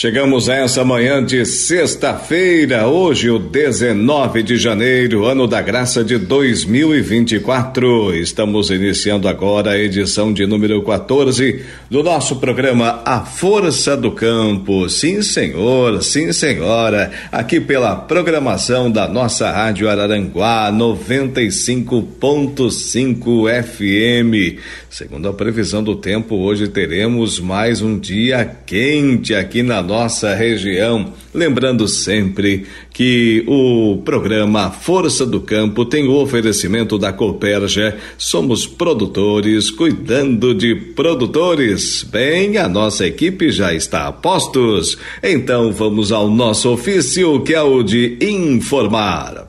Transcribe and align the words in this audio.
Chegamos 0.00 0.48
a 0.48 0.54
essa 0.54 0.84
manhã 0.84 1.24
de 1.24 1.44
sexta-feira, 1.44 2.86
hoje, 2.86 3.30
o 3.30 3.38
19 3.40 4.44
de 4.44 4.56
janeiro, 4.56 5.24
ano 5.24 5.48
da 5.48 5.60
graça 5.60 6.04
de 6.04 6.16
2024. 6.16 8.14
Estamos 8.14 8.70
iniciando 8.70 9.26
agora 9.26 9.72
a 9.72 9.76
edição 9.76 10.32
de 10.32 10.46
número 10.46 10.80
14 10.84 11.64
do 11.90 12.04
nosso 12.04 12.36
programa 12.36 13.02
A 13.04 13.22
Força 13.22 13.96
do 13.96 14.12
Campo. 14.12 14.88
Sim, 14.88 15.20
senhor, 15.20 16.00
sim, 16.00 16.32
senhora, 16.32 17.10
aqui 17.32 17.58
pela 17.58 17.96
programação 17.96 18.88
da 18.88 19.08
nossa 19.08 19.50
Rádio 19.50 19.90
Araranguá 19.90 20.70
95.5 20.72 23.64
FM. 23.64 24.60
Segundo 24.88 25.28
a 25.28 25.32
previsão 25.32 25.82
do 25.82 25.96
tempo, 25.96 26.36
hoje 26.36 26.68
teremos 26.68 27.40
mais 27.40 27.82
um 27.82 27.98
dia 27.98 28.48
quente 28.64 29.34
aqui 29.34 29.64
na 29.64 29.87
nossa 29.88 30.34
região. 30.34 31.14
Lembrando 31.32 31.88
sempre 31.88 32.66
que 32.92 33.42
o 33.48 34.02
programa 34.04 34.70
Força 34.70 35.24
do 35.24 35.40
Campo 35.40 35.86
tem 35.86 36.06
o 36.06 36.20
oferecimento 36.20 36.98
da 36.98 37.12
Coperja. 37.12 37.96
Somos 38.18 38.66
produtores 38.66 39.70
cuidando 39.70 40.54
de 40.54 40.74
produtores. 40.74 42.02
Bem, 42.02 42.58
a 42.58 42.68
nossa 42.68 43.06
equipe 43.06 43.50
já 43.50 43.72
está 43.72 44.06
a 44.06 44.12
postos. 44.12 44.98
Então 45.22 45.72
vamos 45.72 46.12
ao 46.12 46.28
nosso 46.28 46.70
ofício, 46.70 47.40
que 47.40 47.54
é 47.54 47.62
o 47.62 47.82
de 47.82 48.18
informar. 48.20 49.47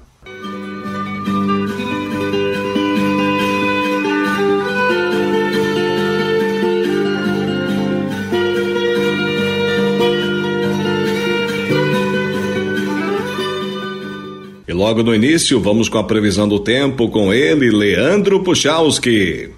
Logo 14.79 15.03
no 15.03 15.13
início, 15.13 15.59
vamos 15.59 15.89
com 15.89 15.97
a 15.97 16.03
previsão 16.05 16.47
do 16.47 16.57
tempo 16.57 17.09
com 17.09 17.33
ele, 17.33 17.69
Leandro 17.69 18.41
Puchalski. 18.41 19.49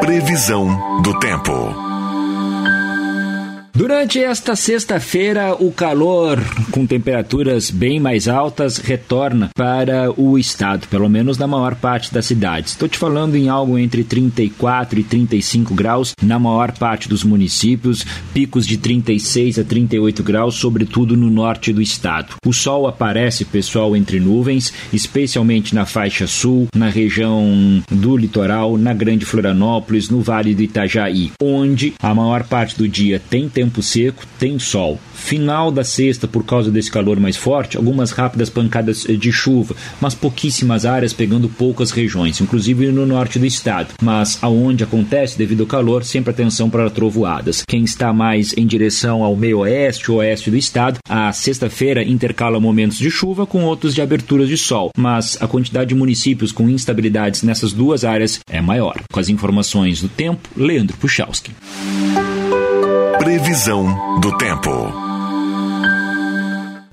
Previsão 0.00 0.68
do 1.02 1.18
tempo. 1.18 1.87
Durante 3.78 4.18
esta 4.18 4.56
sexta-feira, 4.56 5.54
o 5.54 5.70
calor, 5.70 6.40
com 6.72 6.84
temperaturas 6.84 7.70
bem 7.70 8.00
mais 8.00 8.26
altas, 8.26 8.78
retorna 8.78 9.50
para 9.54 10.12
o 10.20 10.36
estado, 10.36 10.88
pelo 10.88 11.08
menos 11.08 11.38
na 11.38 11.46
maior 11.46 11.76
parte 11.76 12.12
das 12.12 12.26
cidades. 12.26 12.72
Estou 12.72 12.88
te 12.88 12.98
falando 12.98 13.36
em 13.36 13.48
algo 13.48 13.78
entre 13.78 14.02
34 14.02 14.98
e 14.98 15.04
35 15.04 15.74
graus 15.74 16.12
na 16.20 16.40
maior 16.40 16.72
parte 16.72 17.08
dos 17.08 17.22
municípios, 17.22 18.04
picos 18.34 18.66
de 18.66 18.78
36 18.78 19.60
a 19.60 19.64
38 19.64 20.24
graus, 20.24 20.56
sobretudo 20.56 21.16
no 21.16 21.30
norte 21.30 21.72
do 21.72 21.80
estado. 21.80 22.34
O 22.44 22.52
sol 22.52 22.88
aparece, 22.88 23.44
pessoal, 23.44 23.94
entre 23.94 24.18
nuvens, 24.18 24.74
especialmente 24.92 25.72
na 25.72 25.86
faixa 25.86 26.26
sul, 26.26 26.66
na 26.74 26.88
região 26.88 27.80
do 27.88 28.16
litoral, 28.16 28.76
na 28.76 28.92
Grande 28.92 29.24
Florianópolis, 29.24 30.10
no 30.10 30.20
Vale 30.20 30.52
do 30.52 30.62
Itajaí, 30.62 31.30
onde 31.40 31.94
a 32.02 32.12
maior 32.12 32.42
parte 32.42 32.76
do 32.76 32.88
dia 32.88 33.22
tem 33.30 33.48
temperaturas 33.48 33.67
tempo 33.68 33.82
seco, 33.82 34.24
tem 34.38 34.58
sol. 34.58 34.98
Final 35.14 35.70
da 35.70 35.84
sexta, 35.84 36.26
por 36.26 36.44
causa 36.44 36.70
desse 36.70 36.90
calor 36.90 37.20
mais 37.20 37.36
forte, 37.36 37.76
algumas 37.76 38.12
rápidas 38.12 38.48
pancadas 38.48 39.02
de 39.02 39.30
chuva, 39.30 39.76
mas 40.00 40.14
pouquíssimas 40.14 40.86
áreas 40.86 41.12
pegando 41.12 41.48
poucas 41.48 41.90
regiões, 41.90 42.40
inclusive 42.40 42.86
no 42.86 43.04
norte 43.04 43.38
do 43.38 43.44
estado. 43.44 43.92
Mas 44.02 44.38
aonde 44.40 44.84
acontece, 44.84 45.36
devido 45.36 45.62
ao 45.62 45.66
calor, 45.66 46.02
sempre 46.02 46.30
atenção 46.30 46.70
para 46.70 46.88
trovoadas. 46.88 47.62
Quem 47.68 47.84
está 47.84 48.12
mais 48.12 48.56
em 48.56 48.66
direção 48.66 49.22
ao 49.22 49.36
meio 49.36 49.58
oeste 49.58 50.10
ou 50.10 50.18
oeste 50.18 50.50
do 50.50 50.56
estado, 50.56 50.98
a 51.06 51.30
sexta-feira 51.32 52.02
intercala 52.02 52.58
momentos 52.58 52.96
de 52.96 53.10
chuva 53.10 53.46
com 53.46 53.64
outros 53.64 53.94
de 53.94 54.00
aberturas 54.00 54.48
de 54.48 54.56
sol, 54.56 54.90
mas 54.96 55.36
a 55.40 55.46
quantidade 55.46 55.90
de 55.90 55.94
municípios 55.94 56.52
com 56.52 56.70
instabilidades 56.70 57.42
nessas 57.42 57.72
duas 57.72 58.04
áreas 58.04 58.38
é 58.48 58.62
maior. 58.62 58.96
Com 59.12 59.20
as 59.20 59.28
informações 59.28 60.00
do 60.00 60.08
tempo, 60.08 60.48
Leandro 60.56 60.96
Puchalski. 60.96 61.52
Previsão 63.18 64.20
do 64.20 64.36
tempo. 64.38 65.07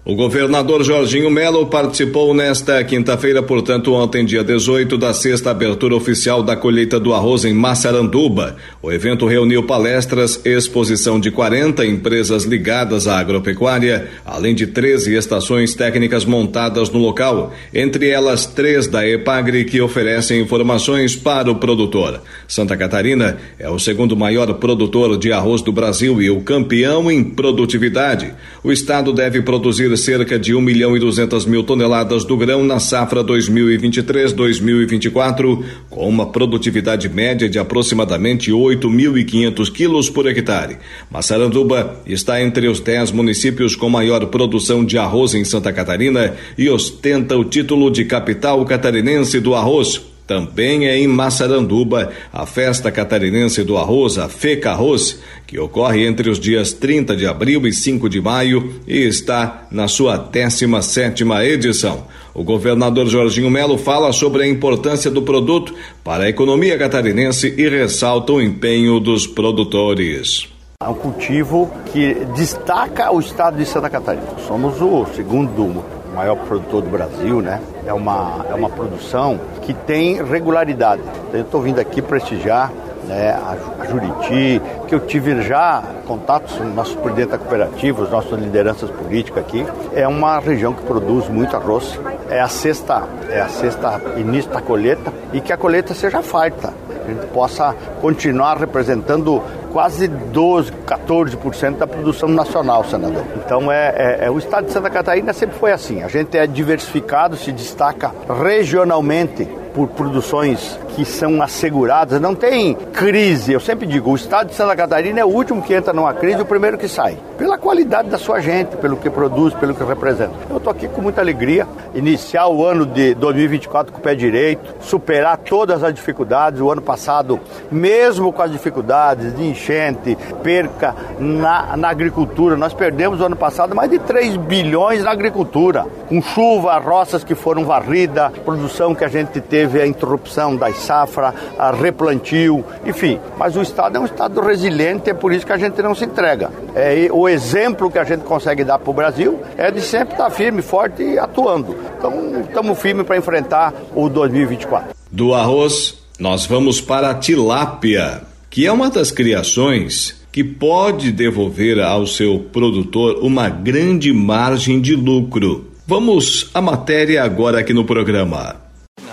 O 0.07 0.13
governador 0.13 0.83
Jorginho 0.83 1.31
Melo 1.31 1.66
participou 1.66 2.31
nesta 2.31 2.83
quinta-feira, 2.83 3.41
portanto, 3.41 3.91
ontem, 3.91 4.23
dia 4.23 4.43
18, 4.43 4.99
da 4.99 5.11
sexta 5.16 5.49
abertura 5.49 5.95
oficial 5.95 6.43
da 6.43 6.55
colheita 6.55 6.99
do 6.99 7.11
arroz 7.11 7.43
em 7.43 7.55
Massaranduba. 7.55 8.55
O 8.83 8.91
evento 8.91 9.25
reuniu 9.25 9.63
palestras, 9.63 10.39
exposição 10.45 11.19
de 11.19 11.31
40 11.31 11.83
empresas 11.88 12.43
ligadas 12.43 13.07
à 13.07 13.17
agropecuária, 13.17 14.07
além 14.23 14.53
de 14.53 14.67
13 14.67 15.16
estações 15.16 15.73
técnicas 15.73 16.23
montadas 16.23 16.91
no 16.91 16.99
local, 16.99 17.51
entre 17.73 18.07
elas 18.07 18.45
três 18.45 18.85
da 18.85 19.07
EPAGRE 19.07 19.66
que 19.66 19.81
oferecem 19.81 20.39
informações 20.39 21.16
para 21.16 21.49
o 21.49 21.55
produtor. 21.55 22.22
Santa 22.47 22.77
Catarina 22.77 23.39
é 23.57 23.67
o 23.72 23.79
segundo 23.79 24.16
maior 24.16 24.53
produtor 24.53 25.17
de 25.17 25.31
arroz 25.31 25.63
do 25.63 25.72
Brasil 25.72 26.22
e 26.22 26.29
o 26.29 26.41
campeão 26.41 27.09
em 27.09 27.23
produtividade. 27.23 28.31
O 28.63 28.72
estado 28.72 29.11
deve 29.11 29.41
produzir 29.41 29.94
cerca 29.97 30.39
de 30.39 30.56
1 30.56 30.61
milhão 30.61 30.95
e 30.95 31.00
200 31.00 31.45
mil 31.45 31.63
toneladas 31.63 32.23
do 32.23 32.38
grão 32.38 32.63
na 32.63 32.79
safra 32.79 33.22
2023-2024, 33.23 35.63
com 35.89 36.07
uma 36.07 36.31
produtividade 36.31 37.09
média 37.09 37.50
de 37.50 37.59
aproximadamente 37.59 38.51
8.500 38.51 39.72
quilos 39.72 40.09
por 40.09 40.28
hectare. 40.28 40.78
Massaranduba 41.09 42.01
está 42.05 42.41
entre 42.41 42.67
os 42.67 42.79
10 42.79 43.11
municípios 43.11 43.75
com 43.75 43.89
maior 43.89 44.25
produção 44.28 44.84
de 44.84 44.97
arroz 44.97 45.34
em 45.34 45.44
Santa 45.44 45.73
Catarina 45.73 46.35
e 46.57 46.69
ostenta 46.69 47.38
o 47.38 47.45
título 47.45 47.91
de 47.91 48.05
capital 48.05 48.63
catarinense 48.66 49.39
do 49.39 49.53
arroz 49.53 50.01
também 50.28 50.88
é 50.88 50.97
em 50.97 51.08
Massaranduba 51.08 52.12
a 52.34 52.46
Festa 52.46 52.91
Catarinense 52.91 53.63
do 53.63 53.78
Arroz, 53.78 54.18
a 54.18 54.28
FECA 54.28 54.72
Arroz, 54.72 55.19
que 55.46 55.59
ocorre 55.59 56.06
entre 56.06 56.30
os 56.30 56.40
dias 56.40 56.74
30 56.74 57.16
de 57.16 57.28
abril 57.28 57.68
e 57.68 57.74
5 57.74 58.09
de 58.09 58.19
maio 58.19 58.81
e 58.88 58.97
está 59.00 59.68
na 59.69 59.88
sua 59.88 60.18
17 60.18 61.24
edição. 61.44 62.06
O 62.34 62.44
governador 62.44 63.08
Jorginho 63.08 63.50
Melo 63.50 63.78
fala 63.78 64.12
sobre 64.12 64.44
a 64.44 64.47
importância 64.47 65.12
do 65.12 65.22
produto 65.22 65.74
para 66.03 66.25
a 66.25 66.30
economia 66.30 66.78
catarinense 66.78 67.53
e 67.58 67.69
ressalta 67.69 68.34
o 68.34 68.41
empenho 68.41 69.00
dos 69.00 69.28
produtores. 69.28 70.47
É 70.81 70.88
um 70.90 70.94
cultivo 70.94 71.72
que 71.94 72.16
destaca 72.35 73.12
o 73.12 73.19
estado 73.19 73.58
de 73.58 73.66
Santa 73.66 73.90
Catarina. 73.90 74.28
Somos 74.46 74.81
o 74.81 75.06
segundo 75.16 75.84
maior 76.16 76.38
produtor 76.38 76.81
do 76.81 76.90
Brasil, 76.90 77.42
né? 77.42 77.62
É 77.86 77.94
uma, 77.94 78.46
é 78.50 78.56
uma 78.56 78.70
produção 78.70 79.40
que 79.62 79.74
tem 79.74 80.24
regularidade. 80.24 81.02
Eu 81.34 81.42
estou 81.42 81.62
vindo 81.62 81.80
aqui 81.80 82.02
prestigiar 82.02 82.72
né, 83.07 83.31
a, 83.31 83.85
Juriti, 83.85 84.61
que 84.87 84.96
eu 84.96 84.99
tive 85.02 85.41
já 85.41 85.84
contatos 86.07 86.55
com 86.55 86.63
o 86.63 86.73
nosso 86.73 86.97
presidente 86.97 87.29
da 87.29 87.37
cooperativa, 87.37 88.03
as 88.03 88.09
nossas 88.09 88.40
lideranças 88.40 88.90
políticas 88.90 89.43
aqui. 89.43 89.66
É 89.93 90.07
uma 90.07 90.40
região 90.40 90.73
que 90.73 90.84
produz 90.84 91.28
muito 91.29 91.55
arroz. 91.55 91.99
É 92.29 92.40
a 92.40 92.47
sexta, 92.47 93.03
é 93.29 93.41
a 93.41 93.47
sexta 93.47 94.02
início 94.17 94.52
da 94.52 94.61
colheita 94.61 95.13
e 95.34 95.41
que 95.41 95.53
a 95.53 95.57
colheita 95.57 95.93
seja 95.93 96.22
farta. 96.22 96.73
A 97.05 97.07
gente 97.07 97.28
possa 97.28 97.75
continuar 98.02 98.57
representando 98.57 99.41
quase 99.72 100.08
12, 100.08 100.72
14% 100.72 101.78
da 101.78 101.85
produção 101.85 102.29
nacional, 102.29 102.84
senador. 102.85 103.23
Então 103.46 103.72
é, 103.72 103.93
é, 103.96 104.25
é, 104.25 104.31
o 104.31 104.37
estado 104.40 104.66
de 104.66 104.72
Santa 104.72 104.90
Catarina 104.90 105.34
sempre 105.34 105.58
foi 105.59 105.72
assim. 105.72 106.01
A 106.01 106.08
gente 106.08 106.35
é 106.37 106.47
diversificado, 106.47 107.35
se 107.35 107.51
destaca 107.51 108.11
regionalmente 108.41 109.47
por 109.75 109.89
produções 109.89 110.79
que 110.95 111.03
são 111.03 111.41
asseguradas, 111.41 112.22
não 112.22 112.33
tem 112.33 112.73
crise. 112.73 113.51
Eu 113.51 113.59
sempre 113.59 113.85
digo, 113.85 114.09
o 114.09 114.16
estado 114.16 114.47
de 114.47 114.55
Santa 114.55 114.73
Catarina 114.75 115.19
é 115.19 115.25
o 115.25 115.27
último 115.27 115.61
que 115.61 115.73
entra 115.73 115.91
numa 115.91 116.13
crise 116.13 116.41
o 116.41 116.45
primeiro 116.45 116.77
que 116.77 116.87
sai. 116.87 117.17
Pela 117.37 117.58
qualidade 117.58 118.09
da 118.09 118.17
sua 118.17 118.40
gente, 118.40 118.78
pelo 118.78 118.96
que 118.96 119.09
produz, 119.09 119.53
pelo 119.53 119.76
que 119.76 119.84
representa. 119.84 120.34
Eu 120.49 120.55
estou 120.58 120.72
aqui 120.72 120.87
com 120.87 121.02
muita 121.02 121.20
alegria, 121.20 121.67
iniciar 121.93 122.47
o 122.47 122.66
ano 122.66 122.85
de 122.85 123.14
2024 123.14 123.91
com 123.91 123.99
o 123.99 124.02
pé 124.02 124.16
direito, 124.16 124.73
superar 124.79 125.37
todas 125.37 125.84
as 125.84 125.93
dificuldades. 125.93 126.61
O 126.61 126.72
ano 126.72 126.82
passado, 126.82 127.37
mesmo 127.70 128.32
com 128.32 128.41
as 128.41 128.52
dificuldades 128.52 129.35
de 129.35 129.43
enchente, 129.43 130.17
perca 130.41 130.96
na, 131.20 131.76
na 131.76 131.90
agricultura, 131.90 132.55
nós 132.55 132.73
perdemos 132.73 133.20
o 133.20 133.26
ano 133.26 133.35
passado 133.35 133.76
mais 133.76 133.91
de 133.91 133.99
3 133.99 134.37
bilhões 134.37 135.03
na 135.03 135.11
agricultura, 135.11 135.85
com 136.08 136.22
chuva, 136.22 136.78
roças 136.78 137.23
que 137.23 137.35
foram 137.35 137.66
varridas, 137.66 138.32
produção 138.46 138.96
que 138.96 139.03
a 139.03 139.09
gente 139.09 139.41
teve 139.41 139.82
a 139.82 139.85
interrupção 139.85 140.55
das 140.55 140.78
safra, 140.78 141.34
a 141.59 141.72
replantio, 141.72 142.64
enfim. 142.85 143.20
Mas 143.37 143.58
o 143.58 143.61
Estado 143.61 143.97
é 143.97 143.99
um 143.99 144.05
Estado 144.05 144.40
resiliente, 144.40 145.09
é 145.09 145.14
por 145.14 145.34
isso 145.34 145.46
que 145.46 145.52
a 145.52 145.58
gente 145.58 145.82
não 145.82 145.93
se 145.93 146.05
entrega. 146.05 146.49
É, 146.73 147.08
o 147.11 147.24
exemplo 147.27 147.91
que 147.91 147.97
a 147.97 148.03
gente 148.03 148.23
consegue 148.23 148.63
dar 148.63 148.79
para 148.79 148.89
o 148.89 148.93
Brasil 148.93 149.39
é 149.57 149.72
de 149.72 149.81
sempre 149.81 150.13
estar 150.13 150.29
firme, 150.29 150.61
forte 150.61 151.03
e 151.03 151.19
atuando. 151.19 151.75
Então, 151.97 152.41
estamos 152.41 152.79
firmes 152.79 153.05
para 153.05 153.17
enfrentar 153.17 153.73
o 153.93 154.09
2024. 154.09 154.95
Do 155.11 155.33
arroz, 155.33 155.97
nós 156.19 156.45
vamos 156.45 156.81
para 156.81 157.09
a 157.09 157.16
tilápia, 157.16 158.22
que 158.49 158.66
é 158.66 158.72
uma 158.72 158.89
das 158.89 159.11
criações 159.11 160.23
que 160.31 160.43
pode 160.43 161.11
devolver 161.11 161.79
ao 161.79 162.05
seu 162.05 162.39
produtor 162.51 163.19
uma 163.22 163.47
grande 163.47 164.11
margem 164.11 164.81
de 164.81 164.93
lucro. 164.93 165.72
Vamos 165.87 166.49
à 166.53 166.61
matéria 166.61 167.23
agora 167.23 167.59
aqui 167.59 167.73
no 167.73 167.85
programa. 167.85 168.55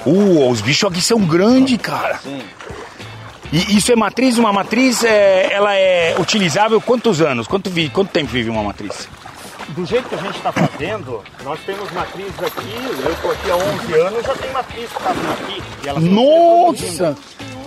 Uh, 0.04 0.48
os 0.48 0.60
bichos 0.60 0.90
aqui 0.90 1.00
são 1.00 1.20
grandes, 1.20 1.78
cara. 1.78 2.18
E 3.52 3.76
isso 3.76 3.92
é 3.92 3.96
matriz? 3.96 4.38
Uma 4.38 4.50
matriz, 4.50 5.04
é, 5.04 5.52
ela 5.52 5.74
é 5.74 6.16
utilizável 6.18 6.80
quantos 6.80 7.20
anos? 7.20 7.46
Quanto, 7.46 7.68
vi, 7.68 7.90
quanto 7.90 8.10
tempo 8.10 8.30
vive 8.30 8.48
uma 8.48 8.62
matriz? 8.62 9.06
Do 9.68 9.84
jeito 9.84 10.08
que 10.08 10.14
a 10.14 10.18
gente 10.18 10.36
está 10.36 10.50
fazendo, 10.50 11.22
nós 11.44 11.60
temos 11.60 11.90
matrizes 11.92 12.42
aqui, 12.42 12.74
eu 13.04 13.12
estou 13.12 13.30
aqui 13.30 13.50
há 13.50 13.56
11 13.56 13.94
anos, 14.00 14.26
já 14.26 14.34
tem 14.34 14.52
matriz 14.52 14.90
que 14.90 14.96
está 14.96 15.10
aqui. 15.10 16.00
Nossa, 16.08 17.16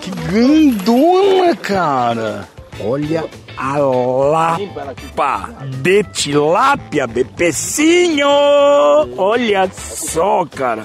que 0.01 0.09
grandona, 0.09 1.55
cara. 1.55 2.49
Olha 2.83 3.23
a 3.55 3.77
lapa 3.77 5.49
de 5.81 6.03
tilápia, 6.03 7.07
bepecinho. 7.07 8.27
Olha 9.17 9.69
só, 9.71 10.45
cara. 10.45 10.83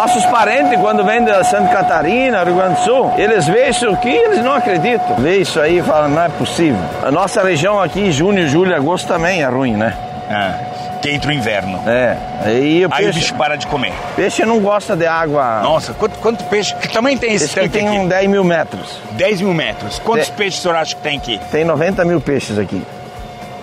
Nossos 0.00 0.24
parentes, 0.24 0.80
quando 0.80 1.04
vêm 1.04 1.22
de 1.22 1.44
Santa 1.44 1.68
Catarina, 1.74 2.42
Rio 2.42 2.54
Grande 2.54 2.76
do 2.76 2.84
Sul, 2.86 3.12
eles 3.18 3.46
veem 3.46 3.68
isso 3.68 3.86
aqui 3.86 4.08
eles 4.08 4.42
não 4.42 4.54
acreditam. 4.54 5.16
Vê 5.16 5.36
isso 5.36 5.60
aí 5.60 5.76
e 5.76 5.82
falam, 5.82 6.08
não 6.08 6.22
é 6.22 6.28
possível. 6.30 6.80
A 7.02 7.10
nossa 7.10 7.42
região 7.42 7.78
aqui, 7.78 8.10
junho, 8.10 8.48
julho, 8.48 8.74
agosto 8.74 9.06
também 9.06 9.42
é 9.42 9.46
ruim, 9.46 9.74
né? 9.76 9.94
É, 10.30 10.54
que 11.02 11.10
entra 11.10 11.28
o 11.28 11.32
inverno. 11.34 11.78
É. 11.86 12.16
Aí 12.46 12.86
o, 12.86 12.88
Aí 12.90 13.04
peixe, 13.04 13.10
o 13.10 13.20
bicho 13.20 13.34
para 13.34 13.56
de 13.58 13.66
comer. 13.66 13.92
peixe 14.16 14.42
não 14.46 14.58
gosta 14.60 14.96
de 14.96 15.06
água. 15.06 15.60
Nossa, 15.62 15.92
quanto, 15.92 16.18
quanto 16.18 16.44
peixe? 16.44 16.74
Que 16.76 16.88
tamanho 16.88 17.18
tem 17.18 17.34
esse 17.34 17.44
Esse 17.44 17.54
tanque 17.54 17.68
tem 17.68 17.86
aqui? 17.86 17.98
um 17.98 18.08
10 18.08 18.26
mil 18.30 18.42
metros. 18.42 18.96
10 19.12 19.42
mil 19.42 19.52
metros. 19.52 19.98
Quantos 19.98 20.28
De- 20.28 20.32
peixes 20.32 20.60
o 20.60 20.62
senhor 20.62 20.76
acha 20.78 20.96
que 20.96 21.02
tem 21.02 21.18
aqui? 21.18 21.38
Tem 21.52 21.62
90 21.62 22.06
mil 22.06 22.22
peixes 22.22 22.58
aqui, 22.58 22.82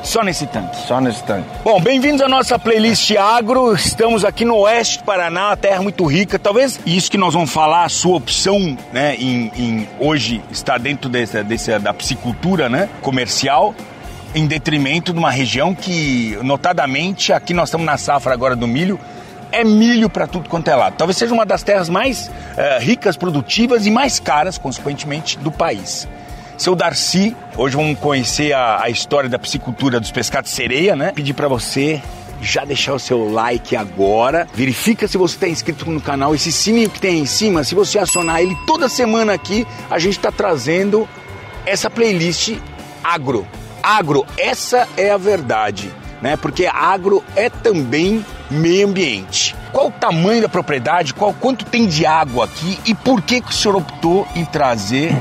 Só 0.04 0.24
nesse 0.24 0.48
tanque. 0.48 0.76
só 0.88 1.02
nesse 1.02 1.22
tanque. 1.24 1.48
Bom, 1.64 1.82
bem-vindos 1.82 2.22
à 2.22 2.30
nossa 2.30 2.58
playlist 2.58 3.12
agro. 3.18 3.74
Estamos 3.74 4.24
aqui 4.24 4.46
no 4.46 4.56
oeste 4.60 5.00
do 5.00 5.04
Paraná, 5.04 5.48
uma 5.50 5.58
terra 5.58 5.82
muito 5.82 6.06
rica. 6.06 6.40
Talvez 6.40 6.80
isso 6.86 7.12
que 7.12 7.18
nós 7.18 7.34
vamos 7.34 7.52
falar, 7.52 7.84
a 7.84 7.90
sua 7.90 8.16
opção, 8.16 8.78
né, 8.94 9.16
em, 9.16 9.52
em 9.58 9.90
hoje 10.00 10.42
está 10.50 10.78
dentro 10.78 11.10
desse, 11.10 11.44
desse- 11.44 11.78
da 11.80 11.94
piscicultura, 11.94 12.70
né, 12.70 12.88
comercial, 13.02 13.76
em 14.34 14.46
detrimento 14.48 15.12
de 15.12 15.20
uma 15.20 15.32
região 15.32 15.76
que, 15.76 16.38
notadamente, 16.42 17.34
aqui 17.34 17.54
nós 17.54 17.68
estamos 17.70 17.86
na 17.86 17.98
safra 17.98 18.34
agora 18.34 18.56
do 18.56 18.68
milho. 18.68 18.98
É 19.52 19.64
milho 19.64 20.10
para 20.10 20.28
tudo 20.28 20.48
quanto 20.50 20.70
é 20.70 20.76
lado. 20.76 20.96
Talvez 20.98 21.18
seja 21.18 21.34
uma 21.34 21.46
das 21.46 21.64
terras 21.64 21.90
mais 21.90 22.30
eh, 22.58 22.80
ricas, 22.80 23.16
produtivas 23.18 23.86
e 23.86 23.92
mais 23.92 24.20
caras, 24.20 24.58
consequentemente, 24.58 25.38
do 25.40 25.52
país. 25.52 26.08
Seu 26.58 26.76
Darcy, 26.76 27.36
hoje 27.56 27.76
vamos 27.76 28.00
conhecer 28.00 28.52
a, 28.52 28.82
a 28.82 28.90
história 28.90 29.30
da 29.30 29.38
piscicultura 29.38 30.00
dos 30.00 30.10
pescados 30.10 30.50
sereia, 30.50 30.96
né? 30.96 31.12
Pedir 31.12 31.36
para 31.36 31.48
você 31.48 32.02
já 32.42 32.66
deixar 32.66 32.96
o 32.96 33.00
seu 33.00 33.32
like 33.32 33.76
agora. 33.76 34.48
Verifica 34.56 35.08
se 35.08 35.20
você 35.20 35.36
está 35.36 35.48
inscrito 35.48 35.88
no 35.88 36.02
canal. 36.02 36.34
Esse 36.34 36.52
sininho 36.52 36.90
que 36.90 37.00
tem 37.00 37.12
aí 37.12 37.20
em 37.20 37.26
cima, 37.28 37.64
se 37.64 37.76
você 37.76 38.00
acionar 38.00 38.42
ele 38.42 38.58
toda 38.66 38.90
semana 38.90 39.34
aqui, 39.34 39.68
a 39.88 40.00
gente 40.00 40.18
está 40.18 40.32
trazendo 40.32 41.08
essa 41.64 41.92
playlist 41.92 42.56
agro. 43.04 43.48
Agro, 43.84 44.26
essa 44.36 44.88
é 44.98 45.12
a 45.12 45.18
verdade, 45.18 45.92
né? 46.24 46.36
Porque 46.38 46.66
agro 46.66 47.24
é 47.36 47.52
também 47.52 48.26
meio 48.50 48.88
ambiente. 48.88 49.56
Qual 49.72 49.90
o 49.90 49.92
tamanho 49.92 50.42
da 50.42 50.50
propriedade? 50.50 51.14
Qual 51.14 51.34
quanto 51.34 51.66
tem 51.66 51.86
de 51.86 52.04
água 52.04 52.46
aqui 52.46 52.80
e 52.84 52.96
por 52.96 53.22
que 53.22 53.42
que 53.42 53.52
o 53.52 53.54
senhor 53.54 53.78
optou 53.78 54.28
em 54.36 54.44
trazer 54.44 55.16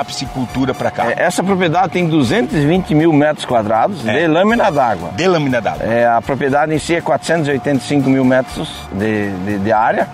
a 0.00 0.04
piscicultura 0.04 0.72
para 0.74 0.90
cá? 0.90 1.10
É, 1.10 1.22
Essa 1.22 1.42
propriedade 1.42 1.92
tem 1.92 2.06
220 2.08 2.94
mil 2.94 3.12
metros 3.12 3.44
quadrados 3.44 4.06
É. 4.06 4.12
de 4.20 4.26
lâmina 4.26 4.70
d'água. 4.70 5.10
De 5.14 5.26
lâmina 5.26 5.60
d'água. 5.60 5.84
É, 5.84 6.06
a 6.06 6.20
propriedade 6.22 6.74
em 6.74 6.78
si 6.78 6.94
é 6.94 7.00
485 7.00 8.08
mil 8.08 8.24
metros 8.24 8.70
de, 8.92 9.30
de, 9.44 9.58
de 9.58 9.72
área, 9.72 10.08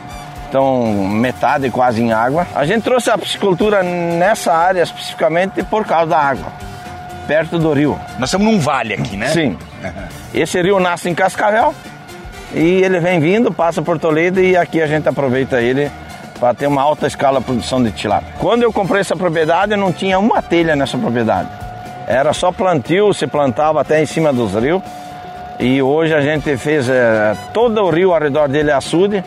então 0.49 0.85
metade 1.09 1.69
quase 1.71 2.03
em 2.03 2.13
água. 2.13 2.47
A 2.55 2.65
gente 2.65 2.83
trouxe 2.83 3.11
a 3.11 3.19
piscicultura 3.19 3.83
nessa 3.83 4.53
área 4.53 4.83
especificamente 4.83 5.63
por 5.65 5.85
causa 5.85 6.07
da 6.11 6.19
água, 6.19 6.47
perto 7.27 7.59
do 7.59 7.73
rio. 7.73 7.99
Nós 8.19 8.29
estamos 8.29 8.47
num 8.53 8.59
vale 8.59 8.95
aqui, 8.95 9.17
né? 9.17 9.29
Sim. 9.29 9.57
Esse 10.33 10.61
rio 10.63 10.81
nasce 10.81 11.09
em 11.09 11.15
Cascavel 11.15 11.75
e 12.55 12.83
ele 12.83 13.01
vem 13.01 13.19
vindo, 13.21 13.53
passa 13.53 13.83
por 13.83 13.99
Toledo 13.99 14.41
e 14.41 14.57
aqui 14.57 14.81
a 14.81 14.87
gente 14.87 15.09
aproveita 15.09 15.61
ele 15.61 15.91
para 16.39 16.55
ter 16.55 16.67
uma 16.67 16.83
alta 16.83 17.07
escala 17.07 17.41
de 17.41 17.47
produção 17.47 17.83
de 17.83 17.91
tilápia. 17.93 18.35
Quando 18.39 18.63
eu 18.63 18.73
comprei 18.73 19.01
essa 19.01 19.17
propriedade, 19.17 19.77
não 19.77 19.93
tinha 19.93 20.19
uma 20.19 20.43
telha 20.43 20.75
nessa 20.75 20.99
propriedade. 20.99 21.49
Era 22.07 22.33
só 22.33 22.53
plantio, 22.53 23.13
se 23.15 23.27
plantava 23.27 23.81
até 23.81 24.03
em 24.03 24.07
cima 24.07 24.33
dos 24.33 24.55
rios. 24.55 24.83
E 25.59 25.81
hoje 25.81 26.13
a 26.13 26.21
gente 26.21 26.57
fez 26.57 26.89
eh, 26.89 27.37
todo 27.53 27.81
o 27.81 27.91
rio 27.91 28.13
ao 28.13 28.21
redor 28.21 28.49
dele 28.49 28.71
é 28.71 28.75
açude, 28.75 29.25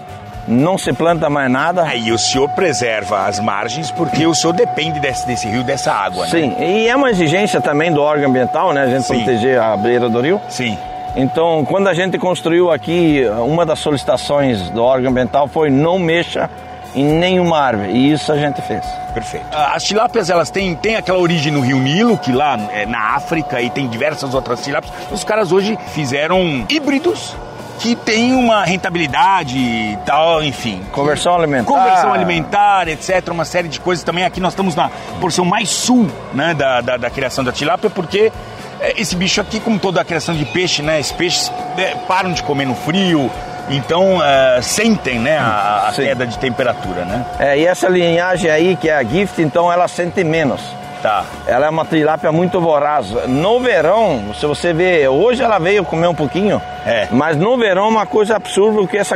não 0.47 0.77
se 0.77 0.91
planta 0.93 1.29
mais 1.29 1.49
nada. 1.49 1.83
Aí 1.83 2.11
o 2.11 2.17
senhor 2.17 2.49
preserva 2.49 3.25
as 3.25 3.39
margens 3.39 3.89
porque 3.91 4.27
o 4.27 4.35
senhor 4.35 4.53
depende 4.53 4.99
desse, 4.99 5.25
desse 5.25 5.47
rio, 5.47 5.63
dessa 5.63 5.91
água, 5.91 6.25
né? 6.25 6.31
Sim, 6.31 6.55
e 6.59 6.87
é 6.87 6.95
uma 6.95 7.09
exigência 7.09 7.61
também 7.61 7.91
do 7.91 8.01
órgão 8.01 8.29
ambiental, 8.29 8.73
né? 8.73 8.83
A 8.83 8.87
gente 8.87 9.03
Sim. 9.03 9.23
proteger 9.23 9.59
a 9.59 9.75
beira 9.77 10.09
do 10.09 10.19
rio. 10.19 10.39
Sim. 10.49 10.77
Então, 11.15 11.65
quando 11.65 11.87
a 11.87 11.93
gente 11.93 12.17
construiu 12.17 12.71
aqui, 12.71 13.23
uma 13.43 13.65
das 13.65 13.79
solicitações 13.79 14.69
do 14.69 14.83
órgão 14.83 15.09
ambiental 15.09 15.47
foi 15.47 15.69
não 15.69 15.97
mexa 15.97 16.49
em 16.95 17.05
nenhuma 17.05 17.59
árvore. 17.59 17.91
E 17.91 18.11
isso 18.11 18.31
a 18.31 18.37
gente 18.37 18.61
fez. 18.61 18.83
Perfeito. 19.13 19.45
Ah, 19.51 19.73
As 19.75 19.83
tilápias, 19.83 20.29
elas 20.29 20.49
têm, 20.49 20.75
têm 20.75 20.95
aquela 20.95 21.17
origem 21.17 21.51
no 21.51 21.61
Rio 21.61 21.77
Nilo, 21.77 22.17
que 22.17 22.31
lá 22.31 22.57
é 22.71 22.85
na 22.85 23.15
África, 23.15 23.61
e 23.61 23.69
tem 23.69 23.87
diversas 23.87 24.33
outras 24.33 24.63
tilápias. 24.63 24.93
Os 25.11 25.23
caras 25.23 25.51
hoje 25.51 25.77
fizeram 25.93 26.65
híbridos 26.69 27.35
que 27.79 27.95
têm 27.95 28.33
uma 28.33 28.63
rentabilidade 28.63 29.57
e 29.57 29.97
tal, 30.05 30.43
enfim. 30.43 30.81
Conversão 30.91 31.35
alimentar. 31.35 31.71
Conversão 31.71 32.13
alimentar, 32.13 32.87
etc. 32.87 33.27
Uma 33.29 33.45
série 33.45 33.67
de 33.67 33.79
coisas 33.79 34.03
também. 34.03 34.25
Aqui 34.25 34.39
nós 34.39 34.53
estamos 34.53 34.75
na 34.75 34.89
porção 35.19 35.45
mais 35.45 35.69
sul 35.69 36.09
né, 36.33 36.53
da, 36.53 36.81
da, 36.81 36.97
da 36.97 37.09
criação 37.09 37.43
da 37.43 37.51
tilápia, 37.51 37.89
porque 37.89 38.31
é, 38.79 38.99
esse 38.99 39.15
bicho 39.15 39.39
aqui, 39.41 39.59
como 39.59 39.79
toda 39.79 40.01
a 40.01 40.05
criação 40.05 40.35
de 40.35 40.45
peixe, 40.45 40.81
né? 40.81 40.99
Esses 40.99 41.11
peixes 41.11 41.51
é, 41.77 41.95
param 42.07 42.33
de 42.33 42.41
comer 42.43 42.65
no 42.65 42.75
frio, 42.75 43.29
então 43.69 44.23
é, 44.23 44.61
sentem 44.61 45.19
né, 45.19 45.37
a, 45.37 45.87
a 45.89 45.93
queda 45.93 46.25
de 46.25 46.37
temperatura, 46.37 47.05
né? 47.05 47.25
É, 47.39 47.57
e 47.57 47.65
essa 47.65 47.87
linhagem 47.87 48.49
aí, 48.49 48.75
que 48.75 48.89
é 48.89 48.95
a 48.95 49.03
gift, 49.03 49.41
então 49.41 49.71
ela 49.71 49.87
sente 49.87 50.23
menos. 50.23 50.61
Tá. 51.01 51.23
Ela 51.45 51.67
é 51.67 51.69
uma 51.69 51.85
tilápia 51.85 52.31
muito 52.31 52.59
voraz. 52.59 53.07
No 53.27 53.59
verão, 53.59 54.33
se 54.39 54.45
você 54.47 54.73
vê, 54.73 55.07
hoje 55.07 55.43
ela 55.43 55.59
veio 55.59 55.85
comer 55.85 56.07
um 56.07 56.15
pouquinho, 56.15 56.59
É. 56.85 57.07
mas 57.11 57.37
no 57.37 57.55
verão 57.57 57.85
é 57.85 57.89
uma 57.89 58.05
coisa 58.07 58.35
absurda 58.35 58.85
que 58.87 58.97
essa 58.97 59.15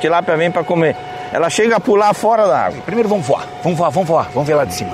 tilápia 0.00 0.36
vem 0.36 0.50
para 0.50 0.64
comer. 0.64 0.96
Ela 1.30 1.50
chega 1.50 1.76
a 1.76 1.80
pular 1.80 2.14
fora 2.14 2.46
da 2.46 2.58
água. 2.58 2.80
Primeiro 2.80 3.08
vamos 3.10 3.26
voar, 3.26 3.44
vamos 3.62 3.78
voar, 3.78 3.90
vamos 3.90 4.08
voar, 4.08 4.28
vamos 4.32 4.48
ver 4.48 4.54
lá 4.54 4.64
de 4.64 4.72
cima. 4.72 4.92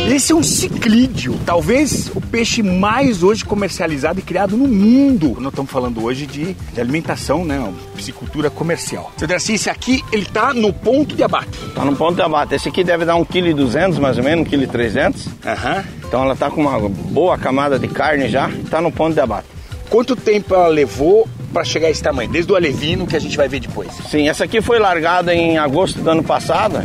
Esse 0.00 0.32
é 0.32 0.34
um 0.34 0.42
ciclídeo, 0.42 1.38
talvez 1.44 2.10
o 2.14 2.20
peixe 2.20 2.62
mais 2.62 3.22
hoje 3.22 3.44
comercializado 3.44 4.18
e 4.18 4.22
criado 4.22 4.56
no 4.56 4.66
mundo. 4.66 5.36
Nós 5.38 5.52
estamos 5.52 5.70
falando 5.70 6.02
hoje 6.02 6.26
de, 6.26 6.54
de 6.54 6.80
alimentação, 6.80 7.44
né? 7.44 7.72
Piscicultura 7.94 8.50
comercial. 8.50 9.12
Seu 9.16 9.28
Darcy, 9.28 9.54
esse 9.54 9.70
aqui, 9.70 10.02
ele 10.12 10.24
tá 10.24 10.52
no 10.54 10.72
ponto 10.72 11.14
de 11.14 11.22
abate. 11.22 11.58
Tá 11.74 11.84
no 11.84 11.96
ponto 11.96 12.14
de 12.14 12.22
abate. 12.22 12.54
Esse 12.54 12.68
aqui 12.68 12.82
deve 12.82 13.04
dar 13.04 13.14
1,2 13.14 13.70
kg 13.70 14.00
mais 14.00 14.18
ou 14.18 14.24
menos, 14.24 14.48
1,3 14.48 14.68
kg. 14.70 15.14
Aham. 15.46 15.84
Então 16.06 16.22
ela 16.22 16.36
tá 16.36 16.50
com 16.50 16.60
uma 16.60 16.78
boa 16.88 17.38
camada 17.38 17.78
de 17.78 17.88
carne 17.88 18.28
já 18.28 18.50
tá 18.70 18.80
no 18.80 18.90
ponto 18.92 19.14
de 19.14 19.20
abate. 19.20 19.46
Quanto 19.88 20.16
tempo 20.16 20.54
ela 20.54 20.68
levou 20.68 21.28
para 21.52 21.64
chegar 21.64 21.88
a 21.88 21.90
esse 21.90 22.02
tamanho? 22.02 22.30
Desde 22.30 22.50
o 22.50 22.56
alevino 22.56 23.06
que 23.06 23.16
a 23.16 23.18
gente 23.20 23.36
vai 23.36 23.48
ver 23.48 23.60
depois. 23.60 23.90
Sim, 24.10 24.28
essa 24.28 24.44
aqui 24.44 24.60
foi 24.62 24.78
largada 24.78 25.34
em 25.34 25.58
agosto 25.58 26.00
do 26.00 26.10
ano 26.10 26.22
passado. 26.22 26.82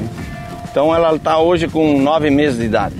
Então 0.77 0.93
ela 0.93 1.15
está 1.15 1.39
hoje 1.39 1.67
com 1.67 2.00
nove 2.00 2.29
meses 2.29 2.60
de 2.60 2.65
idade. 2.65 2.93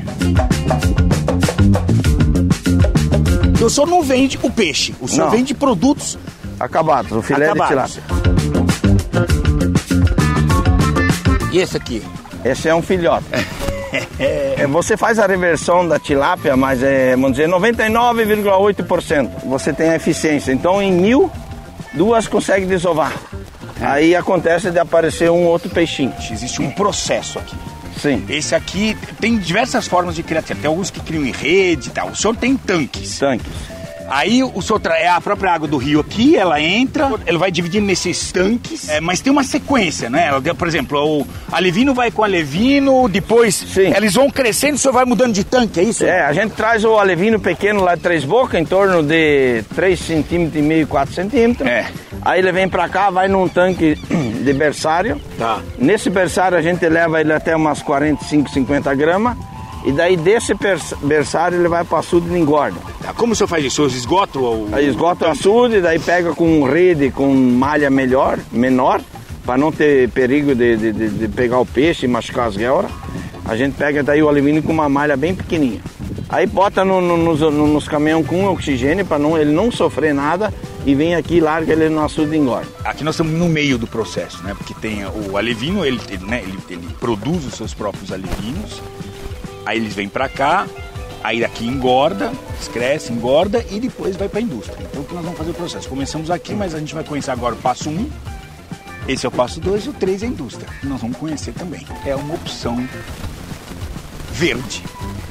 O 3.63 3.69
senhor 3.69 3.86
não 3.86 4.01
vende 4.01 4.39
o 4.41 4.50
peixe, 4.50 4.96
o 5.00 5.07
senhor 5.07 5.25
Não. 5.25 5.31
vende 5.31 5.53
produtos 5.53 6.17
Acabados, 6.60 7.12
o 7.12 7.22
filé 7.22 7.51
acabados. 7.51 7.93
de 7.93 8.01
tilápia. 8.01 8.17
E 11.51 11.60
esse 11.60 11.77
aqui? 11.77 12.01
Esse 12.43 12.67
é 12.67 12.74
um 12.74 12.81
filhote. 12.81 13.25
É, 14.19 14.67
Você 14.67 14.98
faz 14.98 15.17
a 15.17 15.25
reversão 15.27 15.88
da 15.88 15.98
tilápia, 15.98 16.57
mas 16.57 16.84
é, 16.84 17.12
vamos 17.12 17.31
dizer, 17.34 17.48
99,8%. 17.48 19.29
Você 19.46 19.72
tem 19.72 19.89
a 19.89 19.96
eficiência. 19.96 20.51
Então, 20.51 20.81
em 20.81 20.91
mil, 20.91 21.31
duas 21.93 22.27
consegue 22.27 22.65
desovar. 22.65 23.13
Aí 23.81 24.15
acontece 24.15 24.72
de 24.72 24.79
aparecer 24.79 25.29
um 25.29 25.46
outro 25.46 25.69
peixinho. 25.69 26.13
Existe 26.31 26.62
um 26.62 26.72
processo 26.72 27.39
aqui. 27.39 27.55
Sim, 28.00 28.24
Esse 28.29 28.53
aqui 28.53 28.96
tem 29.19 29.38
diversas 29.38 29.88
formas 29.88 30.15
de 30.15 30.22
criar. 30.22 30.43
Tem 30.43 30.57
alguns 30.65 30.91
que 30.91 31.00
criam 31.00 31.25
em 31.25 31.31
rede 31.31 31.89
e 31.89 31.91
tal. 31.91 32.10
O 32.10 32.15
senhor 32.15 32.36
tem 32.36 32.55
tanques. 32.55 33.17
tanques. 33.17 33.48
Aí 34.09 34.43
o 34.43 34.61
senhor 34.61 34.81
é 34.91 35.07
a 35.07 35.19
própria 35.19 35.51
água 35.53 35.67
do 35.67 35.77
rio 35.77 35.99
aqui, 35.99 36.35
ela 36.37 36.61
entra, 36.61 37.09
ele 37.25 37.37
vai 37.37 37.51
dividindo 37.51 37.85
nesses 37.85 38.31
tanques, 38.31 38.87
é, 38.89 38.99
mas 39.01 39.19
tem 39.21 39.31
uma 39.31 39.43
sequência, 39.43 40.09
né? 40.09 40.27
Ela- 40.27 40.41
Por 40.55 40.67
exemplo, 40.67 40.97
o 41.21 41.27
alevino 41.51 41.93
vai 41.93 42.09
com 42.11 42.23
alevino, 42.23 43.07
depois 43.09 43.55
Sim. 43.55 43.93
eles 43.95 44.13
vão 44.13 44.29
crescendo, 44.29 44.75
o 44.75 44.77
senhor 44.77 44.93
vai 44.93 45.05
mudando 45.05 45.33
de 45.33 45.43
tanque, 45.43 45.79
é 45.79 45.83
isso? 45.83 46.05
É, 46.05 46.21
a 46.21 46.31
gente 46.33 46.51
traz 46.51 46.83
o 46.85 46.97
alevino 46.97 47.39
pequeno 47.39 47.81
lá 47.83 47.95
de 47.95 48.01
Três 48.01 48.23
Bocas, 48.23 48.59
em 48.61 48.65
torno 48.65 49.03
de 49.03 49.63
3 49.75 49.99
centímetros 49.99 50.55
e 50.57 50.61
meio, 50.61 50.87
4 50.87 51.13
centímetros. 51.13 51.67
É. 51.67 51.85
Aí 52.21 52.39
ele 52.39 52.51
vem 52.51 52.67
pra 52.67 52.87
cá, 52.89 53.09
vai 53.09 53.27
num 53.27 53.47
tanque 53.47 53.95
de 54.43 54.53
berçário. 54.53 55.19
Tá. 55.37 55.59
Nesse 55.77 56.09
berçário 56.09 56.57
a 56.57 56.61
gente 56.61 56.87
leva 56.87 57.19
ele 57.21 57.33
até 57.33 57.55
umas 57.55 57.81
45, 57.81 58.49
50 58.49 58.93
gramas. 58.95 59.37
E 59.86 59.91
daí 59.91 60.17
desse 60.17 60.53
berçário 61.01 61.57
ele 61.60 61.67
vai 61.67 61.84
para 61.84 62.00
açude 62.00 62.29
de 62.29 62.38
engorda. 62.38 62.77
Tá, 63.01 63.13
Como 63.13 63.34
o 63.34 63.36
senhor 63.36 63.48
faz 63.48 63.63
isso? 63.63 63.84
O 63.84 63.88
esgota 63.88 64.38
o... 64.39 64.67
Aí 64.74 64.88
esgota 64.88 65.27
o 65.27 65.31
açude, 65.31 65.79
daí 65.81 65.98
pega 66.00 66.34
com 66.34 66.63
rede, 66.63 67.10
com 67.12 67.34
malha 67.34 67.89
melhor, 67.89 68.38
menor, 68.51 69.00
para 69.46 69.57
não 69.57 69.72
ter 69.72 70.10
perigo 70.10 70.53
de, 70.53 70.75
de, 70.75 70.91
de- 70.91 71.27
pegar 71.29 71.60
o 71.60 71.65
peixe 71.65 72.05
e 72.05 72.10
machucar 72.10 72.48
as 72.48 72.57
guelras. 72.57 72.91
A 73.46 73.55
gente 73.55 73.75
pega 73.75 74.03
daí 74.03 74.22
o 74.22 74.27
alumínio 74.27 74.62
com 74.62 74.74
uma 74.74 74.89
malha 74.89 75.15
bem 75.15 75.34
pequenininha. 75.34 75.79
Aí 76.27 76.46
bota 76.46 76.84
no- 76.84 77.00
no- 77.00 77.15
nos, 77.15 77.39
no- 77.39 77.67
nos 77.67 77.88
caminhões 77.88 78.27
com 78.27 78.46
oxigênio 78.48 79.05
para 79.05 79.17
não, 79.17 79.38
ele 79.38 79.51
não 79.53 79.72
sofrer 79.72 80.13
nada 80.13 80.53
e 80.86 80.93
vem 80.93 81.15
aqui 81.15 81.36
e 81.36 81.39
larga 81.39 81.72
ele 81.72 81.88
no 81.88 82.03
açude 82.03 82.31
de 82.31 82.38
engorda. 82.38 82.67
Aqui 82.84 83.05
nós 83.05 83.15
estamos 83.15 83.31
no 83.31 83.48
meio 83.48 83.77
do 83.77 83.88
processo, 83.88 84.43
né? 84.43 84.53
Porque 84.57 84.74
tem 84.74 85.05
o 85.05 85.38
alevino, 85.38 85.86
ele, 85.86 86.01
ele, 86.10 86.25
né, 86.25 86.41
ele, 86.43 86.57
ele 86.69 86.88
produz 87.00 87.46
os 87.46 87.53
seus 87.53 87.74
próprios 87.74 88.12
alevinos, 88.12 88.81
aí 89.67 89.77
eles 89.77 89.93
vêm 89.93 90.07
pra 90.07 90.29
cá, 90.29 90.65
aí 91.21 91.41
daqui 91.41 91.67
engorda, 91.67 92.31
cresce, 92.71 93.12
engorda 93.12 93.63
e 93.69 93.81
depois 93.81 94.15
vai 94.15 94.29
pra 94.29 94.39
indústria. 94.39 94.88
Então 94.89 95.01
o 95.01 95.05
que 95.05 95.13
nós 95.13 95.24
vamos 95.24 95.38
fazer 95.38 95.51
o 95.51 95.53
processo? 95.53 95.89
Começamos 95.89 96.31
aqui, 96.31 96.53
mas 96.53 96.74
a 96.74 96.79
gente 96.79 96.95
vai 96.95 97.03
conhecer 97.03 97.31
agora 97.31 97.53
o 97.53 97.57
passo 97.57 97.89
1, 97.89 98.09
esse 99.09 99.25
é 99.25 99.29
o 99.29 99.31
passo 99.31 99.59
2 99.59 99.86
e 99.86 99.89
o 99.89 99.93
3 99.93 100.24
é 100.24 100.25
a 100.25 100.29
indústria. 100.29 100.67
que 100.79 100.88
Nós 100.88 101.01
vamos 101.01 101.17
conhecer 101.17 101.53
também. 101.53 101.86
É 102.05 102.15
uma 102.15 102.33
opção 102.33 102.88
verde, 104.31 104.83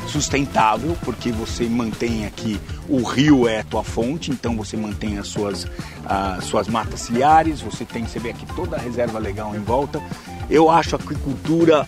sustentável, 0.07 0.97
porque 1.02 1.33
você 1.33 1.64
mantém 1.64 2.26
aqui 2.26 2.61
o 2.88 3.02
rio 3.02 3.49
é 3.49 3.61
a 3.61 3.64
tua 3.64 3.83
fonte, 3.83 4.31
então 4.31 4.57
você 4.57 4.76
mantém 4.76 5.19
as 5.19 5.28
suas, 5.28 5.66
as 6.05 6.45
suas 6.45 6.69
matas 6.69 7.00
ciliares, 7.00 7.61
você 7.61 7.85
tem, 7.85 8.07
você 8.07 8.19
vê 8.19 8.31
aqui 8.31 8.47
toda 8.55 8.76
a 8.76 8.78
reserva 8.78 9.19
legal 9.19 9.57
em 9.57 9.61
volta. 9.61 10.00
Eu 10.50 10.71
acho 10.71 10.95
a 10.95 10.99
aquicultura 10.99 11.87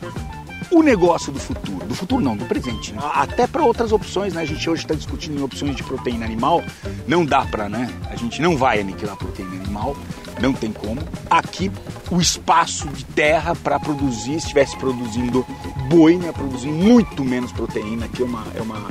o 0.71 0.83
negócio 0.83 1.33
do 1.33 1.39
futuro. 1.39 1.87
Do 1.87 1.95
futuro 1.95 2.23
não, 2.23 2.37
do 2.37 2.45
presente. 2.45 2.93
né? 2.93 3.01
Até 3.15 3.47
para 3.47 3.63
outras 3.63 3.93
opções, 3.93 4.35
né? 4.35 4.43
A 4.43 4.45
gente 4.45 4.69
hoje 4.69 4.83
está 4.83 4.95
discutindo 4.95 5.39
em 5.39 5.43
opções 5.43 5.75
de 5.75 5.83
proteína 5.83 6.25
animal. 6.25 6.63
Não 7.07 7.25
dá 7.25 7.45
para, 7.47 7.69
né? 7.69 7.89
A 8.11 8.17
gente 8.17 8.41
não 8.43 8.57
vai 8.57 8.81
aniquilar 8.81 9.17
proteína 9.17 9.55
animal, 9.57 9.97
não 10.41 10.53
tem 10.53 10.71
como. 10.73 11.01
Aqui, 11.31 11.71
o 12.11 12.21
espaço 12.21 12.89
de 12.89 13.05
terra 13.05 13.55
para 13.57 13.79
produzir, 13.81 14.33
se 14.33 14.47
estivesse 14.49 14.77
produzindo 14.77 15.45
boi, 15.89 16.17
né? 16.17 16.33
Produzir 16.33 16.69
muito 16.69 17.25
menos 17.25 17.51
proteína, 17.53 18.07
que 18.09 18.23
é 18.23 18.27
uma, 18.27 18.45
é 18.55 18.61
uma, 18.61 18.89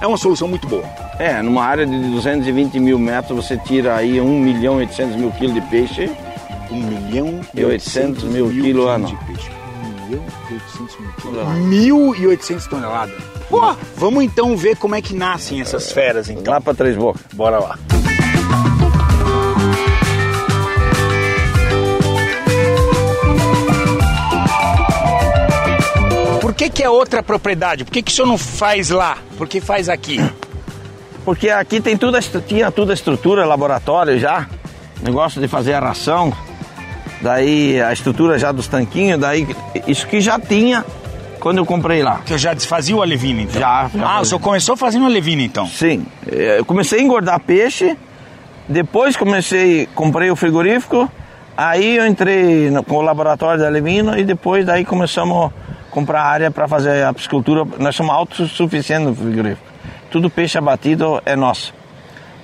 é 0.00 0.06
uma 0.06 0.16
solução 0.16 0.46
muito 0.46 0.66
boa. 0.68 0.84
É, 1.18 1.40
numa 1.42 1.64
área 1.64 1.86
de 1.86 1.98
220 2.10 2.78
mil 2.78 2.98
metros 2.98 3.44
você 3.44 3.56
tira 3.56 3.96
aí 3.96 4.20
1 4.20 4.40
milhão 4.40 4.74
e 4.76 4.84
800 4.84 5.16
mil 5.16 5.30
quilos 5.32 5.54
de 5.54 5.60
peixe. 5.62 6.10
1 6.70 6.74
milhão 6.82 7.40
E 7.54 7.64
800 7.64 8.24
mil 8.24 8.48
quilo 8.50 8.86
ano. 8.88 9.06
de 9.06 9.16
peixe. 9.24 9.55
1.800 10.06 12.68
toneladas. 12.68 13.14
Pô, 13.48 13.74
vamos 13.96 14.24
então 14.24 14.56
ver 14.56 14.76
como 14.76 14.94
é 14.94 15.02
que 15.02 15.14
nascem 15.14 15.60
essas 15.60 15.92
feras, 15.92 16.28
então. 16.28 16.52
Lá 16.52 16.60
para 16.60 16.74
Três 16.74 16.96
Bocas. 16.96 17.22
Bora 17.32 17.58
lá. 17.58 17.78
Por 26.40 26.54
que, 26.54 26.70
que 26.70 26.82
é 26.82 26.90
outra 26.90 27.22
propriedade? 27.22 27.84
Por 27.84 27.92
que, 27.92 28.02
que 28.02 28.10
o 28.10 28.14
senhor 28.14 28.26
não 28.26 28.38
faz 28.38 28.90
lá? 28.90 29.18
Por 29.36 29.46
que 29.46 29.60
faz 29.60 29.88
aqui? 29.88 30.18
Porque 31.24 31.50
aqui 31.50 31.80
tem 31.80 31.96
tudo, 31.96 32.18
tinha 32.46 32.70
toda 32.70 32.92
a 32.92 32.94
estrutura, 32.94 33.44
laboratório 33.44 34.18
já, 34.18 34.48
negócio 35.02 35.40
de 35.40 35.48
fazer 35.48 35.74
a 35.74 35.80
ração, 35.80 36.32
daí 37.26 37.82
a 37.82 37.92
estrutura 37.92 38.38
já 38.38 38.52
dos 38.52 38.68
tanquinhos, 38.68 39.18
daí 39.18 39.46
isso 39.88 40.06
que 40.06 40.20
já 40.20 40.38
tinha 40.38 40.84
quando 41.40 41.58
eu 41.58 41.66
comprei 41.66 42.00
lá. 42.02 42.20
Que 42.24 42.34
eu 42.34 42.38
já 42.38 42.54
desfazia 42.54 42.94
o 42.94 43.02
alevino, 43.02 43.40
então? 43.40 43.60
Já, 43.60 43.90
já 43.92 44.08
Ah, 44.08 44.20
o 44.20 44.24
senhor 44.24 44.40
começou 44.40 44.76
fazendo 44.76 45.06
alevino, 45.06 45.42
então? 45.42 45.66
Sim, 45.66 46.06
eu 46.24 46.64
comecei 46.64 47.00
a 47.00 47.02
engordar 47.02 47.40
peixe, 47.40 47.96
depois 48.68 49.16
comecei, 49.16 49.88
comprei 49.92 50.30
o 50.30 50.36
frigorífico, 50.36 51.10
aí 51.56 51.96
eu 51.96 52.06
entrei 52.06 52.70
no, 52.70 52.84
com 52.84 52.96
o 52.96 53.02
laboratório 53.02 53.60
de 53.60 53.66
alumínio 53.66 54.16
e 54.16 54.24
depois 54.24 54.64
daí 54.64 54.84
começamos 54.84 55.50
a 55.50 55.90
comprar 55.90 56.22
área 56.22 56.50
para 56.50 56.68
fazer 56.68 57.02
a 57.04 57.12
piscicultura, 57.12 57.66
nós 57.78 57.96
somos 57.96 58.14
autossuficientes 58.14 59.08
no 59.08 59.14
frigorífico. 59.14 59.66
Tudo 60.12 60.30
peixe 60.30 60.56
abatido 60.56 61.20
é 61.26 61.34
nosso. 61.34 61.74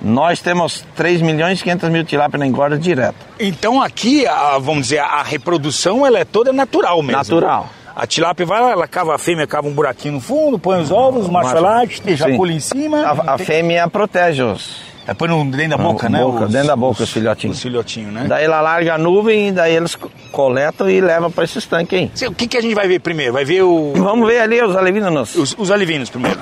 Nós 0.03 0.41
temos 0.41 0.83
3 0.95 1.21
milhões 1.21 1.59
e 1.59 1.63
500 1.63 1.89
mil 1.89 2.03
tilápia 2.03 2.37
na 2.37 2.45
engorda 2.45 2.77
direto. 2.77 3.15
Então 3.39 3.81
aqui, 3.81 4.27
a- 4.27 4.57
vamos 4.59 4.83
dizer, 4.83 4.99
a 4.99 5.23
reprodução 5.23 6.05
ela 6.05 6.19
é 6.19 6.25
toda 6.25 6.51
natural 6.51 7.01
mesmo. 7.01 7.17
Natural. 7.17 7.69
A 7.95 8.05
tilápia 8.07 8.45
vai 8.45 8.59
lá, 8.59 8.71
ela 8.71 8.87
cava 8.87 9.13
a 9.15 9.17
fêmea, 9.19 9.45
cava 9.45 9.67
um 9.67 9.71
buraquinho 9.71 10.15
no 10.15 10.19
fundo, 10.19 10.57
põe 10.59 10.81
os 10.81 10.89
ovos, 10.91 11.27
o 11.27 11.31
macho 11.31 11.59
lá, 11.59 11.83
já 12.07 12.25
pula 12.35 12.51
em 12.51 12.59
cima. 12.59 13.01
A, 13.01 13.33
a 13.35 13.37
fêmea 13.37 13.87
protege 13.87 14.41
os. 14.41 14.81
É, 15.05 15.13
põe 15.13 15.27
dentro 15.51 15.77
da 15.77 15.77
boca, 15.77 16.07
Ah, 16.07 16.09
né? 16.09 16.19
boca, 16.21 16.47
dentro 16.47 16.67
da 16.67 16.75
boca, 16.75 17.03
os 17.03 17.11
filhotinhos. 17.11 17.57
Os 17.57 17.61
filhotinhos, 17.61 18.11
né? 18.13 18.25
Daí 18.27 18.45
ela 18.45 18.61
larga 18.61 18.95
a 18.95 18.97
nuvem 18.97 19.49
e 19.49 19.51
daí 19.51 19.75
eles 19.75 19.95
co- 19.95 20.09
coletam 20.31 20.89
e 20.89 21.01
levam 21.01 21.29
para 21.29 21.43
esses 21.43 21.65
tanques 21.65 21.99
aí. 22.21 22.27
O 22.27 22.33
que, 22.33 22.47
que 22.47 22.57
a 22.57 22.61
gente 22.61 22.73
vai 22.73 22.87
ver 22.87 22.99
primeiro? 22.99 23.33
Vai 23.33 23.43
ver 23.45 23.61
o, 23.63 23.91
Vamos 23.95 24.27
ver 24.27 24.39
ali 24.39 24.61
os 24.63 24.75
alevinos. 24.75 25.35
os, 25.35 25.55
os 25.57 25.69
alevinos 25.71 26.09
primeiro. 26.09 26.39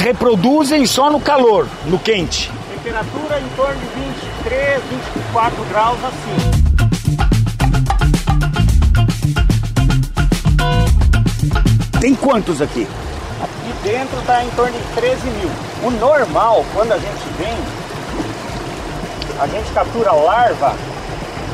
Eles 0.00 0.12
reproduzem 0.12 0.86
só 0.86 1.10
no 1.10 1.20
calor, 1.20 1.68
no 1.84 1.98
quente. 1.98 2.50
Temperatura 2.72 3.38
em 3.38 3.48
torno 3.54 3.78
de 3.78 3.86
23, 4.44 4.82
24 4.84 5.64
graus 5.64 5.98
assim. 6.04 6.36
Tem 12.00 12.14
quantos 12.14 12.62
aqui? 12.62 12.86
Aqui 13.42 13.74
dentro 13.82 14.18
está 14.20 14.42
em 14.42 14.50
torno 14.50 14.72
de 14.72 14.84
13 14.94 15.26
mil. 15.26 15.50
O 15.84 15.90
normal, 15.90 16.64
quando 16.72 16.92
a 16.92 16.98
gente 16.98 17.22
vem, 17.38 17.54
a 19.38 19.46
gente 19.46 19.70
captura 19.72 20.12
larva 20.12 20.74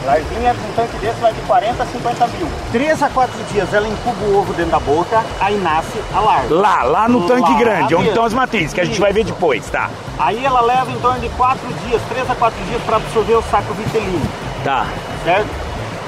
Larvinha 0.06 0.52
um 0.52 0.65
tanque 0.76 0.96
desse 0.98 1.18
vai 1.20 1.32
de 1.32 1.40
40 1.40 1.82
a 1.82 1.86
50 1.86 2.26
mil. 2.28 2.48
3 2.70 3.02
a 3.02 3.08
4 3.08 3.44
dias 3.52 3.72
ela 3.74 3.88
incuba 3.88 4.24
o 4.26 4.38
ovo 4.38 4.52
dentro 4.52 4.72
da 4.72 4.80
boca, 4.80 5.24
aí 5.40 5.56
nasce 5.58 5.98
a 6.14 6.20
larva. 6.20 6.54
Lá, 6.54 6.82
lá 6.84 7.08
no 7.08 7.26
tanque 7.26 7.50
Lá 7.50 7.58
grande, 7.58 7.84
onde 7.86 7.94
mesmo. 7.94 8.08
estão 8.10 8.24
as 8.24 8.34
matrizes, 8.34 8.72
que 8.74 8.80
a 8.80 8.84
gente 8.84 8.92
Isso. 8.92 9.00
vai 9.02 9.12
ver 9.12 9.24
depois, 9.24 9.68
tá? 9.70 9.90
Aí 10.18 10.44
ela 10.44 10.60
leva 10.60 10.90
em 10.90 10.98
torno 11.00 11.18
de 11.20 11.28
4 11.30 11.58
dias, 11.86 12.00
3 12.08 12.30
a 12.30 12.34
4 12.34 12.64
dias 12.66 12.82
para 12.82 12.96
absorver 12.96 13.34
o 13.34 13.42
saco 13.50 13.72
vitelino, 13.74 14.26
Tá. 14.62 14.86
certo? 15.24 15.48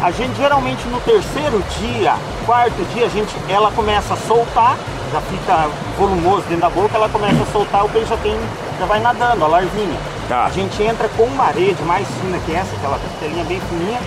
A 0.01 0.13
gente 0.13 0.37
geralmente 0.37 0.87
no 0.89 1.01
terceiro 1.01 1.61
dia, 1.81 2.15
quarto 2.47 2.85
dia, 2.95 3.07
a 3.07 3.09
gente, 3.09 3.35
ela 3.49 3.71
começa 3.73 4.15
a 4.15 4.17
soltar, 4.17 4.77
já 5.13 5.21
fica 5.23 5.69
volumoso 5.99 6.43
dentro 6.43 6.61
da 6.61 6.71
boca, 6.71 6.95
ela 6.95 7.09
começa 7.09 7.43
a 7.43 7.47
soltar, 7.47 7.85
o 7.85 7.89
peixe 7.89 8.07
já 8.11 8.17
tem, 8.19 8.37
já 8.79 8.87
vai 8.87 9.01
nadando, 9.01 9.45
a 9.45 9.49
larvinha. 9.49 9.99
Tá. 10.29 10.45
A 10.45 10.51
gente 10.51 10.81
entra 10.85 11.09
com 11.17 11.25
uma 11.25 11.47
rede 11.47 11.83
mais 11.83 12.07
fina 12.21 12.39
que 12.47 12.55
essa, 12.55 12.77
aquela 12.77 12.97
costelinha 12.99 13.43
bem 13.45 13.61
fininha, 13.69 13.99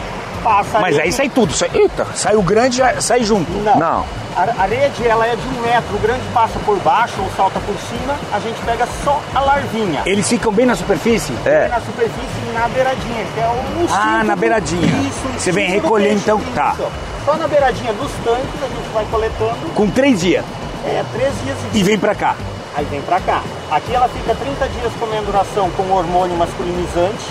Mas 0.79 0.97
aí 0.99 1.11
sai 1.11 1.29
tudo. 1.29 1.53
Sai, 1.53 1.69
eita, 1.73 2.05
sai 2.15 2.35
o 2.35 2.41
grande 2.41 2.77
já 2.77 2.99
sai 3.01 3.23
junto. 3.23 3.51
Não. 3.51 3.75
Não. 3.77 4.05
A, 4.35 4.43
a 4.63 4.65
rede 4.65 5.05
ela 5.05 5.27
é 5.27 5.35
de 5.35 5.45
um 5.47 5.61
metro, 5.61 5.95
o 5.95 5.99
grande 5.99 6.21
passa 6.33 6.57
por 6.65 6.77
baixo 6.79 7.15
ou 7.19 7.29
salta 7.35 7.59
por 7.59 7.75
cima, 7.89 8.15
a 8.31 8.39
gente 8.39 8.59
pega 8.65 8.87
só 9.03 9.19
a 9.35 9.39
larvinha. 9.41 10.01
Eles 10.05 10.27
ficam 10.29 10.53
bem 10.53 10.65
na 10.65 10.73
superfície? 10.75 11.33
É. 11.45 11.67
Na 11.67 11.81
superfície 11.81 12.49
e 12.49 12.53
na 12.53 12.67
beiradinha, 12.69 13.25
que 13.33 13.39
é 13.41 13.47
o 13.47 13.83
instinto 13.83 13.93
Ah, 14.01 14.23
na 14.23 14.35
beiradinha. 14.35 14.87
Isso, 15.07 15.27
Você 15.37 15.51
vem 15.51 15.69
recolher, 15.69 16.13
então, 16.13 16.39
tá. 16.55 16.71
isso. 16.75 16.87
Só 17.25 17.35
na 17.35 17.47
beiradinha 17.47 17.91
dos 17.93 18.09
tanques 18.23 18.63
a 18.63 18.67
gente 18.67 18.89
vai 18.93 19.05
coletando, 19.11 19.73
Com 19.75 19.89
três 19.89 20.21
dias. 20.21 20.45
é, 20.85 21.03
três 21.11 21.33
dias 21.43 21.57
E 21.57 21.61
seguidos. 21.63 21.87
vem 21.87 21.99
pra 21.99 22.15
cá. 22.15 22.35
Aí 22.73 22.85
vem 22.85 23.01
pra 23.01 23.19
cá. 23.19 23.41
Aqui 23.69 23.93
ela 23.93 24.07
fica 24.07 24.33
30 24.33 24.65
dias 24.69 24.93
comendo 24.97 25.29
ração 25.29 25.69
com 25.71 25.91
hormônio 25.91 26.37
masculinizante 26.37 27.25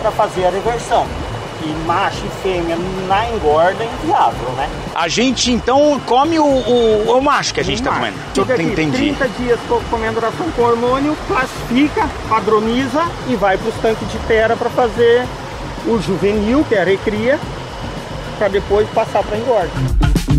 para 0.00 0.10
fazer 0.10 0.46
a 0.46 0.50
reversão. 0.50 1.06
E 1.62 1.86
macho 1.86 2.24
e 2.26 2.42
fêmea 2.42 2.76
na 3.08 3.30
engorda 3.30 3.82
é 3.84 3.88
inviável, 4.02 4.48
né? 4.56 4.68
A 4.94 5.08
gente 5.08 5.50
então 5.50 5.98
come 6.06 6.38
o, 6.38 6.44
o, 6.44 7.18
o 7.18 7.22
macho 7.22 7.54
que 7.54 7.60
a 7.60 7.64
gente 7.64 7.82
tá 7.82 7.92
comendo. 7.94 8.16
Fica 8.34 8.52
Eu 8.52 8.54
aqui 8.54 8.62
entendi. 8.64 8.96
30 8.96 9.28
dias 9.38 9.58
co- 9.68 9.80
comendo 9.90 10.20
ração 10.20 10.46
com 10.54 10.62
hormônio, 10.62 11.16
classifica, 11.26 12.08
padroniza 12.28 13.02
e 13.28 13.34
vai 13.36 13.56
para 13.56 13.68
os 13.68 13.74
tanques 13.76 14.10
de 14.10 14.18
terra 14.26 14.56
para 14.56 14.68
fazer 14.70 15.26
o 15.86 15.98
juvenil, 16.00 16.64
que 16.68 16.74
é 16.74 16.82
a 16.82 16.84
recria, 16.84 17.38
para 18.38 18.48
depois 18.48 18.88
passar 18.90 19.22
para 19.22 19.38
engorda. 19.38 19.70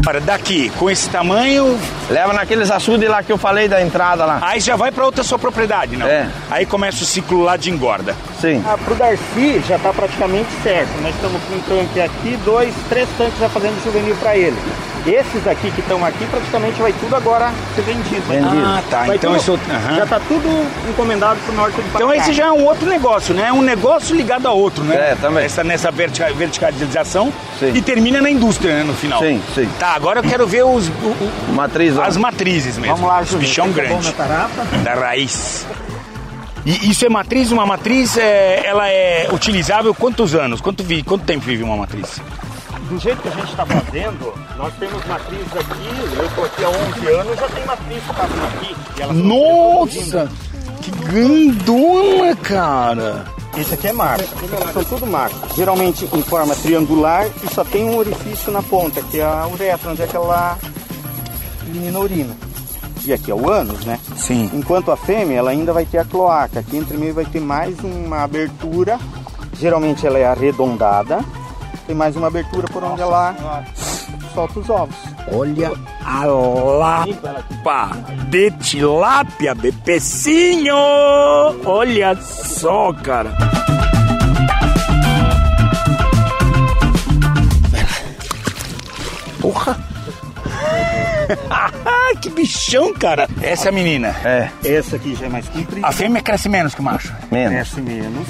Agora, 0.06 0.22
daqui, 0.22 0.70
com 0.78 0.88
esse 0.88 1.10
tamanho, 1.10 1.80
Leva 2.12 2.32
naqueles 2.32 2.70
açudes 2.70 3.10
lá 3.10 3.24
que 3.24 3.32
eu 3.32 3.40
falei 3.40 3.68
da 3.68 3.82
entrada 3.82 4.24
lá. 4.24 4.38
aí 4.44 4.60
já 4.60 4.76
vai 4.76 4.92
pra 4.92 5.04
outra 5.04 5.24
sua 5.24 5.40
propriedade, 5.40 5.98
não? 5.98 6.06
É. 6.06 6.30
Aí 6.52 6.64
começa 6.64 7.02
o 7.02 7.06
ciclo 7.08 7.42
lá 7.42 7.58
de 7.58 7.72
engorda. 7.72 8.16
Sim. 8.40 8.64
Ah, 8.68 8.78
pro 8.78 8.94
Darcy 8.94 9.64
já 9.68 9.78
está 9.78 9.92
praticamente 9.92 10.50
certo. 10.62 10.92
Nós 11.02 11.16
estamos 11.16 11.42
com 11.44 11.56
um 11.56 11.62
tanque 11.62 12.00
aqui, 12.00 12.38
dois, 12.46 12.72
três 12.88 13.10
tanques 13.18 13.40
já 13.40 13.50
fazendo 13.50 13.84
juvenil 13.84 14.16
para 14.18 14.38
ele. 14.38 14.56
Esses 15.06 15.46
aqui 15.48 15.70
que 15.70 15.82
estão 15.82 16.04
aqui, 16.04 16.26
praticamente 16.32 16.82
vai 16.82 16.92
tudo 16.94 17.16
agora 17.16 17.52
ser 17.76 17.84
vendido. 17.84 18.22
Vendido. 18.28 18.66
Ah, 18.66 18.82
tá. 18.90 19.04
Vai 19.06 19.18
Então 19.18 19.34
tudo- 19.38 19.40
isso. 19.56 19.60
Já 19.96 20.04
está 20.04 20.20
tudo 20.20 20.66
encomendado 20.90 21.40
pro 21.46 21.54
norte 21.54 21.76
do 21.76 21.82
Então 21.88 22.08
Paraná. 22.08 22.16
esse 22.18 22.34
já 22.34 22.46
é 22.48 22.52
um 22.52 22.66
outro 22.66 22.90
negócio, 22.90 23.34
né? 23.36 23.48
É 23.50 23.54
um 23.54 23.62
negócio 23.62 24.16
ligado 24.16 24.48
a 24.48 24.52
outro, 24.52 24.84
né? 24.84 25.12
É, 25.12 25.16
também. 25.16 25.46
Essa, 25.46 25.64
nessa 25.64 25.92
vertica- 25.92 26.34
verticalização 26.34 27.32
Sim. 27.60 27.72
e 27.76 27.82
termina 27.84 28.20
na 28.20 28.32
indústria, 28.32 28.78
né, 28.78 28.84
no 28.84 28.96
final. 28.96 29.20
Sim, 29.20 29.40
sim. 29.54 29.70
Tá, 29.78 29.90
agora 29.94 30.22
eu 30.22 30.24
quero 30.24 30.48
ver 30.48 30.64
os, 30.66 30.88
o- 30.88 30.92
o- 31.50 31.54
Matriz. 31.54 31.96
ó. 31.98 32.02
as 32.04 32.18
matrizes 32.18 32.78
mesmo. 32.78 32.96
Vamos 32.96 33.10
lá, 33.12 33.22
os 33.22 33.32
bichão 33.36 33.68
bom 33.68 33.74
grande. 33.74 34.12
Da 34.84 34.94
raiz. 34.96 35.68
E 36.66 36.90
isso 36.90 37.06
é 37.06 37.10
matriz? 37.10 37.52
Uma 37.52 37.64
matriz, 37.64 38.18
é, 38.18 38.64
ela 38.66 38.90
é 38.90 39.28
utilizável 39.32 39.94
quantos 39.94 40.34
anos? 40.34 40.62
Quanto, 40.62 40.84
vi, 40.84 41.04
quanto 41.04 41.24
tempo 41.24 41.46
vive 41.46 41.62
uma 41.62 41.78
matriz? 41.78 42.20
Do 42.90 43.00
jeito 43.00 43.22
que 43.22 43.28
a 43.28 43.32
gente 43.32 43.50
está 43.50 43.66
fazendo, 43.66 44.34
nós 44.58 44.74
temos 44.76 45.06
matrizes 45.06 45.54
aqui, 45.54 46.18
eu 46.18 46.36
tô 46.36 46.44
aqui 46.44 46.64
há 46.64 46.70
11 46.70 47.08
anos, 47.08 47.40
já 47.40 47.50
tem 47.50 47.66
matriz 47.66 48.04
vindo 48.04 48.46
aqui. 48.46 48.76
e 48.98 49.02
elas 49.02 49.16
Nossa! 49.18 50.32
Que 50.82 50.92
grandona, 50.92 52.36
cara! 52.36 53.26
Esse 53.58 53.74
aqui 53.74 53.88
é 53.88 53.94
macho. 53.94 54.26
São 54.74 54.84
tudo 54.84 55.08
macho. 55.08 55.36
Geralmente 55.56 56.06
em 56.14 56.22
forma 56.22 56.54
triangular 56.56 57.26
e 57.44 57.54
só 57.54 57.64
tem 57.64 57.86
um 57.86 57.98
orifício 57.98 58.52
na 58.52 58.62
ponta, 58.62 59.02
que 59.02 59.20
é 59.20 59.24
a 59.24 59.48
uretra, 59.48 59.92
onde 59.92 60.02
é 60.04 60.08
que 60.08 60.16
ela 60.16 60.58
elimina 61.68 61.98
a 61.98 62.02
urina. 62.02 62.38
E 63.06 63.14
aqui 63.14 63.32
é 63.32 63.36
o 63.36 63.50
ânus, 63.50 63.86
né? 63.86 64.00
Sim. 64.18 64.50
Enquanto 64.54 64.92
a 64.92 64.98
fêmea, 64.98 65.38
ela 65.38 65.52
ainda 65.52 65.72
vai 65.72 65.86
ter 65.86 66.00
a 66.00 66.06
cloaca. 66.06 66.60
Aqui 66.60 66.78
entre 66.78 66.98
meio 66.98 67.14
vai 67.14 67.26
ter 67.26 67.40
mais 67.40 67.80
uma 67.80 68.24
abertura. 68.24 69.00
Geralmente 69.54 70.06
ela 70.06 70.20
é 70.20 70.26
arredondada. 70.26 71.24
Tem 71.86 71.96
mais 71.96 72.16
uma 72.16 72.28
abertura 72.28 72.68
por 72.68 72.84
onde 72.84 73.02
ela 73.02 73.36
solta 74.34 74.60
os 74.60 74.70
ovos. 74.70 74.96
Olha 75.32 75.72
a 76.04 76.26
lapa 76.26 77.90
de 78.30 78.52
tilápia, 78.52 79.54
bebecinho! 79.56 80.76
Olha 81.66 82.16
só, 82.16 82.92
cara! 82.94 83.32
Porra! 89.42 89.78
que 92.22 92.30
bichão, 92.30 92.94
cara! 92.94 93.28
Essa 93.42 93.68
é 93.68 93.70
a 93.70 93.72
menina. 93.72 94.16
É, 94.24 94.50
Essa 94.64 94.96
aqui 94.96 95.16
já 95.16 95.26
é 95.26 95.30
mais 95.30 95.48
comprida. 95.50 95.86
A 95.86 95.92
fêmea 95.92 96.22
cresce 96.22 96.50
menos 96.50 96.74
que 96.74 96.82
o 96.82 96.84
macho. 96.84 97.14
menos. 97.32 97.54
Cresce 97.54 97.82
menos. 97.82 98.28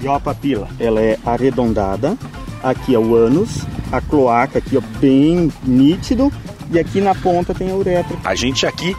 E 0.00 0.06
ó 0.06 0.14
a 0.14 0.20
papila. 0.20 0.68
Ela 0.78 1.00
é 1.00 1.18
arredondada. 1.24 2.16
Aqui 2.62 2.94
é 2.94 2.98
o 2.98 3.14
ânus. 3.14 3.64
A 3.90 4.00
cloaca 4.00 4.58
aqui, 4.58 4.76
ó, 4.76 4.80
bem 5.00 5.52
nítido. 5.64 6.32
E 6.70 6.78
aqui 6.78 7.00
na 7.00 7.14
ponta 7.14 7.54
tem 7.54 7.70
a 7.70 7.74
uretra. 7.74 8.16
A 8.24 8.34
gente 8.34 8.66
aqui 8.66 8.94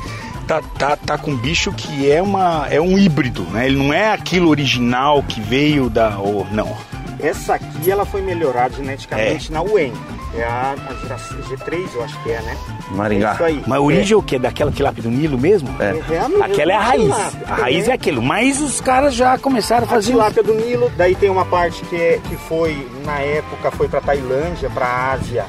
tá, 0.48 0.62
tá, 0.80 0.96
tá 0.96 1.18
com 1.18 1.32
um 1.32 1.38
bicho 1.38 1.72
que 1.72 2.10
é, 2.10 2.22
uma, 2.22 2.68
é 2.70 2.82
um 2.82 2.98
híbrido, 2.98 3.44
né? 3.44 3.68
Ele 3.68 3.78
não 3.78 3.94
é 3.94 4.12
aquilo 4.12 4.50
original 4.50 5.22
que 5.22 5.40
veio 5.40 5.90
da. 5.90 6.18
Ou, 6.18 6.48
não. 6.52 6.76
Essa 7.20 7.56
aqui 7.56 7.92
ela 7.92 8.06
foi 8.06 8.22
melhorada 8.22 8.76
geneticamente 8.76 9.52
na 9.52 9.62
UEM. 9.62 9.94
É 10.34 10.44
a, 10.44 10.76
a 10.90 10.94
geração 10.96 11.38
G3, 11.42 11.88
eu 11.94 12.04
acho 12.04 12.24
que 12.24 12.32
é, 12.32 12.42
né? 12.42 12.58
Maringá. 12.92 13.32
É 13.32 13.34
isso 13.34 13.44
aí. 13.44 13.64
Mas 13.68 13.78
a 13.78 13.82
origem 13.82 14.14
é 14.14 14.18
o 14.18 14.22
quê? 14.24 14.40
Daquela 14.40 14.72
tilápia 14.72 15.04
do 15.04 15.10
Nilo 15.10 15.38
mesmo? 15.38 15.70
É. 15.80 15.86
É, 16.10 16.16
é 16.16 16.20
a 16.20 16.30
mesma 16.30 16.46
Aquela 16.46 16.72
é 16.72 16.76
a 16.76 16.80
raiz. 16.82 17.04
tilápia, 17.04 17.42
A 17.48 17.56
raiz 17.56 17.86
né? 17.88 17.92
é 17.92 17.96
aquilo. 17.96 18.22
Mas 18.22 18.62
os 18.62 18.82
caras 18.82 19.14
já 19.14 19.38
começaram 19.38 19.84
a 19.84 19.86
A 19.86 19.90
fazer. 19.90 20.12
tilápia 20.12 20.44
do 20.44 20.54
Nilo, 20.56 20.92
daí 20.98 21.16
tem 21.16 21.30
uma 21.30 21.46
parte 21.46 21.84
que, 21.86 21.96
é, 21.96 22.20
que 22.28 22.36
foi, 22.36 22.88
na 23.06 23.20
época, 23.20 23.72
foi 23.72 23.88
pra 23.88 24.02
Tailândia, 24.02 24.70
pra 24.70 25.12
Ásia. 25.14 25.46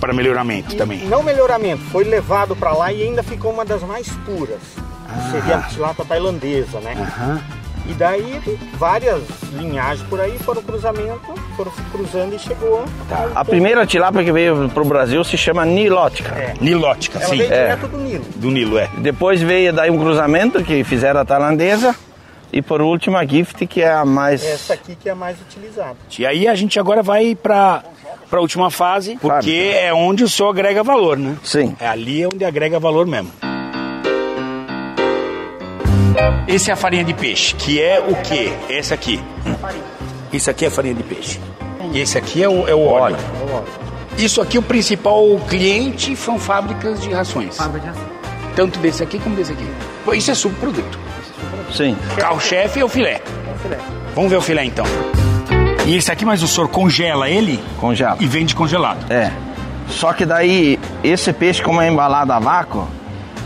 Para 0.00 0.12
melhoramento 0.12 0.74
E 0.74 0.76
também. 0.76 1.06
Não 1.06 1.22
melhoramento, 1.22 1.82
foi 1.84 2.04
levado 2.04 2.54
pra 2.54 2.72
lá 2.72 2.92
e 2.92 3.02
ainda 3.02 3.22
ficou 3.22 3.52
uma 3.52 3.64
das 3.64 3.82
mais 3.82 4.08
puras. 4.26 4.58
Ah. 5.08 5.30
Seria 5.30 5.56
a 5.56 5.62
tilápia 5.62 6.04
tailandesa, 6.04 6.80
né? 6.80 6.94
Aham. 6.98 7.40
E 7.86 7.92
daí 7.92 8.40
várias 8.78 9.22
linhagens 9.52 10.06
por 10.08 10.20
aí 10.20 10.38
foram 10.38 10.62
cruzamento, 10.62 11.34
foram 11.56 11.70
cruzando 11.92 12.34
e 12.34 12.38
chegou. 12.38 12.84
Tá. 13.08 13.28
A 13.34 13.44
primeira 13.44 13.86
tilápia 13.86 14.24
que 14.24 14.32
veio 14.32 14.68
pro 14.70 14.84
Brasil 14.84 15.22
se 15.22 15.36
chama 15.36 15.64
nilótica. 15.64 16.34
É. 16.34 16.54
Nilótica, 16.60 17.18
Ela 17.18 17.28
sim. 17.28 17.38
veio 17.38 17.52
é. 17.52 17.62
direto 17.62 17.88
do 17.88 17.98
Nilo. 17.98 18.24
Do 18.36 18.50
Nilo, 18.50 18.78
é. 18.78 18.88
Depois 18.98 19.42
veio 19.42 19.72
daí 19.72 19.90
um 19.90 19.98
cruzamento 19.98 20.64
que 20.64 20.82
fizeram 20.84 21.20
a 21.20 21.24
tailandesa. 21.24 21.94
E 22.52 22.62
por 22.62 22.80
último 22.80 23.16
a 23.16 23.26
Gift, 23.26 23.66
que 23.66 23.82
é 23.82 23.92
a 23.92 24.04
mais. 24.04 24.44
Essa 24.44 24.74
aqui 24.74 24.94
que 24.94 25.08
é 25.08 25.12
a 25.12 25.14
mais 25.16 25.36
utilizada. 25.40 25.96
E 26.16 26.24
aí 26.24 26.46
a 26.46 26.54
gente 26.54 26.78
agora 26.78 27.02
vai 27.02 27.34
para 27.34 27.82
a 28.30 28.40
última 28.40 28.70
fase, 28.70 29.18
porque 29.20 29.72
é 29.74 29.92
onde 29.92 30.22
o 30.22 30.28
senhor 30.28 30.50
agrega 30.50 30.82
valor, 30.84 31.18
né? 31.18 31.36
Sim. 31.42 31.76
É 31.80 31.88
ali 31.88 32.24
onde 32.24 32.44
agrega 32.44 32.78
valor 32.78 33.06
mesmo. 33.06 33.32
Esse 36.46 36.70
é 36.70 36.74
a 36.74 36.76
farinha 36.76 37.04
de 37.04 37.14
peixe, 37.14 37.54
que 37.54 37.80
é 37.80 38.00
o 38.00 38.14
quê? 38.16 38.52
Esse 38.68 38.92
aqui. 38.94 39.20
Isso 40.32 40.50
aqui 40.50 40.66
é 40.66 40.70
farinha 40.70 40.94
de 40.94 41.02
peixe. 41.02 41.40
E 41.92 42.00
esse 42.00 42.18
aqui 42.18 42.42
é 42.42 42.48
o, 42.48 42.66
é 42.68 42.74
o 42.74 42.84
óleo. 42.86 43.16
Isso 44.16 44.40
aqui, 44.40 44.58
o 44.58 44.62
principal 44.62 45.24
cliente 45.48 46.14
são 46.16 46.38
fábricas 46.38 47.00
de 47.00 47.12
rações. 47.12 47.56
Tanto 48.54 48.78
desse 48.78 49.02
aqui 49.02 49.18
como 49.18 49.34
desse 49.34 49.52
aqui. 49.52 49.68
Isso 50.12 50.30
é 50.30 50.34
subproduto. 50.34 50.98
Sim. 51.72 51.96
Carro-chefe 52.16 52.80
é 52.80 52.84
o 52.84 52.88
filé. 52.88 53.20
Vamos 54.14 54.30
ver 54.30 54.36
o 54.36 54.40
filé 54.42 54.64
então. 54.64 54.84
E 55.86 55.96
esse 55.96 56.10
aqui, 56.10 56.24
mas 56.24 56.42
o 56.42 56.48
senhor 56.48 56.68
congela 56.68 57.28
ele 57.28 57.62
Congela. 57.80 58.16
e 58.20 58.26
vende 58.26 58.54
congelado. 58.54 59.10
É. 59.12 59.32
Só 59.88 60.12
que 60.12 60.24
daí, 60.24 60.78
esse 61.02 61.32
peixe, 61.32 61.62
como 61.62 61.80
é 61.80 61.88
embalado 61.88 62.32
a 62.32 62.38
vácuo, 62.38 62.88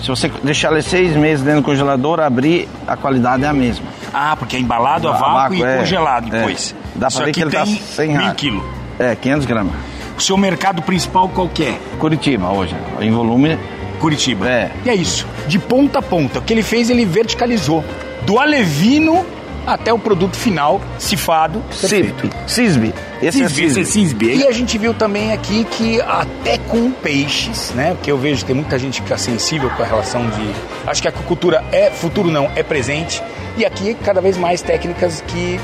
se 0.01 0.09
você 0.09 0.29
deixar 0.43 0.73
ele 0.73 0.83
seis 0.83 1.15
meses 1.17 1.45
dentro 1.45 1.61
do 1.63 1.65
congelador, 1.65 2.21
abrir, 2.21 2.69
a 2.87 2.97
qualidade 2.97 3.45
é 3.45 3.49
a 3.49 3.53
mesma. 3.53 3.87
Ah, 4.13 4.37
porque 4.37 4.57
é 4.57 4.61
embalado 4.61 5.09
a 5.09 5.15
A 5.15 5.19
vácuo, 5.19 5.55
e 5.57 5.63
é. 5.63 5.79
congelado 5.79 6.29
É. 6.29 6.39
depois. 6.39 6.75
Dá 6.95 7.09
pra 7.11 7.25
ver 7.25 7.33
que 7.33 7.41
ele 7.43 7.51
tá 7.51 7.65
tem 7.65 7.77
sem 7.77 8.17
mil 8.17 8.35
quilos. 8.35 8.63
É, 8.99 9.15
500 9.15 9.47
gramas. 9.47 9.75
O 10.17 10.21
seu 10.21 10.37
mercado 10.37 10.83
principal 10.83 11.29
qual 11.29 11.49
que 11.49 11.65
é? 11.65 11.79
Curitiba 11.99 12.49
hoje, 12.51 12.75
em 13.01 13.11
volume. 13.11 13.59
Curitiba. 14.01 14.49
É. 14.49 14.71
E 14.85 14.91
é 14.91 14.95
isso. 14.95 15.27
De 15.47 15.59
ponta 15.59 15.99
a 15.99 16.03
ponta. 16.03 16.39
O 16.39 16.43
que 16.43 16.53
ele 16.53 16.63
fez, 16.63 16.89
ele 16.91 17.05
verticalizou. 17.05 17.85
Do 18.23 18.39
alevino 18.39 19.25
até 19.69 19.93
o 19.93 19.99
produto 19.99 20.37
final 20.37 20.81
cifado. 20.99 21.63
CISB. 21.71 22.15
CISB. 22.47 22.95
Esse 23.21 23.43
é 23.43 23.49
CISB. 23.49 23.85
CISB. 23.85 24.35
E 24.37 24.47
a 24.47 24.53
gente 24.53 24.79
viu 24.79 24.95
também 24.95 25.33
aqui 25.33 25.65
que 25.65 26.01
até 26.01 26.57
com 26.57 26.91
peixes, 26.91 27.73
né? 27.75 27.95
Porque 27.95 28.11
eu 28.11 28.17
vejo 28.17 28.41
que 28.41 28.47
tem 28.47 28.57
muita 28.57 28.79
gente 28.79 29.03
que 29.03 29.07
está 29.07 29.19
sensível 29.19 29.71
com 29.71 29.83
a 29.83 29.87
relação 29.87 30.29
de. 30.31 30.55
Acho 30.87 31.03
que 31.03 31.09
a 31.09 31.11
aquacultura 31.11 31.63
é 31.71 31.91
futuro, 31.91 32.31
não, 32.31 32.51
é 32.57 32.63
presente. 32.63 33.23
E 33.57 33.65
aqui 33.65 33.95
cada 33.95 34.21
vez 34.21 34.39
mais 34.39 34.63
técnicas 34.63 35.23
que 35.27 35.61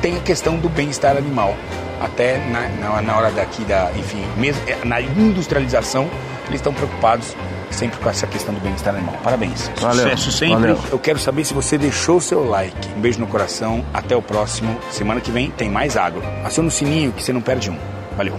tem 0.00 0.16
a 0.16 0.20
questão 0.20 0.56
do 0.56 0.68
bem-estar 0.68 1.16
animal. 1.16 1.56
Até 2.00 2.38
na, 2.46 2.68
na, 2.68 3.02
na, 3.02 3.16
hora 3.16 3.30
daqui 3.32 3.64
da, 3.64 3.90
enfim, 3.96 4.22
mesmo 4.36 4.62
na 4.84 5.00
industrialização, 5.00 6.08
eles 6.46 6.60
estão 6.60 6.72
preocupados 6.72 7.34
sempre 7.74 7.98
com 7.98 8.08
essa 8.08 8.26
questão 8.26 8.54
do 8.54 8.60
bem-estar 8.60 8.94
animal. 8.94 9.16
Parabéns. 9.22 9.70
Valeu. 9.80 10.04
Sucesso 10.04 10.32
sempre. 10.32 10.72
Valeu. 10.72 10.78
Eu 10.90 10.98
quero 10.98 11.18
saber 11.18 11.44
se 11.44 11.54
você 11.54 11.78
deixou 11.78 12.16
o 12.16 12.20
seu 12.20 12.48
like. 12.48 12.88
Um 12.96 13.00
beijo 13.00 13.20
no 13.20 13.26
coração. 13.26 13.84
Até 13.92 14.16
o 14.16 14.22
próximo. 14.22 14.76
Semana 14.90 15.20
que 15.20 15.30
vem 15.30 15.50
tem 15.50 15.70
mais 15.70 15.96
água. 15.96 16.22
Aciona 16.44 16.68
o 16.68 16.72
sininho 16.72 17.12
que 17.12 17.22
você 17.22 17.32
não 17.32 17.40
perde 17.40 17.70
um. 17.70 17.76
Valeu. 18.16 18.34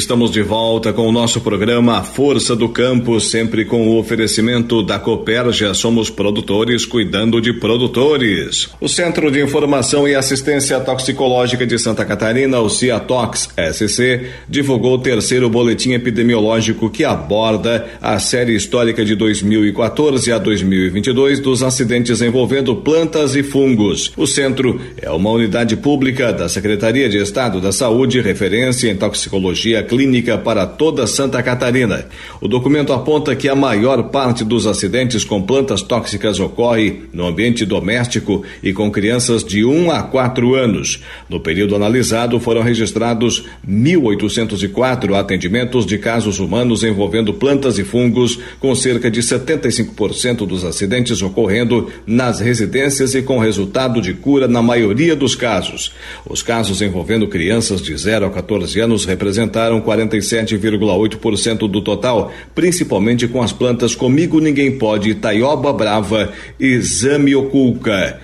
Estamos 0.00 0.30
de 0.30 0.40
volta 0.40 0.94
com 0.94 1.06
o 1.06 1.12
nosso 1.12 1.42
programa 1.42 2.02
Força 2.02 2.56
do 2.56 2.70
Campo, 2.70 3.20
sempre 3.20 3.66
com 3.66 3.86
o 3.86 3.98
oferecimento 3.98 4.82
da 4.82 4.98
Copérgia. 4.98 5.74
Somos 5.74 6.08
produtores 6.08 6.86
cuidando 6.86 7.38
de 7.38 7.52
produtores. 7.52 8.70
O 8.80 8.88
Centro 8.88 9.30
de 9.30 9.42
Informação 9.42 10.08
e 10.08 10.14
Assistência 10.14 10.80
Toxicológica 10.80 11.66
de 11.66 11.78
Santa 11.78 12.06
Catarina, 12.06 12.60
o 12.60 12.70
CIATOX 12.70 13.50
SC, 13.74 14.22
divulgou 14.48 14.94
o 14.94 14.98
terceiro 14.98 15.50
boletim 15.50 15.92
epidemiológico 15.92 16.88
que 16.88 17.04
aborda 17.04 17.86
a 18.00 18.18
série 18.18 18.56
histórica 18.56 19.04
de 19.04 19.14
2014 19.14 20.32
a 20.32 20.38
2022 20.38 21.40
dos 21.40 21.62
acidentes 21.62 22.22
envolvendo 22.22 22.74
plantas 22.74 23.36
e 23.36 23.42
fungos. 23.42 24.14
O 24.16 24.26
centro 24.26 24.80
é 24.96 25.10
uma 25.10 25.30
unidade 25.30 25.76
pública 25.76 26.32
da 26.32 26.48
Secretaria 26.48 27.06
de 27.06 27.18
Estado 27.18 27.60
da 27.60 27.70
Saúde, 27.70 28.18
referência 28.22 28.90
em 28.90 28.96
toxicologia 28.96 29.89
clínica 29.90 30.38
para 30.38 30.68
toda 30.68 31.04
Santa 31.04 31.42
Catarina. 31.42 32.06
O 32.40 32.46
documento 32.46 32.92
aponta 32.92 33.34
que 33.34 33.48
a 33.48 33.56
maior 33.56 34.04
parte 34.04 34.44
dos 34.44 34.64
acidentes 34.64 35.24
com 35.24 35.42
plantas 35.42 35.82
tóxicas 35.82 36.38
ocorre 36.38 37.02
no 37.12 37.26
ambiente 37.26 37.66
doméstico 37.66 38.44
e 38.62 38.72
com 38.72 38.88
crianças 38.88 39.42
de 39.42 39.64
1 39.64 39.90
a 39.90 40.04
4 40.04 40.54
anos. 40.54 41.02
No 41.28 41.40
período 41.40 41.74
analisado, 41.74 42.38
foram 42.38 42.62
registrados 42.62 43.44
1.804 43.68 45.18
atendimentos 45.18 45.84
de 45.84 45.98
casos 45.98 46.38
humanos 46.38 46.84
envolvendo 46.84 47.34
plantas 47.34 47.76
e 47.76 47.82
fungos, 47.82 48.38
com 48.60 48.72
cerca 48.76 49.10
de 49.10 49.20
75% 49.20 50.46
dos 50.46 50.64
acidentes 50.64 51.20
ocorrendo 51.20 51.88
nas 52.06 52.38
residências 52.38 53.16
e 53.16 53.22
com 53.22 53.40
resultado 53.40 54.00
de 54.00 54.14
cura 54.14 54.46
na 54.46 54.62
maioria 54.62 55.16
dos 55.16 55.34
casos. 55.34 55.92
Os 56.24 56.44
casos 56.44 56.80
envolvendo 56.80 57.26
crianças 57.26 57.82
de 57.82 57.96
0 57.96 58.26
a 58.26 58.30
14 58.30 58.78
anos 58.78 59.04
representaram 59.04 59.79
47,8% 59.80 61.68
do 61.68 61.80
total, 61.80 62.32
principalmente 62.54 63.26
com 63.26 63.42
as 63.42 63.52
plantas 63.52 63.94
Comigo 63.94 64.40
Ninguém 64.40 64.78
Pode, 64.78 65.14
Taioba 65.14 65.72
Brava 65.72 66.32
e 66.58 66.78
Zamioculca. 66.80 68.20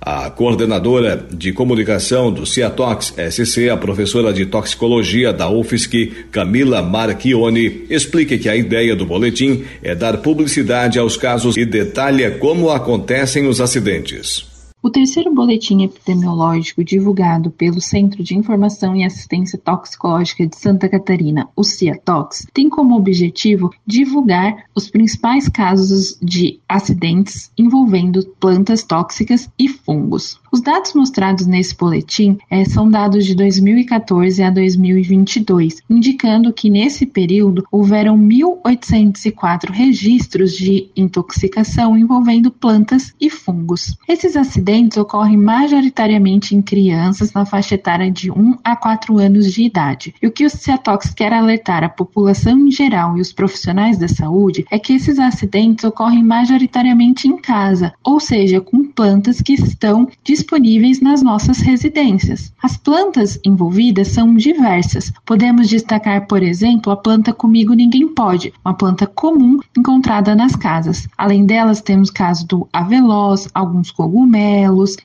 A 0.00 0.30
coordenadora 0.30 1.26
de 1.30 1.52
comunicação 1.52 2.32
do 2.32 2.46
Ciatox 2.46 3.14
SC, 3.30 3.68
a 3.68 3.76
professora 3.76 4.32
de 4.32 4.46
toxicologia 4.46 5.32
da 5.32 5.50
UFSC, 5.50 6.12
Camila 6.30 6.80
Marchione, 6.80 7.84
explica 7.90 8.38
que 8.38 8.48
a 8.48 8.56
ideia 8.56 8.94
do 8.94 9.04
boletim 9.04 9.64
é 9.82 9.94
dar 9.94 10.18
publicidade 10.18 10.98
aos 10.98 11.16
casos 11.16 11.56
e 11.56 11.64
detalha 11.66 12.30
como 12.30 12.70
acontecem 12.70 13.46
os 13.48 13.60
acidentes. 13.60 14.57
O 14.80 14.88
terceiro 14.88 15.34
boletim 15.34 15.82
epidemiológico 15.82 16.84
divulgado 16.84 17.50
pelo 17.50 17.80
Centro 17.80 18.22
de 18.22 18.36
Informação 18.36 18.94
e 18.94 19.04
Assistência 19.04 19.58
Toxicológica 19.58 20.46
de 20.46 20.56
Santa 20.56 20.88
Catarina, 20.88 21.48
o 21.56 21.64
CIATOX, 21.64 22.46
tem 22.54 22.68
como 22.68 22.96
objetivo 22.96 23.70
divulgar 23.84 24.66
os 24.76 24.88
principais 24.88 25.48
casos 25.48 26.16
de 26.22 26.60
acidentes 26.68 27.50
envolvendo 27.58 28.24
plantas 28.38 28.84
tóxicas 28.84 29.50
e 29.58 29.68
fungos. 29.68 30.38
Os 30.52 30.60
dados 30.60 30.94
mostrados 30.94 31.44
nesse 31.44 31.76
boletim 31.76 32.38
é, 32.48 32.64
são 32.64 32.88
dados 32.88 33.26
de 33.26 33.34
2014 33.34 34.42
a 34.42 34.48
2022, 34.48 35.82
indicando 35.90 36.52
que 36.52 36.70
nesse 36.70 37.04
período 37.04 37.66
houveram 37.70 38.16
1.804 38.16 39.70
registros 39.70 40.52
de 40.52 40.88
intoxicação 40.96 41.98
envolvendo 41.98 42.50
plantas 42.50 43.12
e 43.20 43.28
fungos. 43.28 43.98
Esses 44.08 44.36
acidentes 44.36 44.67
ocorrem 44.98 45.38
majoritariamente 45.38 46.54
em 46.54 46.60
crianças 46.60 47.32
na 47.32 47.46
faixa 47.46 47.74
etária 47.74 48.10
de 48.10 48.30
1 48.30 48.58
a 48.62 48.76
4 48.76 49.16
anos 49.18 49.50
de 49.50 49.62
idade. 49.62 50.14
E 50.20 50.26
o 50.26 50.30
que 50.30 50.44
o 50.44 50.50
Ciatox 50.50 51.14
quer 51.14 51.32
alertar 51.32 51.82
a 51.82 51.88
população 51.88 52.58
em 52.58 52.70
geral 52.70 53.16
e 53.16 53.20
os 53.22 53.32
profissionais 53.32 53.96
da 53.96 54.08
saúde 54.08 54.66
é 54.70 54.78
que 54.78 54.92
esses 54.92 55.18
acidentes 55.18 55.84
ocorrem 55.84 56.22
majoritariamente 56.22 57.26
em 57.26 57.38
casa, 57.38 57.94
ou 58.04 58.20
seja, 58.20 58.60
com 58.60 58.84
plantas 58.84 59.40
que 59.40 59.54
estão 59.54 60.06
disponíveis 60.22 61.00
nas 61.00 61.22
nossas 61.22 61.60
residências. 61.60 62.52
As 62.62 62.76
plantas 62.76 63.40
envolvidas 63.42 64.08
são 64.08 64.34
diversas. 64.34 65.10
Podemos 65.24 65.66
destacar, 65.66 66.26
por 66.26 66.42
exemplo, 66.42 66.92
a 66.92 66.96
planta 66.96 67.32
Comigo 67.32 67.72
Ninguém 67.72 68.06
Pode, 68.08 68.52
uma 68.62 68.74
planta 68.74 69.06
comum 69.06 69.60
encontrada 69.76 70.34
nas 70.34 70.54
casas. 70.54 71.08
Além 71.16 71.46
delas, 71.46 71.80
temos 71.80 72.10
caso 72.10 72.46
do 72.46 72.68
avelós, 72.70 73.48
alguns 73.54 73.90
cogumelos, 73.90 74.57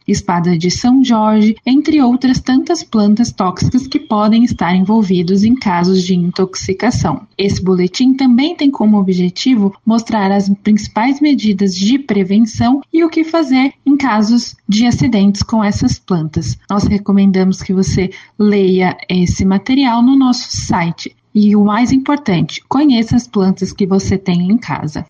espada 0.07 0.57
de 0.57 0.71
São 0.71 1.03
Jorge, 1.03 1.55
entre 1.65 2.01
outras 2.01 2.39
tantas 2.39 2.83
plantas 2.83 3.31
tóxicas 3.31 3.87
que 3.87 3.99
podem 3.99 4.43
estar 4.43 4.75
envolvidos 4.75 5.43
em 5.43 5.55
casos 5.55 6.03
de 6.03 6.15
intoxicação. 6.15 7.21
Esse 7.37 7.61
boletim 7.61 8.13
também 8.13 8.55
tem 8.55 8.71
como 8.71 8.97
objetivo 8.97 9.73
mostrar 9.85 10.31
as 10.31 10.49
principais 10.63 11.19
medidas 11.19 11.75
de 11.75 11.99
prevenção 11.99 12.81
e 12.91 13.03
o 13.03 13.09
que 13.09 13.23
fazer 13.23 13.73
em 13.85 13.97
casos 13.97 14.55
de 14.67 14.85
acidente 14.85 15.43
com 15.43 15.63
essas 15.63 15.99
plantas. 15.99 16.57
Nós 16.69 16.85
recomendamos 16.85 17.61
que 17.61 17.73
você 17.73 18.09
leia 18.37 18.97
esse 19.09 19.45
material 19.45 20.01
no 20.01 20.15
nosso 20.15 20.55
site. 20.55 21.15
E 21.35 21.55
o 21.55 21.63
mais 21.63 21.91
importante, 21.91 22.61
conheça 22.69 23.15
as 23.15 23.27
plantas 23.27 23.73
que 23.73 23.87
você 23.87 24.19
tem 24.19 24.51
em 24.51 24.57
casa. 24.57 25.03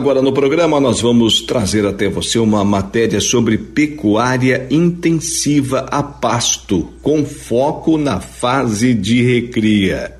Agora 0.00 0.22
no 0.22 0.32
programa 0.32 0.80
nós 0.80 1.02
vamos 1.02 1.42
trazer 1.42 1.84
até 1.84 2.08
você 2.08 2.38
uma 2.38 2.64
matéria 2.64 3.20
sobre 3.20 3.58
pecuária 3.58 4.66
intensiva 4.70 5.84
a 5.90 6.02
pasto, 6.02 6.88
com 7.02 7.22
foco 7.22 7.98
na 7.98 8.18
fase 8.18 8.94
de 8.94 9.22
recria. 9.22 10.16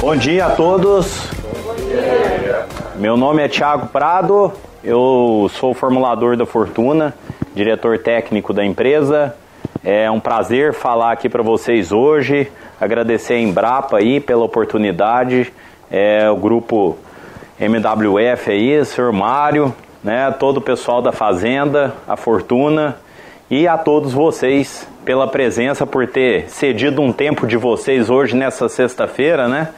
Bom 0.00 0.16
dia 0.16 0.46
a 0.46 0.50
todos. 0.50 1.28
Meu 2.96 3.16
nome 3.16 3.40
é 3.40 3.46
Tiago 3.46 3.86
Prado, 3.86 4.52
eu 4.82 5.48
sou 5.60 5.72
formulador 5.72 6.36
da 6.36 6.44
Fortuna, 6.44 7.14
diretor 7.54 8.00
técnico 8.00 8.52
da 8.52 8.64
empresa. 8.64 9.32
É 9.84 10.10
um 10.10 10.18
prazer 10.18 10.74
falar 10.74 11.12
aqui 11.12 11.28
para 11.28 11.42
vocês 11.44 11.92
hoje, 11.92 12.50
agradecer 12.80 13.34
a 13.34 13.40
Embrapa 13.40 13.98
aí 13.98 14.18
pela 14.18 14.42
oportunidade, 14.42 15.52
é, 15.88 16.28
o 16.28 16.36
grupo 16.36 16.98
MWF 17.58 18.50
aí, 18.50 18.84
senhor 18.84 19.10
Mário, 19.14 19.74
né, 20.04 20.30
todo 20.38 20.58
o 20.58 20.60
pessoal 20.60 21.00
da 21.00 21.10
Fazenda, 21.10 21.94
a 22.06 22.14
Fortuna 22.14 22.98
e 23.50 23.66
a 23.66 23.78
todos 23.78 24.12
vocês 24.12 24.86
pela 25.06 25.26
presença, 25.26 25.86
por 25.86 26.06
ter 26.06 26.50
cedido 26.50 27.00
um 27.00 27.10
tempo 27.10 27.46
de 27.46 27.56
vocês 27.56 28.10
hoje 28.10 28.36
nessa 28.36 28.68
sexta-feira, 28.68 29.48
né, 29.48 29.70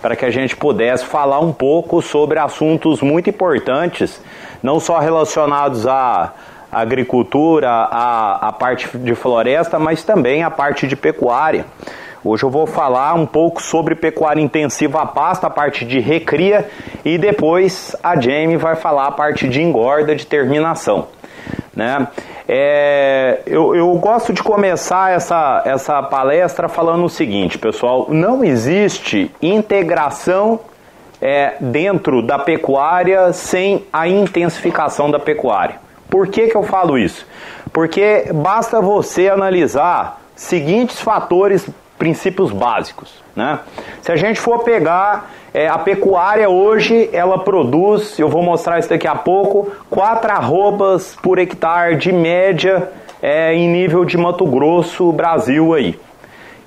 para 0.00 0.16
que 0.16 0.24
a 0.24 0.30
gente 0.30 0.56
pudesse 0.56 1.04
falar 1.04 1.40
um 1.40 1.52
pouco 1.52 2.00
sobre 2.00 2.38
assuntos 2.38 3.02
muito 3.02 3.28
importantes, 3.28 4.18
não 4.62 4.80
só 4.80 4.98
relacionados 4.98 5.86
à 5.86 6.32
agricultura, 6.72 7.68
à, 7.68 8.48
à 8.48 8.52
parte 8.52 8.96
de 8.96 9.14
floresta, 9.14 9.78
mas 9.78 10.02
também 10.02 10.42
à 10.42 10.50
parte 10.50 10.86
de 10.86 10.96
pecuária. 10.96 11.66
Hoje 12.22 12.42
eu 12.42 12.50
vou 12.50 12.66
falar 12.66 13.14
um 13.14 13.24
pouco 13.24 13.62
sobre 13.62 13.94
pecuária 13.94 14.42
intensiva 14.42 15.00
a 15.00 15.06
pasto, 15.06 15.46
a 15.46 15.50
parte 15.50 15.86
de 15.86 16.00
recria, 16.00 16.68
e 17.02 17.16
depois 17.16 17.96
a 18.02 18.14
Jamie 18.20 18.58
vai 18.58 18.76
falar 18.76 19.06
a 19.06 19.10
parte 19.10 19.48
de 19.48 19.62
engorda, 19.62 20.14
de 20.14 20.26
terminação. 20.26 21.08
Né? 21.74 22.06
É, 22.46 23.40
eu, 23.46 23.74
eu 23.74 23.94
gosto 23.94 24.34
de 24.34 24.42
começar 24.42 25.12
essa, 25.12 25.62
essa 25.64 26.02
palestra 26.02 26.68
falando 26.68 27.06
o 27.06 27.08
seguinte, 27.08 27.56
pessoal: 27.56 28.06
não 28.10 28.44
existe 28.44 29.30
integração 29.40 30.60
é, 31.22 31.54
dentro 31.58 32.20
da 32.20 32.38
pecuária 32.38 33.32
sem 33.32 33.86
a 33.90 34.06
intensificação 34.06 35.10
da 35.10 35.18
pecuária. 35.18 35.76
Por 36.10 36.28
que, 36.28 36.48
que 36.48 36.56
eu 36.56 36.64
falo 36.64 36.98
isso? 36.98 37.26
Porque 37.72 38.30
basta 38.34 38.78
você 38.80 39.28
analisar 39.28 40.20
seguintes 40.34 41.00
fatores, 41.00 41.66
princípios 42.00 42.50
básicos. 42.50 43.12
Né? 43.36 43.60
Se 44.00 44.10
a 44.10 44.16
gente 44.16 44.40
for 44.40 44.60
pegar 44.60 45.30
é, 45.52 45.68
a 45.68 45.76
pecuária 45.76 46.48
hoje, 46.48 47.10
ela 47.12 47.38
produz, 47.38 48.18
eu 48.18 48.26
vou 48.26 48.42
mostrar 48.42 48.78
isso 48.78 48.88
daqui 48.88 49.06
a 49.06 49.14
pouco, 49.14 49.70
4 49.90 50.32
arrobas 50.32 51.14
por 51.22 51.38
hectare 51.38 51.96
de 51.96 52.10
média 52.10 52.90
é, 53.22 53.54
em 53.54 53.68
nível 53.68 54.06
de 54.06 54.16
Mato 54.16 54.46
Grosso, 54.46 55.12
Brasil 55.12 55.74
aí. 55.74 56.00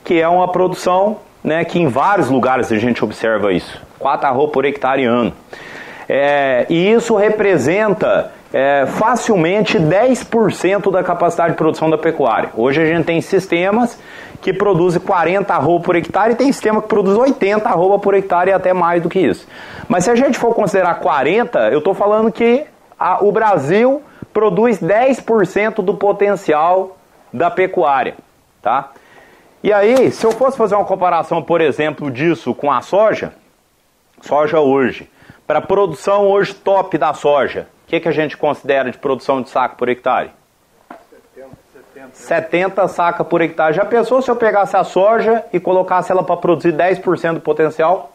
Que 0.04 0.22
é 0.22 0.28
uma 0.28 0.48
produção 0.48 1.17
né, 1.43 1.65
que 1.65 1.80
em 1.80 1.88
vários 1.88 2.30
lugares 2.30 2.72
a 2.72 2.78
gente 2.78 3.04
observa 3.04 3.52
isso. 3.52 3.82
4 3.98 4.28
arrobas 4.28 4.52
por 4.52 4.65
hectare 4.65 5.04
ano. 5.04 5.34
É, 6.08 6.67
e 6.69 6.91
isso 6.91 7.15
representa 7.15 8.32
é, 8.54 8.86
facilmente 8.86 9.80
10% 9.80 10.92
da 10.92 11.04
capacidade 11.04 11.54
de 11.54 11.58
produção 11.58 11.89
da 11.89 11.98
pecuária. 11.98 12.52
Hoje 12.56 12.82
a 12.82 12.86
gente 12.86 13.06
tem 13.06 13.20
sistemas 13.20 14.00
que 14.42 14.54
produzem 14.54 15.02
40 15.02 15.52
arroba 15.54 15.84
por 15.84 15.96
hectare 15.96 16.34
e 16.34 16.36
tem 16.36 16.52
sistema 16.52 16.82
que 16.82 16.88
produz 16.88 17.18
80 17.18 17.68
arroba 17.68 17.98
por 17.98 18.13
hectare 18.13 18.52
e 18.52 18.54
até 18.54 18.72
mais 18.72 19.02
do 19.02 19.10
que 19.10 19.20
isso. 19.20 19.48
Mas 19.88 20.04
se 20.04 20.12
a 20.12 20.16
gente 20.16 20.38
for 20.38 20.54
considerar 20.54 20.96
40, 20.96 21.72
eu 21.72 21.80
estou 21.80 21.96
falando 21.96 22.32
que 22.32 22.66
a, 23.00 23.24
o 23.24 23.32
Brasil 23.32 24.04
produz 24.32 24.80
10% 24.80 25.82
do 25.82 25.96
potencial 25.96 26.98
da 27.32 27.50
pecuária, 27.50 28.16
tá? 28.62 28.92
E 29.63 29.72
aí, 29.72 30.12
se 30.12 30.26
eu 30.26 30.32
fosse 30.32 30.58
fazer 30.58 30.76
uma 30.76 30.84
comparação, 30.84 31.42
por 31.42 31.62
exemplo, 31.62 32.12
disso 32.12 32.54
com 32.54 32.70
a 32.72 32.82
soja, 32.82 33.34
soja 34.22 34.60
hoje, 34.60 35.10
para 35.48 35.60
a 35.60 35.62
produção 35.62 36.28
hoje 36.28 36.54
top 36.54 36.98
da 36.98 37.13
soja, 37.13 37.68
que, 37.93 37.99
que 37.99 38.10
a 38.10 38.12
gente 38.12 38.36
considera 38.36 38.89
de 38.89 38.97
produção 38.97 39.41
de 39.41 39.49
saco 39.49 39.75
por 39.75 39.88
hectare? 39.88 40.32
70 42.12 42.88
saca 42.88 43.23
por 43.23 43.41
hectare. 43.41 43.75
Já 43.75 43.86
pensou 43.86 44.21
se 44.21 44.32
eu 44.32 44.36
pegasse 44.36 44.75
a 44.75 44.84
soja 44.84 45.45
e 45.53 45.60
colocasse 45.60 46.12
ela 46.12 46.23
para 46.23 46.38
produzir 46.38 46.73
10% 46.73 47.36
do 47.36 47.39
potencial? 47.39 48.12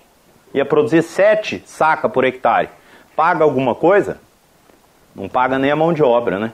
Ia 0.52 0.64
produzir 0.64 1.02
7 1.02 1.62
saca 1.64 2.08
por 2.08 2.24
hectare. 2.24 2.68
Paga 3.14 3.44
alguma 3.44 3.74
coisa? 3.74 4.18
Não 5.14 5.28
paga 5.28 5.58
nem 5.58 5.70
a 5.70 5.76
mão 5.76 5.92
de 5.92 6.02
obra, 6.02 6.38
né? 6.40 6.52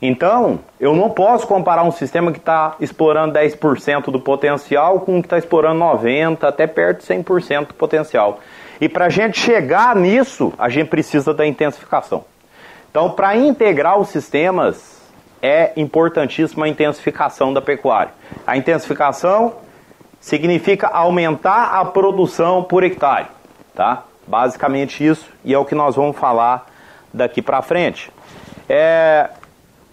Então, 0.00 0.60
eu 0.80 0.94
não 0.94 1.10
posso 1.10 1.46
comparar 1.46 1.82
um 1.82 1.90
sistema 1.90 2.32
que 2.32 2.38
está 2.38 2.76
explorando 2.80 3.38
10% 3.38 4.10
do 4.10 4.20
potencial 4.20 5.00
com 5.00 5.16
um 5.16 5.20
que 5.20 5.26
está 5.26 5.38
explorando 5.38 5.80
90%, 5.80 6.44
até 6.44 6.66
perto 6.66 7.00
de 7.00 7.06
100% 7.06 7.68
do 7.68 7.74
potencial. 7.74 8.40
E 8.80 8.88
para 8.88 9.06
a 9.06 9.10
gente 9.10 9.38
chegar 9.38 9.96
nisso, 9.96 10.52
a 10.58 10.68
gente 10.68 10.88
precisa 10.88 11.32
da 11.32 11.46
intensificação. 11.46 12.24
Então, 12.96 13.10
para 13.10 13.36
integrar 13.36 13.98
os 13.98 14.08
sistemas, 14.08 15.02
é 15.42 15.70
importantíssima 15.76 16.64
a 16.64 16.68
intensificação 16.70 17.52
da 17.52 17.60
pecuária. 17.60 18.14
A 18.46 18.56
intensificação 18.56 19.52
significa 20.18 20.86
aumentar 20.86 21.78
a 21.78 21.84
produção 21.84 22.62
por 22.62 22.82
hectare, 22.82 23.26
tá? 23.74 24.04
Basicamente 24.26 25.06
isso, 25.06 25.26
e 25.44 25.52
é 25.52 25.58
o 25.58 25.64
que 25.66 25.74
nós 25.74 25.94
vamos 25.94 26.16
falar 26.16 26.68
daqui 27.12 27.42
para 27.42 27.60
frente. 27.60 28.10
É, 28.66 29.28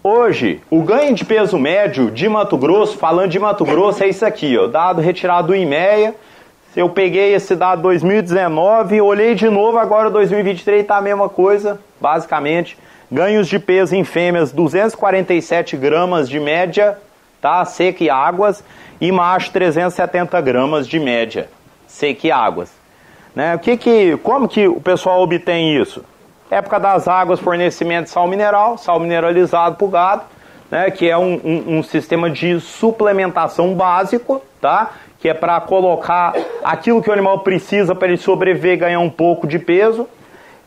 hoje, 0.02 0.62
o 0.70 0.80
ganho 0.80 1.14
de 1.14 1.26
peso 1.26 1.58
médio 1.58 2.10
de 2.10 2.26
Mato 2.26 2.56
Grosso, 2.56 2.96
falando 2.96 3.28
de 3.28 3.38
Mato 3.38 3.66
Grosso, 3.66 4.02
é 4.02 4.08
isso 4.08 4.24
aqui, 4.24 4.56
ó, 4.56 4.66
dado 4.66 5.02
retirado 5.02 5.48
do 5.48 5.54
IMEA. 5.54 6.14
Eu 6.74 6.88
peguei 6.88 7.34
esse 7.34 7.54
dado 7.54 7.82
2019, 7.82 9.02
olhei 9.02 9.34
de 9.34 9.50
novo, 9.50 9.76
agora 9.76 10.08
2023 10.08 10.80
está 10.80 10.96
a 10.96 11.02
mesma 11.02 11.28
coisa, 11.28 11.78
basicamente. 12.00 12.78
Ganhos 13.10 13.48
de 13.48 13.58
peso 13.58 13.94
em 13.94 14.04
fêmeas 14.04 14.52
247 14.52 15.76
gramas 15.76 16.28
de 16.28 16.40
média, 16.40 16.98
tá? 17.40 17.64
Seca 17.64 18.02
e 18.02 18.10
águas. 18.10 18.64
E 19.00 19.10
macho 19.12 19.50
370 19.50 20.40
gramas 20.40 20.86
de 20.86 20.98
média, 20.98 21.48
seca 21.86 22.26
e 22.26 22.30
águas. 22.30 22.72
Né? 23.34 23.54
O 23.54 23.58
que 23.58 23.76
que, 23.76 24.16
como 24.18 24.48
que 24.48 24.68
o 24.68 24.80
pessoal 24.80 25.20
obtém 25.20 25.76
isso? 25.76 26.04
Época 26.50 26.78
das 26.78 27.08
águas, 27.08 27.40
fornecimento 27.40 28.04
de 28.04 28.10
sal 28.10 28.28
mineral, 28.28 28.78
sal 28.78 29.00
mineralizado 29.00 29.76
para 29.76 29.84
o 29.84 29.90
gado, 29.90 30.22
né? 30.70 30.90
que 30.90 31.08
é 31.08 31.18
um, 31.18 31.40
um, 31.44 31.78
um 31.78 31.82
sistema 31.82 32.30
de 32.30 32.60
suplementação 32.60 33.74
básico, 33.74 34.40
tá? 34.60 34.92
que 35.18 35.28
é 35.28 35.34
para 35.34 35.60
colocar 35.60 36.34
aquilo 36.62 37.02
que 37.02 37.10
o 37.10 37.12
animal 37.12 37.40
precisa 37.40 37.94
para 37.94 38.08
ele 38.08 38.16
sobreviver 38.16 38.78
ganhar 38.78 39.00
um 39.00 39.10
pouco 39.10 39.46
de 39.46 39.58
peso. 39.58 40.08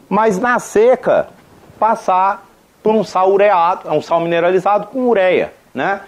Mas 0.10 0.38
na 0.38 0.60
seca, 0.60 1.28
passar 1.78 2.46
por 2.84 2.96
um 2.96 3.04
sal 3.04 3.32
ureado, 3.32 3.88
é 3.88 3.92
um 3.92 4.02
sal 4.02 4.20
mineralizado 4.20 4.88
com 4.88 5.08
ureia, 5.08 5.54
né? 5.74 6.02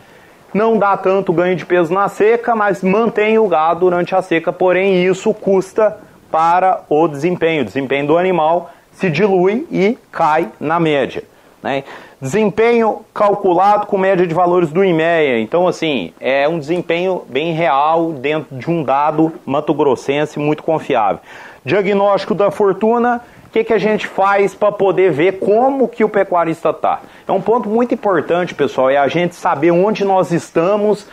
Não 0.53 0.77
dá 0.77 0.97
tanto 0.97 1.31
ganho 1.31 1.55
de 1.55 1.65
peso 1.65 1.93
na 1.93 2.09
seca, 2.09 2.55
mas 2.55 2.81
mantém 2.81 3.37
o 3.37 3.47
gado 3.47 3.81
durante 3.81 4.15
a 4.15 4.21
seca, 4.21 4.51
porém 4.51 5.05
isso 5.05 5.33
custa 5.33 5.97
para 6.31 6.81
o 6.89 7.07
desempenho. 7.07 7.61
O 7.61 7.65
desempenho 7.65 8.07
do 8.07 8.17
animal 8.17 8.71
se 8.91 9.09
dilui 9.09 9.67
e 9.71 9.97
cai 10.11 10.49
na 10.59 10.79
média. 10.79 11.23
Né? 11.61 11.83
Desempenho 12.21 13.01
calculado 13.13 13.85
com 13.85 13.97
média 13.97 14.25
de 14.25 14.33
valores 14.33 14.71
do 14.71 14.83
IMEA. 14.83 15.39
Então, 15.39 15.67
assim, 15.67 16.13
é 16.19 16.47
um 16.47 16.57
desempenho 16.57 17.23
bem 17.29 17.53
real 17.53 18.11
dentro 18.11 18.55
de 18.57 18.69
um 18.69 18.83
dado 18.83 19.33
mato-grossense 19.45 20.39
muito 20.39 20.63
confiável. 20.63 21.19
Diagnóstico 21.63 22.33
da 22.33 22.49
fortuna 22.49 23.21
o 23.49 23.51
que, 23.51 23.63
que 23.63 23.73
a 23.73 23.79
gente 23.79 24.05
faz 24.05 24.53
para 24.53 24.71
poder 24.71 25.11
ver 25.11 25.39
como 25.39 25.87
que 25.87 26.03
o 26.03 26.09
pecuarista 26.09 26.69
está? 26.69 26.99
É 27.27 27.31
um 27.31 27.41
ponto 27.41 27.67
muito 27.67 27.95
importante, 27.95 28.53
pessoal, 28.53 28.91
é 28.91 28.97
a 28.97 29.07
gente 29.07 29.33
saber 29.33 29.71
onde 29.71 30.05
nós 30.05 30.31
estamos 30.31 31.07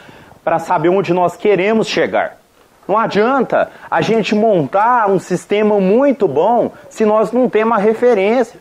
para 0.45 0.59
saber 0.59 0.91
onde 0.91 1.15
nós 1.15 1.35
queremos 1.35 1.89
chegar. 1.89 2.37
Não 2.87 2.99
adianta 2.99 3.71
a 3.91 4.03
gente 4.03 4.35
montar 4.35 5.09
um 5.09 5.19
sistema 5.19 5.81
muito 5.81 6.29
bom 6.29 6.73
se 6.91 7.07
nós 7.07 7.33
não 7.33 7.49
temos 7.49 7.73
uma 7.73 7.79
referência. 7.79 8.61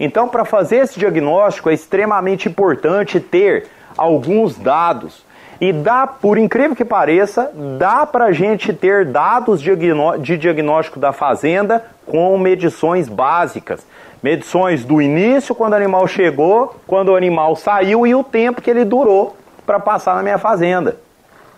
Então, 0.00 0.26
para 0.26 0.46
fazer 0.46 0.76
esse 0.76 0.98
diagnóstico, 0.98 1.68
é 1.68 1.74
extremamente 1.74 2.48
importante 2.48 3.20
ter 3.20 3.66
alguns 3.98 4.56
dados 4.56 5.25
e 5.60 5.72
dá, 5.72 6.06
por 6.06 6.38
incrível 6.38 6.76
que 6.76 6.84
pareça, 6.84 7.50
dá 7.78 8.04
para 8.04 8.26
a 8.26 8.32
gente 8.32 8.72
ter 8.72 9.06
dados 9.06 9.60
de 9.62 10.36
diagnóstico 10.36 10.98
da 10.98 11.12
fazenda 11.12 11.84
com 12.06 12.36
medições 12.38 13.08
básicas. 13.08 13.86
Medições 14.22 14.84
do 14.84 15.00
início, 15.00 15.54
quando 15.54 15.72
o 15.72 15.76
animal 15.76 16.06
chegou, 16.06 16.76
quando 16.86 17.10
o 17.10 17.16
animal 17.16 17.54
saiu 17.56 18.06
e 18.06 18.14
o 18.14 18.24
tempo 18.24 18.60
que 18.60 18.70
ele 18.70 18.84
durou 18.84 19.36
para 19.64 19.80
passar 19.80 20.14
na 20.14 20.22
minha 20.22 20.38
fazenda. 20.38 20.96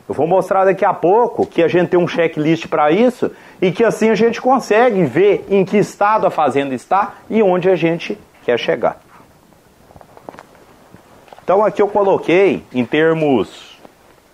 Eu 0.09 0.15
vou 0.15 0.27
mostrar 0.27 0.65
daqui 0.65 0.85
a 0.85 0.95
pouco 0.95 1.45
que 1.45 1.63
a 1.63 1.69
gente 1.69 1.91
tem 1.91 2.01
um 2.01 2.09
checklist 2.09 2.67
para 2.67 2.91
isso 2.91 3.31
e 3.61 3.71
que 3.71 3.85
assim 3.85 4.09
a 4.09 4.15
gente 4.15 4.41
consegue 4.41 5.05
ver 5.05 5.45
em 5.51 5.65
que 5.65 5.77
estado 5.77 6.27
a 6.27 6.31
fazenda 6.31 6.75
está 6.75 7.17
e 7.29 7.43
onde 7.43 7.69
a 7.69 7.77
gente 7.77 8.19
quer 8.45 8.59
chegar. 8.59 8.99
Então 11.45 11.63
aqui 11.65 11.83
eu 11.83 11.89
coloquei 11.89 12.65
em 12.73 12.85
termos 12.85 13.78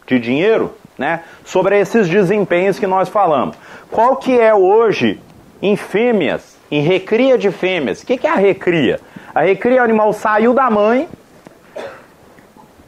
de 0.07 0.19
dinheiro, 0.19 0.75
né, 0.99 1.23
sobre 1.45 1.79
esses 1.79 2.09
desempenhos 2.09 2.79
que 2.79 2.87
nós 2.87 3.09
falamos. 3.09 3.57
Qual 3.91 4.17
que 4.17 4.39
é 4.39 4.55
hoje 4.55 5.21
em 5.61 5.77
fêmeas, 5.77 6.57
em 6.71 6.83
recria 6.83 7.37
de 7.37 7.51
fêmeas? 7.51 8.03
O 8.03 8.07
que, 8.07 8.17
que 8.17 8.27
é 8.27 8.31
a 8.31 8.37
recria? 8.37 9.01
A 9.35 9.43
recria, 9.43 9.81
o 9.81 9.85
animal 9.85 10.13
saiu 10.13 10.55
da 10.55 10.71
mãe 10.71 11.09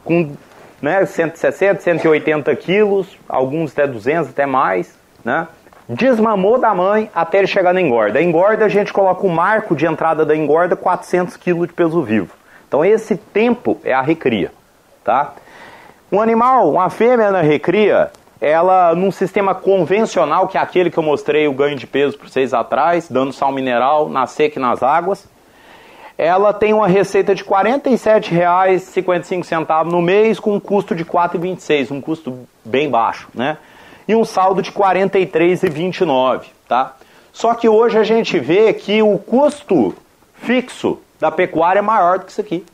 com 0.03 0.31
né, 0.81 1.05
160, 1.05 1.81
180 1.81 2.55
quilos, 2.55 3.17
alguns 3.27 3.71
até 3.73 3.87
200, 3.87 4.29
até 4.29 4.45
mais, 4.45 4.97
né? 5.23 5.47
Desmamou 5.89 6.59
da 6.59 6.73
mãe 6.73 7.09
até 7.15 7.39
ele 7.39 7.47
chegar 7.47 7.73
na 7.73 7.81
engorda. 7.81 8.19
A 8.19 8.21
engorda 8.21 8.65
a 8.65 8.69
gente 8.69 8.91
coloca 8.91 9.25
o 9.25 9.29
marco 9.29 9.75
de 9.75 9.85
entrada 9.85 10.25
da 10.25 10.35
engorda 10.35 10.75
400 10.75 11.37
quilos 11.37 11.67
de 11.67 11.73
peso 11.73 12.01
vivo. 12.01 12.33
Então 12.67 12.83
esse 12.83 13.15
tempo 13.15 13.79
é 13.83 13.93
a 13.93 14.01
recria, 14.01 14.51
tá? 15.03 15.33
Um 16.09 16.21
animal, 16.21 16.71
uma 16.71 16.89
fêmea 16.89 17.31
na 17.31 17.41
recria, 17.41 18.09
ela 18.39 18.95
num 18.95 19.11
sistema 19.11 19.53
convencional, 19.53 20.47
que 20.47 20.57
é 20.57 20.61
aquele 20.61 20.89
que 20.89 20.97
eu 20.97 21.03
mostrei 21.03 21.49
o 21.49 21.53
ganho 21.53 21.75
de 21.75 21.85
peso 21.85 22.17
para 22.17 22.29
vocês 22.29 22.53
atrás, 22.53 23.09
dando 23.09 23.33
sal 23.33 23.51
mineral 23.51 24.07
na 24.07 24.25
seca 24.25 24.57
e 24.57 24.61
nas 24.61 24.81
águas, 24.81 25.27
ela 26.17 26.53
tem 26.53 26.73
uma 26.73 26.87
receita 26.87 27.35
de 27.35 27.43
R$ 27.43 27.49
47,55 27.49 29.83
no 29.83 30.01
mês 30.01 30.39
com 30.39 30.55
um 30.55 30.61
custo 30.61 30.95
de 30.95 31.03
R$ 31.03 31.09
4,26, 31.09 31.91
um 31.91 31.99
custo 31.99 32.47
bem 32.63 32.89
baixo, 32.89 33.27
né? 33.35 33.57
E 34.07 34.15
um 34.15 34.23
saldo 34.23 34.61
de 34.61 34.69
R$ 34.69 34.77
43,29, 34.77 36.43
tá? 36.69 36.95
Só 37.33 37.53
que 37.53 37.67
hoje 37.67 37.99
a 37.99 38.03
gente 38.03 38.39
vê 38.39 38.73
que 38.73 39.03
o 39.03 39.17
custo 39.17 39.93
fixo 40.35 41.01
da 41.19 41.29
pecuária 41.29 41.79
é 41.79 41.81
maior 41.81 42.19
do 42.19 42.25
que 42.25 42.31
isso 42.31 42.39
aqui. 42.39 42.65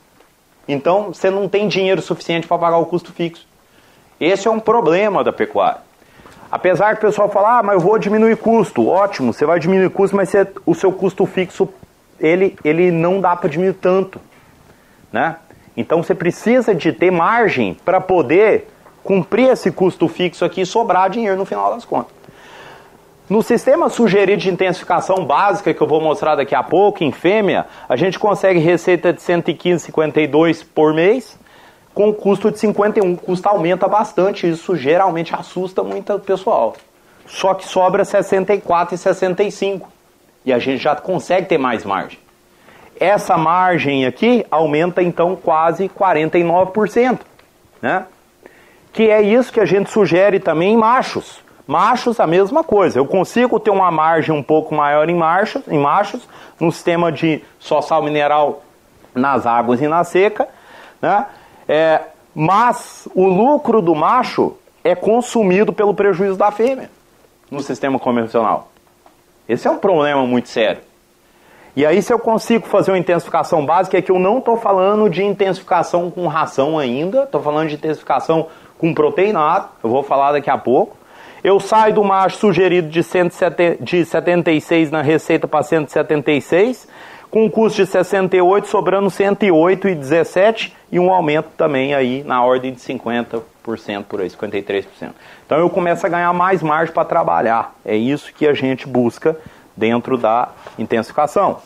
Então 0.68 1.14
você 1.14 1.30
não 1.30 1.48
tem 1.48 1.68
dinheiro 1.68 2.02
suficiente 2.02 2.48
para 2.48 2.58
pagar 2.58 2.78
o 2.78 2.86
custo 2.86 3.12
fixo. 3.12 3.48
Esse 4.20 4.48
é 4.48 4.52
um 4.52 4.60
problema 4.60 5.24
da 5.24 5.34
pecuária. 5.34 5.82
Apesar 6.50 6.96
que 6.96 7.06
o 7.06 7.10
pessoal 7.10 7.30
fala, 7.30 7.60
ah, 7.60 7.64
mas 7.64 7.76
eu 7.76 7.80
vou 7.82 7.98
diminuir 7.98 8.38
custo. 8.38 8.88
Ótimo, 8.88 9.34
você 9.34 9.46
vai 9.46 9.60
diminuir 9.60 9.90
custo, 9.90 10.16
mas 10.16 10.30
você, 10.30 10.48
o 10.66 10.76
seu 10.76 10.92
custo 10.92 11.26
fixo 11.26 11.68
ele, 12.20 12.56
ele 12.64 12.92
não 12.92 13.20
dá 13.20 13.36
para 13.36 13.50
diminuir 13.50 13.74
tanto. 13.74 14.22
Né? 15.12 15.36
Então 15.76 16.02
você 16.04 16.14
precisa 16.14 16.74
de 16.74 16.94
ter 16.94 17.12
margem 17.12 17.74
para 17.84 18.00
poder 18.00 18.70
cumprir 19.04 19.50
esse 19.50 19.72
custo 19.72 20.08
fixo 20.08 20.46
aqui 20.46 20.62
e 20.62 20.66
sobrar 20.66 21.10
dinheiro 21.10 21.38
no 21.38 21.46
final 21.46 21.74
das 21.74 21.84
contas. 21.84 22.23
No 23.30 23.42
sistema 23.42 23.90
sugerido 23.90 24.42
de 24.42 24.50
intensificação 24.50 25.24
básica, 25.26 25.74
que 25.74 25.82
eu 25.82 25.88
vou 25.88 26.02
mostrar 26.02 26.36
daqui 26.36 26.54
a 26.54 26.62
pouco, 26.62 27.06
em 27.06 27.12
fêmea, 27.12 27.66
a 27.88 27.96
gente 27.96 28.20
consegue 28.20 28.60
receita 28.60 29.14
de 29.14 29.22
115,52 29.22 30.66
por 30.76 30.94
mês, 30.94 31.40
com 31.94 32.14
custo 32.14 32.52
de 32.52 32.60
51. 32.60 33.14
O 33.14 33.18
custo 33.18 33.48
aumenta 33.48 33.88
bastante, 33.88 34.50
isso 34.50 34.76
geralmente 34.76 35.34
assusta 35.34 35.84
muito 35.84 36.14
o 36.14 36.20
pessoal. 36.20 36.76
Só 37.26 37.54
que 37.54 37.66
sobra 37.66 38.04
64,65 38.04 39.84
e 40.46 40.52
a 40.52 40.60
gente 40.60 40.84
já 40.84 40.94
consegue 40.94 41.48
ter 41.48 41.58
mais 41.58 41.86
margem. 41.86 42.20
Essa 43.00 43.38
margem 43.38 44.06
aqui 44.06 44.46
aumenta 44.52 45.02
então 45.02 45.36
quase 45.36 45.88
49%, 45.88 47.20
né? 47.82 48.06
Que 48.92 49.10
é 49.10 49.22
isso 49.22 49.52
que 49.52 49.62
a 49.62 49.66
gente 49.66 49.90
sugere 49.90 50.40
também 50.40 50.74
em 50.74 50.78
machos. 50.78 51.43
Machos 51.66 52.20
a 52.20 52.28
mesma 52.28 52.64
coisa. 52.64 53.00
Eu 53.00 53.06
consigo 53.06 53.60
ter 53.60 53.72
uma 53.72 53.90
margem 53.90 54.36
um 54.36 54.44
pouco 54.44 54.76
maior 54.76 55.10
em 55.10 55.16
machos, 55.16 55.64
em 55.68 55.80
machos, 55.80 56.28
no 56.60 56.72
sistema 56.72 57.12
de 57.12 57.42
só 57.60 57.82
sal 57.82 58.04
mineral 58.04 58.64
nas 59.16 59.46
águas 59.46 59.82
e 59.82 59.88
na 59.88 60.04
seca, 60.04 60.48
né? 61.02 61.26
É, 61.68 62.02
mas 62.36 63.08
o 63.14 63.26
lucro 63.28 63.82
do 63.82 63.96
macho 63.96 64.58
é 64.84 64.96
consumido 64.96 65.72
pelo 65.72 65.94
prejuízo 65.94 66.36
da 66.36 66.52
fêmea 66.52 66.90
no 67.50 67.62
sistema 67.62 68.00
convencional. 68.00 68.70
Esse 69.48 69.68
é 69.68 69.72
um 69.72 69.78
problema 69.78 70.26
muito 70.26 70.50
sério. 70.50 70.82
E 71.76 71.86
aí, 71.86 72.02
se 72.02 72.14
eu 72.14 72.20
consigo 72.20 72.68
fazer 72.68 72.92
uma 72.92 73.00
intensificação 73.00 73.66
básica, 73.66 73.98
é 73.98 74.02
que 74.02 74.12
eu 74.12 74.20
não 74.20 74.38
estou 74.38 74.58
falando 74.58 75.10
de 75.10 75.24
intensificação 75.24 76.12
com 76.12 76.28
ração 76.28 76.78
ainda, 76.78 77.24
estou 77.24 77.42
falando 77.42 77.70
de 77.70 77.76
intensificação 77.76 78.48
com 78.78 78.94
proteinado, 78.94 79.70
eu 79.84 79.90
vou 79.90 80.04
falar 80.04 80.34
daqui 80.34 80.50
a 80.50 80.58
pouco. 80.58 80.96
Eu 81.44 81.60
saio 81.60 81.94
do 81.94 82.04
macho 82.06 82.38
sugerido 82.38 82.88
de, 82.88 83.04
170, 83.04 83.84
de 83.84 84.06
76 84.06 84.90
na 84.90 85.02
receita 85.02 85.46
para 85.46 85.62
176, 85.62 86.88
com 87.30 87.44
um 87.44 87.50
custo 87.50 87.84
de 87.84 87.92
68, 87.92 88.66
sobrando 88.66 89.10
108,17 89.10 90.72
e 90.90 90.98
um 90.98 91.12
aumento 91.12 91.50
também 91.58 91.94
aí 91.94 92.24
na 92.24 92.42
ordem 92.46 92.72
de 92.72 92.80
50% 92.80 93.42
por 94.08 94.22
aí, 94.22 94.30
53%. 94.30 94.86
Então 95.46 95.58
eu 95.58 95.70
começo 95.70 96.06
a 96.06 96.10
ganhar 96.10 96.32
mais 96.32 96.64
margem 96.64 96.94
para 96.94 97.04
trabalhar. 97.04 97.76
É 97.84 97.94
isso 97.94 98.34
que 98.34 98.48
a 98.48 98.54
gente 98.54 98.88
busca 98.88 99.36
dentro 99.76 100.18
da 100.18 100.48
intensificação. 100.80 101.58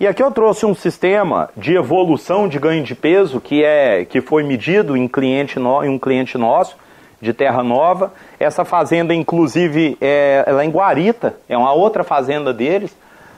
E 0.00 0.06
aqui 0.06 0.20
eu 0.20 0.32
trouxe 0.32 0.66
um 0.66 0.74
sistema 0.74 1.48
de 1.56 1.76
evolução 1.76 2.48
de 2.48 2.58
ganho 2.58 2.82
de 2.82 2.96
peso 2.96 3.40
que, 3.40 3.62
é, 3.62 4.04
que 4.04 4.20
foi 4.20 4.42
medido 4.42 4.96
em, 4.96 5.06
cliente 5.06 5.60
no, 5.60 5.84
em 5.84 5.88
um 5.88 5.98
cliente 5.98 6.36
nosso 6.36 6.76
de 7.20 7.32
Terra 7.32 7.62
Nova. 7.62 8.12
Essa 8.38 8.64
fazenda, 8.64 9.14
inclusive, 9.14 9.96
é, 10.00 10.44
ela 10.46 10.62
é 10.62 10.64
em 10.64 10.70
Guarita, 10.70 11.36
é 11.48 11.56
uma 11.56 11.72
outra 11.72 12.02
fazenda 12.02 12.52
deles. 12.52 12.96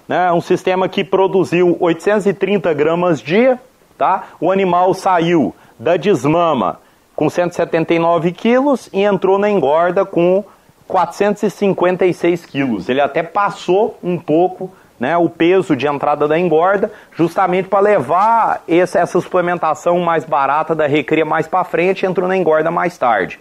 Né? 0.09 0.31
Um 0.33 0.41
sistema 0.41 0.89
que 0.89 1.03
produziu 1.05 1.77
830 1.81 2.73
gramas 2.75 3.21
dia. 3.21 3.59
Tá? 3.99 4.25
O 4.41 4.51
animal 4.51 4.95
saiu 4.95 5.55
da 5.79 5.97
desmama 5.97 6.81
com 7.15 7.29
179 7.29 8.33
quilos 8.33 8.89
e 8.93 9.03
entrou 9.03 9.39
na 9.39 9.51
engorda 9.51 10.05
com 10.05 10.45
456 10.89 12.47
quilos. 12.47 12.89
Ele 12.89 13.01
até 13.01 13.23
passou 13.23 13.99
um 14.03 14.19
pouco 14.19 14.71
né, 15.03 15.17
o 15.17 15.29
peso 15.29 15.75
de 15.75 15.87
entrada 15.87 16.29
da 16.29 16.39
engorda, 16.39 16.93
justamente 17.17 17.69
para 17.69 17.81
levar 17.81 18.63
esse, 18.69 18.97
essa 18.97 19.21
suplementação 19.21 19.99
mais 19.99 20.25
barata 20.25 20.77
da 20.77 20.87
recria 20.87 21.25
mais 21.25 21.49
para 21.49 21.65
frente, 21.65 22.07
entrou 22.07 22.29
na 22.29 22.37
engorda 22.37 22.71
mais 22.71 22.97
tarde, 22.97 23.41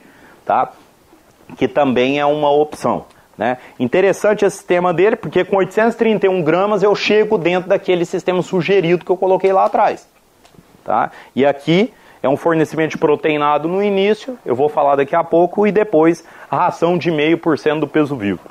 tá? 0.51 0.69
Que 1.55 1.65
também 1.65 2.19
é 2.19 2.25
uma 2.25 2.51
opção. 2.51 3.05
Né? 3.37 3.57
Interessante 3.79 4.43
esse 4.43 4.57
sistema 4.57 4.93
dele, 4.93 5.15
porque 5.15 5.45
com 5.45 5.55
831 5.55 6.43
gramas 6.43 6.83
eu 6.83 6.93
chego 6.93 7.37
dentro 7.37 7.69
daquele 7.69 8.03
sistema 8.03 8.41
sugerido 8.41 9.05
que 9.05 9.11
eu 9.11 9.15
coloquei 9.15 9.53
lá 9.53 9.63
atrás. 9.63 10.05
Tá? 10.83 11.09
E 11.33 11.45
aqui 11.45 11.93
é 12.21 12.27
um 12.27 12.35
fornecimento 12.35 12.91
de 12.91 12.97
proteinado 12.97 13.69
no 13.69 13.81
início, 13.81 14.37
eu 14.45 14.53
vou 14.53 14.67
falar 14.67 14.97
daqui 14.97 15.15
a 15.15 15.23
pouco, 15.23 15.65
e 15.65 15.71
depois 15.71 16.21
a 16.49 16.57
ração 16.57 16.97
de 16.97 17.09
0,5% 17.09 17.79
do 17.79 17.87
peso 17.87 18.17
vivo. 18.17 18.41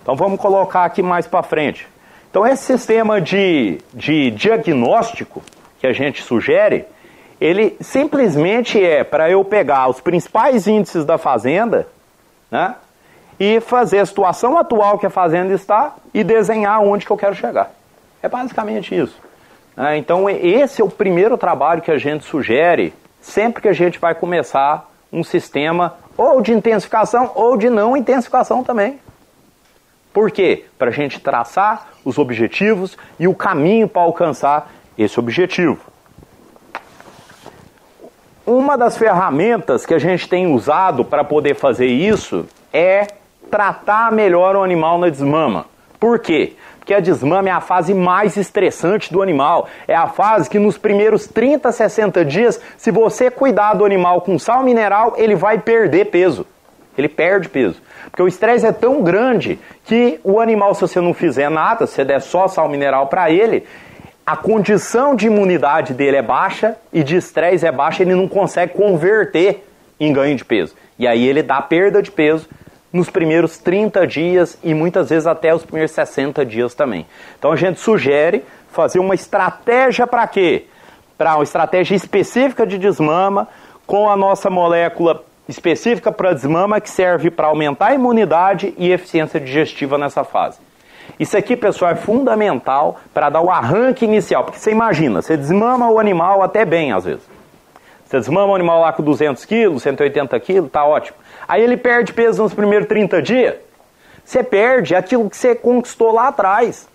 Então 0.00 0.16
vamos 0.16 0.40
colocar 0.40 0.86
aqui 0.86 1.02
mais 1.02 1.26
para 1.26 1.42
frente. 1.42 1.86
Então, 2.30 2.46
esse 2.46 2.64
sistema 2.64 3.20
de, 3.20 3.80
de 3.92 4.30
diagnóstico 4.30 5.42
que 5.78 5.86
a 5.86 5.92
gente 5.92 6.22
sugere, 6.22 6.86
ele 7.40 7.76
simplesmente 7.80 8.84
é 8.84 9.02
para 9.02 9.30
eu 9.30 9.42
pegar 9.44 9.88
os 9.88 10.00
principais 10.00 10.66
índices 10.66 11.04
da 11.04 11.16
fazenda, 11.16 11.88
né? 12.50 12.74
E 13.38 13.58
fazer 13.60 14.00
a 14.00 14.06
situação 14.06 14.58
atual 14.58 14.98
que 14.98 15.06
a 15.06 15.10
fazenda 15.10 15.54
está 15.54 15.94
e 16.12 16.22
desenhar 16.22 16.82
onde 16.82 17.06
que 17.06 17.10
eu 17.10 17.16
quero 17.16 17.34
chegar. 17.34 17.70
É 18.22 18.28
basicamente 18.28 18.94
isso. 18.94 19.18
Né? 19.74 19.96
Então, 19.96 20.28
esse 20.28 20.82
é 20.82 20.84
o 20.84 20.90
primeiro 20.90 21.38
trabalho 21.38 21.80
que 21.80 21.90
a 21.90 21.96
gente 21.96 22.24
sugere 22.26 22.92
sempre 23.18 23.62
que 23.62 23.68
a 23.68 23.72
gente 23.72 23.98
vai 23.98 24.14
começar 24.14 24.90
um 25.10 25.24
sistema 25.24 25.94
ou 26.18 26.42
de 26.42 26.52
intensificação 26.52 27.32
ou 27.34 27.56
de 27.56 27.70
não 27.70 27.96
intensificação 27.96 28.62
também. 28.62 29.00
Por 30.12 30.30
quê? 30.30 30.66
Para 30.78 30.88
a 30.88 30.92
gente 30.92 31.18
traçar 31.20 31.88
os 32.04 32.18
objetivos 32.18 32.98
e 33.18 33.26
o 33.26 33.34
caminho 33.34 33.88
para 33.88 34.02
alcançar 34.02 34.70
esse 34.98 35.18
objetivo. 35.18 35.89
Uma 38.46 38.76
das 38.76 38.96
ferramentas 38.96 39.84
que 39.84 39.92
a 39.92 39.98
gente 39.98 40.28
tem 40.28 40.52
usado 40.52 41.04
para 41.04 41.22
poder 41.22 41.54
fazer 41.54 41.86
isso 41.86 42.46
é 42.72 43.06
tratar 43.50 44.10
melhor 44.10 44.56
o 44.56 44.62
animal 44.62 44.98
na 44.98 45.08
desmama. 45.08 45.66
Por 45.98 46.18
quê? 46.18 46.54
Porque 46.78 46.94
a 46.94 47.00
desmama 47.00 47.50
é 47.50 47.52
a 47.52 47.60
fase 47.60 47.92
mais 47.92 48.36
estressante 48.38 49.12
do 49.12 49.20
animal. 49.20 49.68
É 49.86 49.94
a 49.94 50.08
fase 50.08 50.48
que 50.48 50.58
nos 50.58 50.78
primeiros 50.78 51.26
30, 51.26 51.70
60 51.70 52.24
dias, 52.24 52.60
se 52.78 52.90
você 52.90 53.30
cuidar 53.30 53.74
do 53.74 53.84
animal 53.84 54.22
com 54.22 54.38
sal 54.38 54.62
mineral, 54.62 55.14
ele 55.18 55.34
vai 55.34 55.58
perder 55.58 56.06
peso. 56.06 56.46
Ele 56.96 57.08
perde 57.08 57.48
peso. 57.48 57.80
Porque 58.04 58.22
o 58.22 58.28
estresse 58.28 58.66
é 58.66 58.72
tão 58.72 59.02
grande 59.02 59.58
que 59.84 60.18
o 60.24 60.40
animal, 60.40 60.74
se 60.74 60.80
você 60.80 61.00
não 61.00 61.12
fizer 61.12 61.50
nada, 61.50 61.86
se 61.86 61.94
você 61.94 62.04
der 62.04 62.20
só 62.20 62.48
sal 62.48 62.68
mineral 62.68 63.06
para 63.06 63.30
ele, 63.30 63.66
a 64.24 64.36
condição 64.36 65.14
de 65.16 65.26
imunidade 65.26 65.92
dele 65.92 66.16
é 66.16 66.22
baixa 66.22 66.76
e 66.92 67.02
de 67.02 67.16
estresse 67.16 67.66
é 67.66 67.72
baixa, 67.72 68.02
ele 68.02 68.14
não 68.14 68.28
consegue 68.28 68.74
converter 68.74 69.66
em 69.98 70.12
ganho 70.12 70.36
de 70.36 70.44
peso. 70.44 70.74
E 70.98 71.06
aí 71.06 71.26
ele 71.26 71.42
dá 71.42 71.60
perda 71.60 72.02
de 72.02 72.10
peso 72.10 72.48
nos 72.92 73.08
primeiros 73.08 73.58
30 73.58 74.06
dias 74.06 74.58
e 74.62 74.74
muitas 74.74 75.10
vezes 75.10 75.26
até 75.26 75.54
os 75.54 75.64
primeiros 75.64 75.92
60 75.92 76.44
dias 76.44 76.74
também. 76.74 77.06
Então 77.38 77.52
a 77.52 77.56
gente 77.56 77.80
sugere 77.80 78.44
fazer 78.70 78.98
uma 78.98 79.14
estratégia 79.14 80.06
para 80.06 80.26
quê? 80.26 80.66
Para 81.16 81.34
uma 81.34 81.44
estratégia 81.44 81.94
específica 81.94 82.66
de 82.66 82.78
desmama 82.78 83.48
com 83.86 84.08
a 84.08 84.16
nossa 84.16 84.48
molécula 84.48 85.24
específica 85.48 86.12
para 86.12 86.32
desmama 86.32 86.80
que 86.80 86.88
serve 86.88 87.30
para 87.30 87.48
aumentar 87.48 87.88
a 87.88 87.94
imunidade 87.94 88.74
e 88.78 88.90
eficiência 88.90 89.40
digestiva 89.40 89.98
nessa 89.98 90.22
fase. 90.24 90.58
Isso 91.18 91.36
aqui, 91.36 91.56
pessoal, 91.56 91.92
é 91.92 91.96
fundamental 91.96 92.98
para 93.12 93.28
dar 93.28 93.40
o 93.40 93.50
arranque 93.50 94.04
inicial, 94.04 94.44
porque 94.44 94.58
você 94.58 94.70
imagina, 94.70 95.22
você 95.22 95.36
desmama 95.36 95.90
o 95.90 95.98
animal 95.98 96.42
até 96.42 96.64
bem 96.64 96.92
às 96.92 97.04
vezes. 97.04 97.22
Você 98.06 98.18
desmama 98.18 98.52
o 98.52 98.54
animal 98.54 98.80
lá 98.80 98.92
com 98.92 99.02
200 99.02 99.44
quilos, 99.44 99.82
180 99.82 100.38
quilos, 100.40 100.70
tá 100.70 100.84
ótimo. 100.84 101.16
Aí 101.46 101.62
ele 101.62 101.76
perde 101.76 102.12
peso 102.12 102.42
nos 102.42 102.52
primeiros 102.52 102.88
30 102.88 103.22
dias. 103.22 103.54
Você 104.24 104.42
perde 104.42 104.94
aquilo 104.94 105.28
que 105.30 105.36
você 105.36 105.54
conquistou 105.54 106.12
lá 106.12 106.28
atrás. 106.28 106.88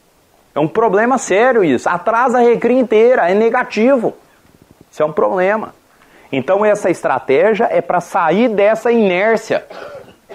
É 0.54 0.60
um 0.60 0.68
problema 0.68 1.18
sério 1.18 1.64
isso. 1.64 1.88
Atrasa 1.90 2.40
a 2.40 2.42
recria 2.42 2.80
inteira, 2.80 3.30
é 3.30 3.34
negativo. 3.34 4.14
Isso 4.92 5.04
é 5.04 5.06
um 5.06 5.12
problema. 5.12 5.74
Então 6.32 6.66
essa 6.66 6.90
estratégia 6.90 7.68
é 7.72 7.82
para 7.82 8.02
sair 8.02 8.50
dessa 8.50 8.92
inércia, 8.92 9.66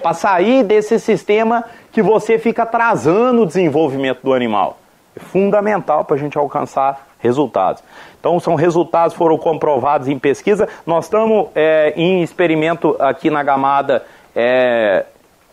para 0.01 0.13
sair 0.13 0.63
desse 0.63 0.99
sistema 0.99 1.63
que 1.91 2.01
você 2.01 2.37
fica 2.37 2.63
atrasando 2.63 3.43
o 3.43 3.45
desenvolvimento 3.45 4.21
do 4.23 4.33
animal. 4.33 4.77
É 5.15 5.19
fundamental 5.19 6.03
para 6.05 6.15
a 6.15 6.19
gente 6.19 6.37
alcançar 6.37 7.07
resultados. 7.19 7.83
Então, 8.19 8.39
são 8.39 8.55
resultados 8.55 9.15
foram 9.15 9.37
comprovados 9.37 10.07
em 10.07 10.17
pesquisa. 10.17 10.67
Nós 10.85 11.05
estamos 11.05 11.47
é, 11.55 11.93
em 11.95 12.21
experimento 12.21 12.95
aqui 12.99 13.29
na 13.29 13.43
Gamada 13.43 14.03
é, 14.35 15.05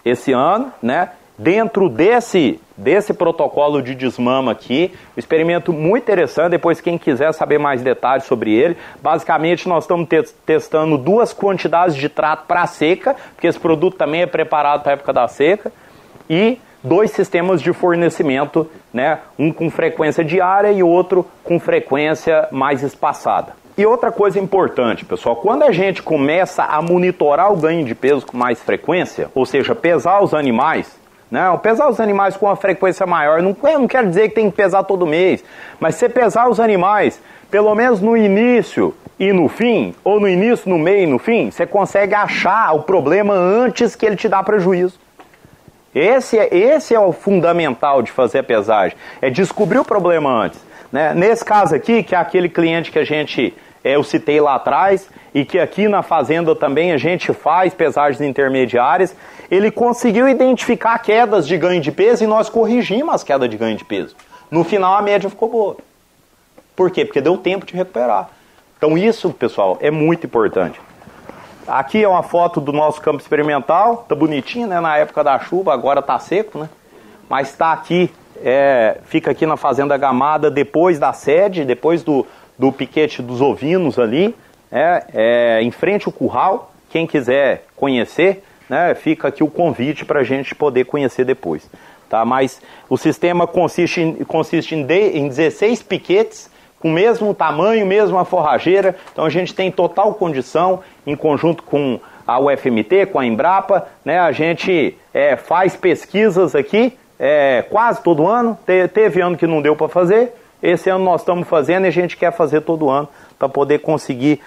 esse 0.04 0.32
ano, 0.32 0.72
né? 0.82 1.10
Dentro 1.38 1.88
desse, 1.88 2.60
desse 2.76 3.14
protocolo 3.14 3.80
de 3.80 3.94
desmama 3.94 4.50
aqui, 4.50 4.92
um 5.16 5.20
experimento 5.20 5.72
muito 5.72 6.02
interessante. 6.02 6.50
Depois, 6.50 6.80
quem 6.80 6.98
quiser 6.98 7.32
saber 7.32 7.58
mais 7.58 7.80
detalhes 7.80 8.24
sobre 8.24 8.52
ele, 8.52 8.76
basicamente 9.00 9.68
nós 9.68 9.84
estamos 9.84 10.08
te 10.08 10.20
testando 10.44 10.98
duas 10.98 11.32
quantidades 11.32 11.94
de 11.94 12.08
trato 12.08 12.44
para 12.48 12.66
seca, 12.66 13.14
porque 13.36 13.46
esse 13.46 13.60
produto 13.60 13.96
também 13.96 14.22
é 14.22 14.26
preparado 14.26 14.82
para 14.82 14.90
a 14.90 14.94
época 14.94 15.12
da 15.12 15.28
seca, 15.28 15.70
e 16.28 16.58
dois 16.82 17.12
sistemas 17.12 17.62
de 17.62 17.72
fornecimento, 17.72 18.68
né? 18.92 19.20
um 19.38 19.52
com 19.52 19.70
frequência 19.70 20.24
diária 20.24 20.72
e 20.72 20.82
outro 20.82 21.24
com 21.44 21.60
frequência 21.60 22.48
mais 22.50 22.82
espaçada. 22.82 23.52
E 23.76 23.86
outra 23.86 24.10
coisa 24.10 24.40
importante, 24.40 25.04
pessoal, 25.04 25.36
quando 25.36 25.62
a 25.62 25.70
gente 25.70 26.02
começa 26.02 26.64
a 26.64 26.82
monitorar 26.82 27.52
o 27.52 27.56
ganho 27.56 27.84
de 27.84 27.94
peso 27.94 28.26
com 28.26 28.36
mais 28.36 28.60
frequência, 28.60 29.30
ou 29.36 29.46
seja, 29.46 29.72
pesar 29.72 30.20
os 30.20 30.34
animais, 30.34 30.98
não, 31.30 31.58
pesar 31.58 31.88
os 31.88 32.00
animais 32.00 32.36
com 32.36 32.46
uma 32.46 32.56
frequência 32.56 33.06
maior, 33.06 33.42
não, 33.42 33.54
não 33.62 33.86
quer 33.86 34.06
dizer 34.06 34.30
que 34.30 34.34
tem 34.34 34.50
que 34.50 34.56
pesar 34.56 34.82
todo 34.84 35.06
mês, 35.06 35.44
mas 35.78 35.94
você 35.94 36.08
pesar 36.08 36.48
os 36.48 36.58
animais, 36.58 37.20
pelo 37.50 37.74
menos 37.74 38.00
no 38.00 38.16
início 38.16 38.94
e 39.18 39.32
no 39.32 39.48
fim, 39.48 39.94
ou 40.02 40.18
no 40.18 40.28
início, 40.28 40.70
no 40.70 40.78
meio 40.78 41.02
e 41.02 41.06
no 41.06 41.18
fim, 41.18 41.50
você 41.50 41.66
consegue 41.66 42.14
achar 42.14 42.72
o 42.74 42.82
problema 42.82 43.34
antes 43.34 43.94
que 43.94 44.06
ele 44.06 44.16
te 44.16 44.28
dá 44.28 44.42
prejuízo. 44.42 44.98
Esse 45.94 46.38
é, 46.38 46.54
esse 46.54 46.94
é 46.94 47.00
o 47.00 47.12
fundamental 47.12 48.02
de 48.02 48.10
fazer 48.10 48.38
a 48.38 48.44
pesagem, 48.44 48.96
é 49.20 49.28
descobrir 49.28 49.78
o 49.78 49.84
problema 49.84 50.30
antes. 50.30 50.60
Né? 50.90 51.12
Nesse 51.14 51.44
caso 51.44 51.74
aqui, 51.74 52.02
que 52.02 52.14
é 52.14 52.18
aquele 52.18 52.48
cliente 52.48 52.90
que 52.90 52.98
a 52.98 53.04
gente, 53.04 53.54
é, 53.84 53.96
eu 53.96 54.02
citei 54.02 54.40
lá 54.40 54.54
atrás, 54.54 55.08
e 55.34 55.44
que 55.44 55.58
aqui 55.58 55.88
na 55.88 56.02
fazenda 56.02 56.54
também 56.54 56.92
a 56.92 56.96
gente 56.96 57.32
faz 57.32 57.74
pesagens 57.74 58.20
intermediárias, 58.20 59.14
ele 59.50 59.70
conseguiu 59.70 60.28
identificar 60.28 60.98
quedas 60.98 61.46
de 61.46 61.56
ganho 61.56 61.80
de 61.80 61.90
peso 61.90 62.24
e 62.24 62.26
nós 62.26 62.48
corrigimos 62.48 63.14
as 63.14 63.24
quedas 63.24 63.48
de 63.48 63.56
ganho 63.56 63.76
de 63.76 63.84
peso. 63.84 64.14
No 64.50 64.64
final 64.64 64.94
a 64.94 65.02
média 65.02 65.28
ficou 65.28 65.48
boa. 65.48 65.76
Por 66.76 66.90
quê? 66.90 67.04
Porque 67.04 67.20
deu 67.20 67.36
tempo 67.36 67.66
de 67.66 67.74
recuperar. 67.74 68.30
Então 68.76 68.96
isso, 68.96 69.30
pessoal, 69.30 69.76
é 69.80 69.90
muito 69.90 70.26
importante. 70.26 70.80
Aqui 71.66 72.02
é 72.02 72.08
uma 72.08 72.22
foto 72.22 72.60
do 72.60 72.72
nosso 72.72 73.00
campo 73.00 73.20
experimental, 73.20 74.06
tá 74.08 74.14
bonitinho, 74.14 74.66
né? 74.66 74.80
Na 74.80 74.96
época 74.96 75.22
da 75.22 75.38
chuva, 75.38 75.74
agora 75.74 76.00
tá 76.00 76.18
seco, 76.18 76.60
né? 76.60 76.70
Mas 77.28 77.50
está 77.50 77.72
aqui, 77.72 78.10
é, 78.42 78.98
fica 79.04 79.32
aqui 79.32 79.44
na 79.44 79.56
Fazenda 79.56 79.96
Gamada, 79.98 80.50
depois 80.50 80.98
da 80.98 81.12
sede, 81.12 81.66
depois 81.66 82.02
do, 82.02 82.26
do 82.58 82.72
piquete 82.72 83.20
dos 83.20 83.42
ovinos 83.42 83.98
ali, 83.98 84.34
é, 84.72 85.04
é, 85.12 85.62
em 85.62 85.70
frente 85.70 86.06
ao 86.06 86.12
curral. 86.12 86.72
Quem 86.88 87.06
quiser 87.06 87.66
conhecer, 87.76 88.42
né? 88.68 88.94
Fica 88.94 89.28
aqui 89.28 89.42
o 89.42 89.48
convite 89.48 90.04
para 90.04 90.20
a 90.20 90.24
gente 90.24 90.54
poder 90.54 90.84
conhecer 90.84 91.24
depois. 91.24 91.68
Tá? 92.08 92.24
Mas 92.24 92.60
o 92.88 92.96
sistema 92.96 93.46
consiste 93.46 94.00
em, 94.00 94.14
consiste 94.24 94.74
em, 94.74 94.84
de, 94.84 95.18
em 95.18 95.28
16 95.28 95.82
piquetes 95.82 96.50
com 96.80 96.88
o 96.88 96.92
mesmo 96.92 97.34
tamanho, 97.34 97.86
mesma 97.86 98.24
forrageira. 98.24 98.96
Então 99.12 99.24
a 99.24 99.30
gente 99.30 99.54
tem 99.54 99.70
total 99.70 100.14
condição, 100.14 100.80
em 101.06 101.16
conjunto 101.16 101.62
com 101.62 102.00
a 102.26 102.38
UFMT, 102.38 103.06
com 103.06 103.18
a 103.18 103.26
Embrapa, 103.26 103.86
né, 104.04 104.18
a 104.18 104.32
gente 104.32 104.96
é, 105.14 105.34
faz 105.34 105.74
pesquisas 105.74 106.54
aqui 106.54 106.96
é, 107.18 107.64
quase 107.70 108.02
todo 108.02 108.26
ano. 108.26 108.56
Te, 108.66 108.86
teve 108.88 109.20
ano 109.20 109.36
que 109.36 109.46
não 109.46 109.62
deu 109.62 109.74
para 109.74 109.88
fazer, 109.88 110.34
esse 110.62 110.90
ano 110.90 111.04
nós 111.04 111.22
estamos 111.22 111.48
fazendo 111.48 111.84
e 111.84 111.88
a 111.88 111.92
gente 111.92 112.16
quer 112.16 112.32
fazer 112.32 112.60
todo 112.62 112.90
ano 112.90 113.08
para 113.38 113.48
poder 113.48 113.78
conseguir 113.78 114.40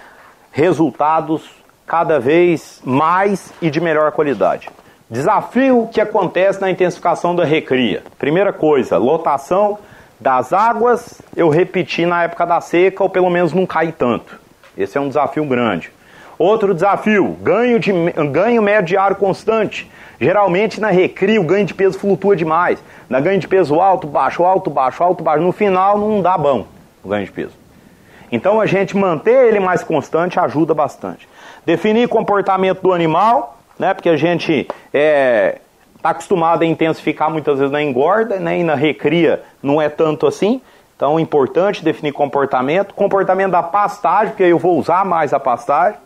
resultados 0.52 1.61
cada 1.86 2.18
vez 2.18 2.80
mais 2.84 3.52
e 3.60 3.70
de 3.70 3.80
melhor 3.80 4.12
qualidade. 4.12 4.68
Desafio 5.10 5.88
que 5.92 6.00
acontece 6.00 6.60
na 6.60 6.70
intensificação 6.70 7.36
da 7.36 7.44
recria. 7.44 8.02
Primeira 8.18 8.52
coisa, 8.52 8.96
lotação 8.96 9.78
das 10.18 10.52
águas, 10.52 11.20
eu 11.36 11.48
repeti 11.48 12.06
na 12.06 12.24
época 12.24 12.46
da 12.46 12.60
seca, 12.60 13.02
ou 13.02 13.10
pelo 13.10 13.28
menos 13.28 13.52
não 13.52 13.66
cai 13.66 13.92
tanto. 13.92 14.40
Esse 14.76 14.96
é 14.96 15.00
um 15.00 15.08
desafio 15.08 15.44
grande. 15.44 15.90
Outro 16.38 16.72
desafio, 16.72 17.36
ganho, 17.42 17.78
de, 17.78 17.92
ganho 18.30 18.62
médio 18.62 18.86
diário 18.86 19.16
constante. 19.16 19.90
Geralmente 20.20 20.80
na 20.80 20.88
recria 20.88 21.40
o 21.40 21.44
ganho 21.44 21.66
de 21.66 21.74
peso 21.74 21.98
flutua 21.98 22.34
demais. 22.34 22.82
Na 23.08 23.20
ganho 23.20 23.38
de 23.38 23.46
peso 23.46 23.80
alto, 23.80 24.06
baixo, 24.06 24.44
alto, 24.44 24.70
baixo, 24.70 25.02
alto, 25.02 25.22
baixo. 25.22 25.42
No 25.42 25.52
final 25.52 25.98
não 25.98 26.22
dá 26.22 26.38
bom 26.38 26.66
o 27.02 27.08
ganho 27.08 27.26
de 27.26 27.32
peso. 27.32 27.52
Então 28.30 28.60
a 28.60 28.66
gente 28.66 28.96
manter 28.96 29.48
ele 29.48 29.60
mais 29.60 29.84
constante 29.84 30.40
ajuda 30.40 30.72
bastante. 30.72 31.28
Definir 31.64 32.08
comportamento 32.08 32.80
do 32.80 32.92
animal, 32.92 33.58
né? 33.78 33.94
Porque 33.94 34.08
a 34.08 34.16
gente 34.16 34.52
está 34.52 34.70
é, 34.94 35.58
acostumado 36.02 36.62
a 36.62 36.66
intensificar 36.66 37.30
muitas 37.30 37.58
vezes 37.58 37.72
na 37.72 37.82
engorda, 37.82 38.40
né? 38.40 38.58
E 38.58 38.64
na 38.64 38.74
recria 38.74 39.42
não 39.62 39.80
é 39.80 39.88
tanto 39.88 40.26
assim. 40.26 40.60
Então 40.96 41.18
é 41.18 41.22
importante 41.22 41.84
definir 41.84 42.12
comportamento. 42.12 42.94
Comportamento 42.94 43.52
da 43.52 43.62
pastagem, 43.62 44.28
porque 44.28 44.44
eu 44.44 44.58
vou 44.58 44.78
usar 44.78 45.04
mais 45.04 45.32
a 45.32 45.40
pastagem. 45.40 45.98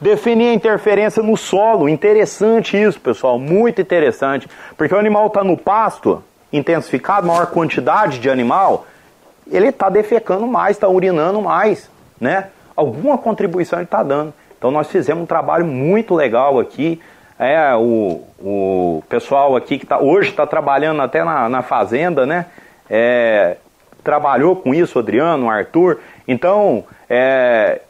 Definir 0.00 0.48
a 0.48 0.54
interferência 0.54 1.22
no 1.22 1.36
solo. 1.36 1.88
Interessante 1.88 2.76
isso, 2.76 3.00
pessoal. 3.00 3.38
Muito 3.38 3.80
interessante. 3.80 4.48
Porque 4.76 4.94
o 4.94 4.98
animal 4.98 5.28
está 5.28 5.44
no 5.44 5.56
pasto, 5.56 6.22
intensificado, 6.52 7.26
maior 7.26 7.46
quantidade 7.46 8.18
de 8.18 8.30
animal, 8.30 8.86
ele 9.50 9.68
está 9.68 9.88
defecando 9.88 10.46
mais, 10.46 10.76
está 10.76 10.88
urinando 10.88 11.40
mais. 11.40 11.90
Né? 12.20 12.48
Alguma 12.76 13.18
contribuição 13.18 13.78
ele 13.78 13.84
está 13.84 14.02
dando. 14.02 14.32
Então 14.64 14.72
nós 14.72 14.90
fizemos 14.90 15.24
um 15.24 15.26
trabalho 15.26 15.66
muito 15.66 16.14
legal 16.14 16.58
aqui. 16.58 16.98
É, 17.38 17.74
o, 17.74 18.22
o 18.40 19.02
pessoal 19.10 19.54
aqui 19.56 19.78
que 19.78 19.84
tá, 19.84 19.98
hoje 19.98 20.30
está 20.30 20.46
trabalhando 20.46 21.02
até 21.02 21.22
na, 21.22 21.50
na 21.50 21.60
fazenda, 21.60 22.24
né? 22.24 22.46
É, 22.88 23.58
trabalhou 24.02 24.56
com 24.56 24.74
isso, 24.74 24.98
Adriano, 24.98 25.50
Arthur. 25.50 25.98
Então, 26.26 26.82
é, 27.10 27.82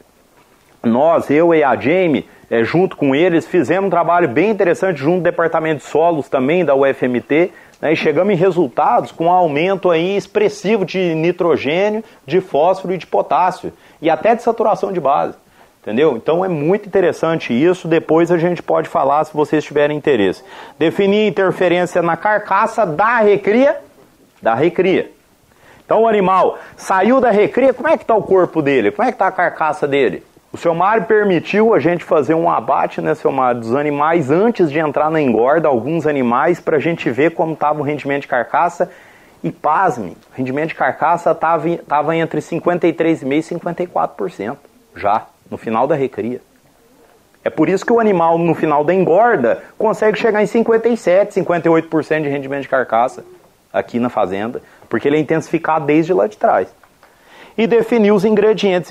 nós, 0.83 1.31
eu 1.31 1.55
e 1.55 1.63
a 1.63 1.77
Jamie, 1.77 2.29
é, 2.51 2.65
junto 2.65 2.97
com 2.97 3.15
eles, 3.15 3.47
fizemos 3.47 3.87
um 3.87 3.91
trabalho 3.91 4.29
bem 4.29 4.51
interessante 4.51 4.99
junto 4.99 5.19
do 5.19 5.23
Departamento 5.23 5.85
de 5.85 5.89
Solos 5.89 6.29
também 6.29 6.65
da 6.65 6.75
UFMT, 6.75 7.53
né, 7.81 7.93
e 7.93 7.97
chegamos 7.97 8.35
em 8.35 8.37
resultados 8.37 9.13
com 9.13 9.27
um 9.27 9.31
aumento 9.31 9.93
aí 9.93 10.17
expressivo 10.17 10.85
de 10.85 11.15
nitrogênio, 11.15 12.03
de 12.27 12.41
fósforo 12.41 12.95
e 12.95 12.99
de 12.99 13.07
potássio, 13.07 13.73
e 14.03 14.11
até 14.11 14.35
de 14.35 14.43
saturação 14.43 14.93
de 14.93 14.99
base. 14.99 15.44
Entendeu? 15.85 16.17
Então 16.17 16.43
é 16.43 16.49
muito 16.49 16.87
interessante 16.87 17.53
isso. 17.53 17.87
Depois 17.87 18.33
a 18.33 18.39
gente 18.39 18.63
pode 18.63 18.89
falar 18.89 19.23
se 19.25 19.35
vocês 19.35 19.63
tiverem 19.63 19.95
interesse. 19.95 20.43
Definir 20.79 21.29
interferência 21.29 22.01
na 22.01 22.17
carcaça 22.17 22.87
da 22.87 23.19
recria. 23.19 23.77
Da 24.41 24.55
recria. 24.55 25.11
Então 25.85 26.05
o 26.05 26.09
animal 26.09 26.59
saiu 26.75 27.21
da 27.21 27.31
recria, 27.31 27.75
como 27.75 27.87
é 27.87 27.99
que 27.99 28.05
está 28.05 28.15
o 28.15 28.23
corpo 28.23 28.63
dele? 28.63 28.91
Como 28.91 29.07
é 29.07 29.13
que 29.13 29.17
está 29.17 29.27
a 29.27 29.33
carcaça 29.33 29.87
dele? 29.87 30.23
O 30.51 30.57
seu 30.57 30.75
Mário 30.75 31.05
permitiu 31.05 31.75
a 31.75 31.79
gente 31.79 32.03
fazer 32.03 32.33
um 32.33 32.49
abate, 32.49 33.03
né, 33.03 33.15
seu 33.15 33.31
Mário, 33.31 33.61
dos 33.61 33.75
animais 33.75 34.31
antes 34.31 34.71
de 34.71 34.79
entrar 34.79 35.11
na 35.11 35.21
engorda, 35.21 35.69
alguns 35.69 36.07
animais, 36.07 36.61
para 36.61 36.79
a 36.79 36.81
gente 36.81 37.11
ver 37.11 37.33
como 37.33 37.53
estava 37.53 37.81
o 37.81 37.83
rendimento 37.83 38.23
de 38.23 38.29
carcaça. 38.29 38.91
E 39.43 39.53
pasme, 39.53 40.17
o 40.33 40.37
rendimento 40.37 40.69
de 40.69 40.77
carcaça 40.77 41.33
estava 41.33 42.17
entre 42.17 42.41
53,5% 42.41 43.51
e 43.53 43.55
54% 43.55 44.57
já 44.97 45.27
no 45.51 45.57
final 45.57 45.87
da 45.87 45.95
recria. 45.95 46.41
É 47.45 47.51
por 47.51 47.69
isso 47.69 47.85
que 47.85 47.93
o 47.93 48.01
animal, 48.01 48.39
no 48.39 48.55
final 48.55 48.83
da 48.83 48.95
engorda, 48.95 49.63
consegue 49.77 50.19
chegar 50.19 50.43
em 50.43 50.47
57, 50.47 51.41
58% 51.41 52.23
de 52.23 52.29
rendimento 52.29 52.63
de 52.63 52.69
carcaça 52.69 53.23
aqui 53.71 53.99
na 53.99 54.09
fazenda, 54.09 54.63
porque 54.89 55.07
ele 55.07 55.19
é 55.19 55.21
intensificado 55.21 55.85
desde 55.85 56.15
lá 56.15 56.27
de 56.27 56.39
trás. 56.39 56.69
E 57.57 57.67
definir 57.67 58.13
os 58.13 58.25
ingredientes 58.25 58.91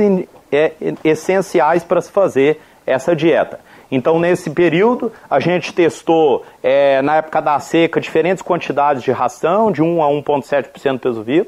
é, 0.52 0.74
essenciais 1.04 1.84
para 1.84 2.00
se 2.00 2.12
fazer 2.12 2.62
essa 2.86 3.16
dieta. 3.16 3.60
Então, 3.90 4.20
nesse 4.20 4.50
período, 4.50 5.12
a 5.30 5.40
gente 5.40 5.74
testou, 5.74 6.46
é, 6.62 7.02
na 7.02 7.18
época 7.18 7.42
da 7.42 7.60
seca, 7.60 8.00
diferentes 8.00 8.42
quantidades 8.42 9.04
de 9.04 9.12
ração, 9.12 9.72
de 9.72 9.82
1 9.82 10.04
a 10.04 10.08
1,7% 10.08 10.94
do 10.94 11.00
peso 11.00 11.24
vivo 11.24 11.48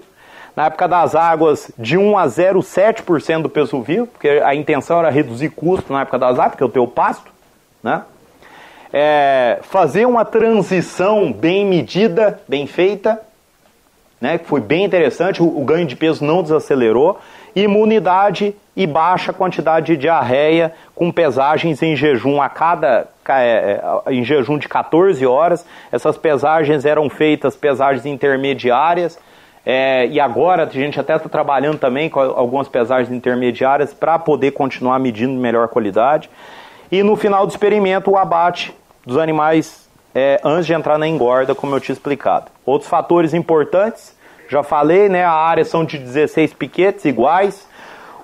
na 0.55 0.67
época 0.67 0.87
das 0.87 1.15
águas, 1.15 1.71
de 1.77 1.97
1 1.97 2.17
a 2.17 2.25
0,7% 2.25 3.41
do 3.41 3.49
peso 3.49 3.81
vivo, 3.81 4.07
porque 4.07 4.27
a 4.27 4.55
intenção 4.55 4.99
era 4.99 5.09
reduzir 5.09 5.49
custo 5.49 5.91
na 5.91 6.01
época 6.01 6.17
das 6.17 6.39
águas, 6.39 6.51
porque 6.51 6.63
eu 6.63 6.69
tenho 6.69 6.87
pasto, 6.87 7.31
né? 7.83 8.03
É, 8.93 9.59
fazer 9.63 10.05
uma 10.05 10.23
transição 10.23 11.33
bem 11.33 11.65
medida, 11.65 12.39
bem 12.47 12.65
feita, 12.65 13.21
né, 14.21 14.37
que 14.37 14.45
foi 14.45 14.61
bem 14.61 14.85
interessante, 14.85 15.43
o, 15.43 15.45
o, 15.45 15.65
ganho 15.65 15.85
de 15.85 15.97
peso 15.97 16.23
não 16.23 16.41
desacelerou, 16.41 17.19
imunidade 17.53 18.55
e 18.75 18.87
baixa 18.87 19.33
quantidade 19.33 19.87
de 19.87 19.97
diarreia, 19.97 20.73
com 20.95 21.11
pesagens 21.11 21.81
em 21.81 21.95
jejum 21.95 22.41
a 22.41 22.47
cada 22.47 23.07
é, 23.27 23.81
é, 24.07 24.13
em 24.13 24.23
jejum 24.23 24.57
de 24.57 24.67
14 24.67 25.25
horas. 25.25 25.65
Essas 25.91 26.17
pesagens 26.17 26.85
eram 26.85 27.09
feitas 27.09 27.55
pesagens 27.55 28.05
intermediárias, 28.05 29.17
É, 29.65 30.05
e 30.07 30.19
agora 30.19 30.63
a 30.63 30.69
gente 30.69 30.99
até 30.99 31.15
está 31.15 31.27
trabalhando 31.27 31.79
também 31.79 32.07
com 32.09 32.19
algumas 32.19 32.67
pesagens 32.67 33.11
intermediárias 33.11 33.93
para 33.93 34.19
poder 34.19 34.51
continuar 34.51 34.99
medindo 34.99 35.33
melhor 35.33 35.67
qualidade. 35.67 36.29
E 36.91 37.01
no 37.01 37.15
final 37.15 37.47
do 37.47 37.49
experimento, 37.49 38.11
o 38.11 38.17
abate 38.17 38.73
dos 39.05 39.17
animais 39.17 39.89
é, 40.13 40.39
antes 40.43 40.67
de 40.67 40.73
entrar 40.73 40.97
na 40.97 41.07
engorda, 41.07 41.55
como 41.55 41.75
eu 41.75 41.79
tinha 41.79 41.93
explicado. 41.93 42.51
Outros 42.65 42.89
fatores 42.89 43.33
importantes, 43.33 44.15
já 44.47 44.61
falei, 44.61 45.09
né? 45.09 45.25
A 45.25 45.33
área 45.33 45.65
são 45.65 45.83
de 45.83 45.97
16 45.97 46.53
piquetes 46.53 47.03
iguais. 47.05 47.67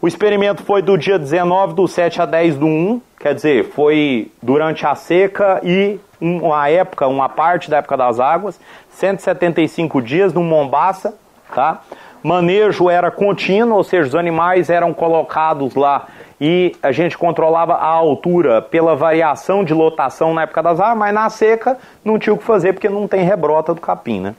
O 0.02 0.08
experimento 0.08 0.64
foi 0.64 0.82
do 0.82 0.98
dia 0.98 1.18
19 1.18 1.74
do 1.74 1.88
7 1.88 2.22
a 2.22 2.26
10 2.26 2.58
do 2.58 2.66
1, 2.66 3.02
quer 3.20 3.36
dizer, 3.36 3.66
foi 3.72 4.32
durante 4.42 4.86
a 4.86 4.96
seca 4.96 5.60
e 5.64 6.00
uma 6.20 6.68
época, 6.70 7.08
uma 7.08 7.30
parte 7.30 7.70
da 7.70 7.78
época 7.78 7.98
das 7.98 8.20
águas, 8.20 8.60
175 8.90 10.02
dias 10.02 10.34
no 10.34 10.42
Mombaça, 10.42 11.16
tá? 11.54 11.82
Manejo 12.24 12.90
era 12.90 13.10
contínuo, 13.10 13.78
ou 13.78 13.84
seja, 13.84 14.08
os 14.10 14.16
animais 14.16 14.70
eram 14.70 14.94
colocados 14.94 15.76
lá 15.76 16.08
e 16.40 16.76
a 16.82 16.92
gente 16.92 17.18
controlava 17.18 17.74
a 17.74 17.86
altura 17.86 18.62
pela 18.62 18.96
variação 18.96 19.64
de 19.64 19.74
lotação 19.74 20.34
na 20.34 20.44
época 20.44 20.64
das 20.64 20.80
águas, 20.80 20.98
mas 20.98 21.14
na 21.14 21.30
seca 21.30 21.78
não 22.04 22.18
tinha 22.18 22.34
o 22.34 22.38
que 22.38 22.44
fazer 22.44 22.74
porque 22.74 22.90
não 22.90 23.08
tem 23.08 23.24
rebrota 23.24 23.74
do 23.74 23.82
capim, 23.82 24.20
né? 24.20 24.36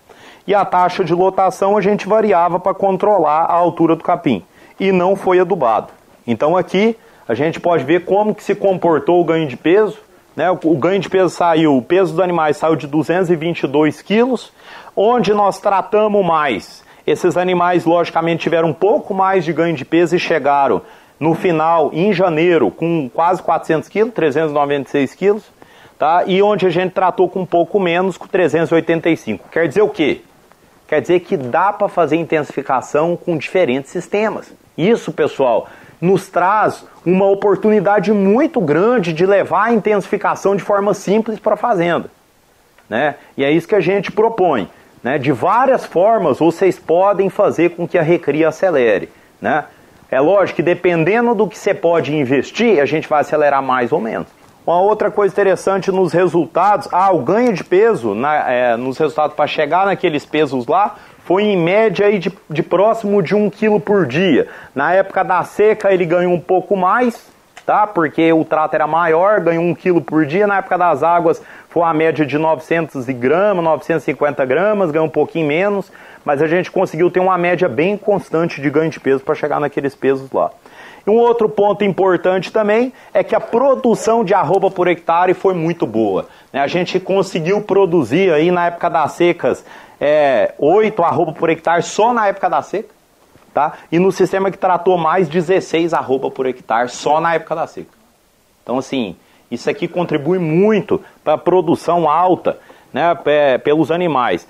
E 0.47 0.55
a 0.55 0.65
taxa 0.65 1.05
de 1.05 1.15
lotação 1.15 1.77
a 1.77 1.81
gente 1.81 2.09
variava 2.09 2.59
para 2.59 2.75
controlar 2.75 3.45
a 3.45 3.53
altura 3.53 3.95
do 3.95 4.03
capim 4.03 4.45
e 4.81 4.91
não 4.91 5.15
foi 5.15 5.39
adubado. 5.39 5.89
Então 6.27 6.57
aqui 6.57 6.97
a 7.29 7.35
gente 7.35 7.61
pode 7.61 7.85
ver 7.85 8.05
como 8.05 8.35
que 8.35 8.43
se 8.43 8.55
comportou 8.55 9.21
o 9.21 9.25
ganho 9.25 9.47
de 9.47 9.57
peso. 9.57 9.99
Né? 10.35 10.51
O 10.51 10.77
ganho 10.77 10.99
de 10.99 11.09
peso 11.09 11.31
saiu, 11.31 11.77
o 11.77 11.83
peso 11.83 12.13
dos 12.13 12.21
animais 12.21 12.57
saiu 12.57 12.75
de 12.75 12.87
222 12.87 14.03
quilos, 14.03 14.53
onde 14.97 15.33
nós 15.33 15.61
tratamos 15.61 16.25
mais. 16.25 16.82
Esses 17.07 17.37
animais, 17.37 17.85
logicamente, 17.85 18.43
tiveram 18.43 18.69
um 18.69 18.73
pouco 18.73 19.13
mais 19.13 19.45
de 19.45 19.53
ganho 19.53 19.75
de 19.75 19.85
peso 19.85 20.17
e 20.17 20.19
chegaram 20.19 20.83
no 21.19 21.35
final, 21.35 21.91
em 21.93 22.13
janeiro, 22.13 22.71
com 22.71 23.09
quase 23.09 23.43
400 23.43 23.89
quilos, 23.89 24.13
396 24.13 25.15
quilos, 25.15 25.45
tá? 25.99 26.25
e 26.27 26.43
onde 26.43 26.67
a 26.67 26.71
gente 26.71 26.93
tratou 26.93 27.29
com 27.29 27.43
um 27.43 27.47
pouco 27.47 27.79
menos, 27.79 28.17
com 28.17 28.27
385. 28.27 29.49
Quer 29.49 29.69
dizer 29.69 29.83
o 29.83 29.89
quê? 29.89 30.23
Quer 30.89 31.01
dizer 31.01 31.21
que 31.21 31.37
dá 31.37 31.73
para 31.73 31.89
fazer 31.89 32.17
intensificação 32.17 33.17
com 33.17 33.39
diferentes 33.39 33.91
sistemas. 33.91 34.53
Isso, 34.77 35.13
pessoal, 35.13 35.69
nos 36.01 36.29
traz 36.29 36.85
uma 37.07 37.27
oportunidade 37.27 38.13
muito 38.13 38.61
grande 38.61 39.13
de 39.13 39.25
levar 39.25 39.67
a 39.67 39.73
intensificação 39.73 40.57
de 40.57 40.63
forma 40.63 40.93
simples 40.93 41.39
para 41.39 41.55
a 41.55 41.57
fazenda. 41.57 42.11
Né? 42.89 43.15
E 43.37 43.45
é 43.45 43.51
isso 43.51 43.69
que 43.69 43.77
a 43.77 43.81
gente 43.81 44.11
propõe. 44.11 44.69
Né? 45.03 45.19
De 45.19 45.33
várias 45.33 45.85
formas 45.85 46.39
vocês 46.39 46.79
podem 46.79 47.29
fazer 47.29 47.71
com 47.71 47.87
que 47.87 47.99
a 47.99 48.03
recria 48.03 48.49
acelere. 48.49 49.09
Né? 49.41 49.65
É 50.11 50.21
lógico 50.21 50.57
que 50.57 50.63
dependendo 50.63 51.35
do 51.35 51.49
que 51.49 51.59
você 51.59 51.73
pode 51.73 52.15
investir, 52.15 52.81
a 52.81 52.87
gente 52.87 53.09
vai 53.09 53.23
acelerar 53.23 53.63
mais 53.63 53.93
ou 53.93 54.01
menos. 54.01 54.29
Uma 54.65 54.81
outra 54.81 55.11
coisa 55.11 55.33
interessante 55.33 55.91
nos 55.91 56.13
resultados, 56.13 56.87
ah, 56.93 57.11
o 57.11 57.19
ganho 57.19 57.53
de 57.53 57.65
peso 57.65 58.15
na, 58.15 58.49
é, 58.49 58.77
nos 58.77 58.97
resultados 58.97 59.35
para 59.35 59.47
chegar 59.49 59.87
naqueles 59.87 60.25
pesos 60.25 60.67
lá 60.67 60.97
foi 61.25 61.45
em 61.45 61.57
média 61.57 62.07
aí 62.07 62.19
de, 62.19 62.33
de 62.49 62.63
próximo 62.63 63.23
de 63.23 63.35
1 63.35 63.51
kg 63.51 63.81
por 63.81 64.07
dia. 64.07 64.47
Na 64.73 64.93
época 64.93 65.25
da 65.25 65.43
seca 65.43 65.93
ele 65.93 66.05
ganhou 66.05 66.33
um 66.33 66.41
pouco 66.41 66.77
mais, 66.77 67.32
tá? 67.65 67.87
Porque 67.87 68.33
o 68.33 68.45
trato 68.45 68.75
era 68.75 68.87
maior, 68.87 69.41
ganhou 69.41 69.65
1 69.65 69.75
kg 69.75 70.01
por 70.01 70.27
dia. 70.27 70.47
Na 70.47 70.59
época 70.59 70.77
das 70.77 71.03
águas 71.03 71.43
foi 71.69 71.83
a 71.83 71.95
média 71.95 72.27
de 72.27 72.39
900 72.39 73.07
gramas, 73.07 73.65
950 73.65 74.45
gramas, 74.45 74.91
ganhou 74.91 75.07
um 75.07 75.11
pouquinho 75.11 75.47
menos, 75.47 75.91
mas 76.25 76.43
a 76.43 76.47
gente 76.47 76.71
conseguiu 76.71 77.11
ter 77.11 77.21
uma 77.21 77.39
média 77.39 77.69
bem 77.69 77.97
constante 77.97 78.61
de 78.61 78.71
ganho 78.71 78.91
de 78.91 79.01
peso 79.01 79.23
para 79.25 79.35
chegar 79.35 79.59
naqueles 79.61 79.95
pesos 79.95 80.31
lá. 80.31 80.51
E 81.07 81.11
um 81.11 81.17
outro 81.17 81.49
ponto 81.49 81.85
importante 81.85 82.53
também 82.53 82.93
é 83.13 83.25
que 83.25 83.35
a 83.35 83.41
produção 83.41 84.25
de 84.25 84.35
arroba 84.35 84.71
por 84.71 84.87
hectare 84.87 85.35
foi 85.35 85.55
muito 85.55 85.87
boa. 85.87 86.27
Né? 86.53 86.61
A 86.61 86.67
gente 86.69 87.01
conseguiu 87.01 87.61
produzir 87.63 88.33
aí 88.33 88.51
na 88.51 88.67
época 88.67 88.89
das 88.89 89.13
secas 89.13 89.65
é, 90.01 90.55
8 90.59 91.03
arroba 91.03 91.33
por 91.33 91.51
hectare 91.51 91.83
só 91.83 92.13
na 92.13 92.27
época 92.27 92.49
da 92.49 92.63
seca, 92.63 92.95
tá? 93.53 93.75
E 93.91 93.99
no 93.99 94.11
sistema 94.11 94.51
que 94.51 94.59
tratou 94.59 94.97
mais 94.97 95.29
16 95.29 95.93
arroba 95.93 96.31
por 96.31 96.47
hectare 96.47 96.89
só 96.89 97.21
na 97.21 97.35
época 97.35 97.55
da 97.55 97.67
seca. 97.67 97.91
Então, 98.63 98.79
assim, 98.79 99.17
isso 99.51 99.69
aqui 99.69 99.87
contribui 99.87 100.39
muito 100.39 101.01
para 101.23 101.35
a 101.35 101.39
produção 101.39 102.09
alta 102.09 102.59
né, 102.93 103.15
pelos 103.63 103.91
animais. 103.91 104.47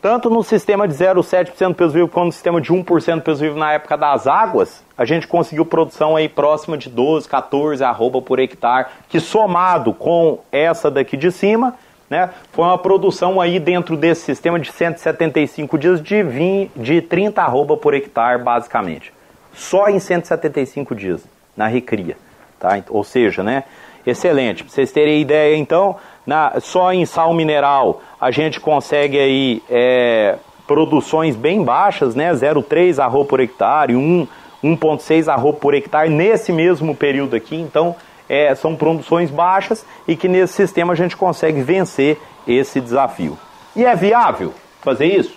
Tanto 0.00 0.30
no 0.30 0.44
sistema 0.44 0.86
de 0.86 0.94
0,7% 0.94 1.74
peso 1.74 1.92
vivo 1.92 2.06
quanto 2.06 2.26
no 2.26 2.32
sistema 2.32 2.60
de 2.60 2.72
1% 2.72 3.22
peso 3.22 3.40
vivo 3.40 3.58
na 3.58 3.72
época 3.72 3.96
das 3.96 4.26
águas, 4.26 4.84
a 4.96 5.04
gente 5.04 5.26
conseguiu 5.26 5.64
produção 5.64 6.14
aí 6.14 6.28
próxima 6.28 6.78
de 6.78 6.88
12, 6.88 7.28
14 7.28 7.82
arroba 7.82 8.22
por 8.22 8.38
hectare, 8.38 8.86
que 9.08 9.18
somado 9.18 9.92
com 9.92 10.38
essa 10.52 10.90
daqui 10.90 11.16
de 11.16 11.32
cima, 11.32 11.74
né? 12.08 12.30
Foi 12.52 12.64
uma 12.64 12.78
produção 12.78 13.40
aí 13.40 13.58
dentro 13.58 13.96
desse 13.96 14.22
sistema 14.22 14.58
de 14.58 14.70
175 14.70 15.78
dias 15.78 16.02
de, 16.02 16.22
20, 16.22 16.72
de 16.76 17.02
30 17.02 17.42
arroba 17.42 17.76
por 17.76 17.94
hectare, 17.94 18.42
basicamente. 18.42 19.12
Só 19.52 19.88
em 19.88 19.98
175 19.98 20.94
dias, 20.94 21.24
na 21.56 21.66
recria. 21.66 22.16
Tá? 22.58 22.82
Ou 22.90 23.04
seja, 23.04 23.42
né? 23.42 23.64
excelente. 24.06 24.62
Pra 24.62 24.72
vocês 24.72 24.92
terem 24.92 25.20
ideia, 25.20 25.56
então, 25.56 25.96
na, 26.26 26.60
só 26.60 26.92
em 26.92 27.04
sal 27.04 27.34
mineral 27.34 28.00
a 28.20 28.30
gente 28.30 28.60
consegue 28.60 29.18
aí 29.18 29.62
é, 29.68 30.36
produções 30.66 31.34
bem 31.34 31.62
baixas, 31.62 32.14
né? 32.14 32.32
0,3 32.32 33.02
arroba 33.02 33.24
por 33.24 33.40
hectare, 33.40 33.96
1, 33.96 34.26
1,6 34.62 35.28
arroba 35.28 35.58
por 35.58 35.74
hectare 35.74 36.08
nesse 36.08 36.52
mesmo 36.52 36.94
período 36.94 37.34
aqui. 37.34 37.56
Então, 37.56 37.96
é, 38.28 38.54
são 38.54 38.76
produções 38.76 39.30
baixas 39.30 39.84
e 40.06 40.16
que 40.16 40.28
nesse 40.28 40.54
sistema 40.54 40.92
a 40.92 40.96
gente 40.96 41.16
consegue 41.16 41.62
vencer 41.62 42.20
esse 42.46 42.80
desafio. 42.80 43.38
E 43.74 43.84
é 43.84 43.94
viável 43.94 44.54
fazer 44.80 45.06
isso? 45.06 45.36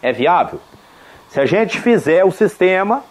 É 0.00 0.12
viável? 0.12 0.60
Se 1.28 1.40
a 1.40 1.46
gente 1.46 1.78
fizer 1.80 2.24
o 2.24 2.30
sistema 2.30 3.02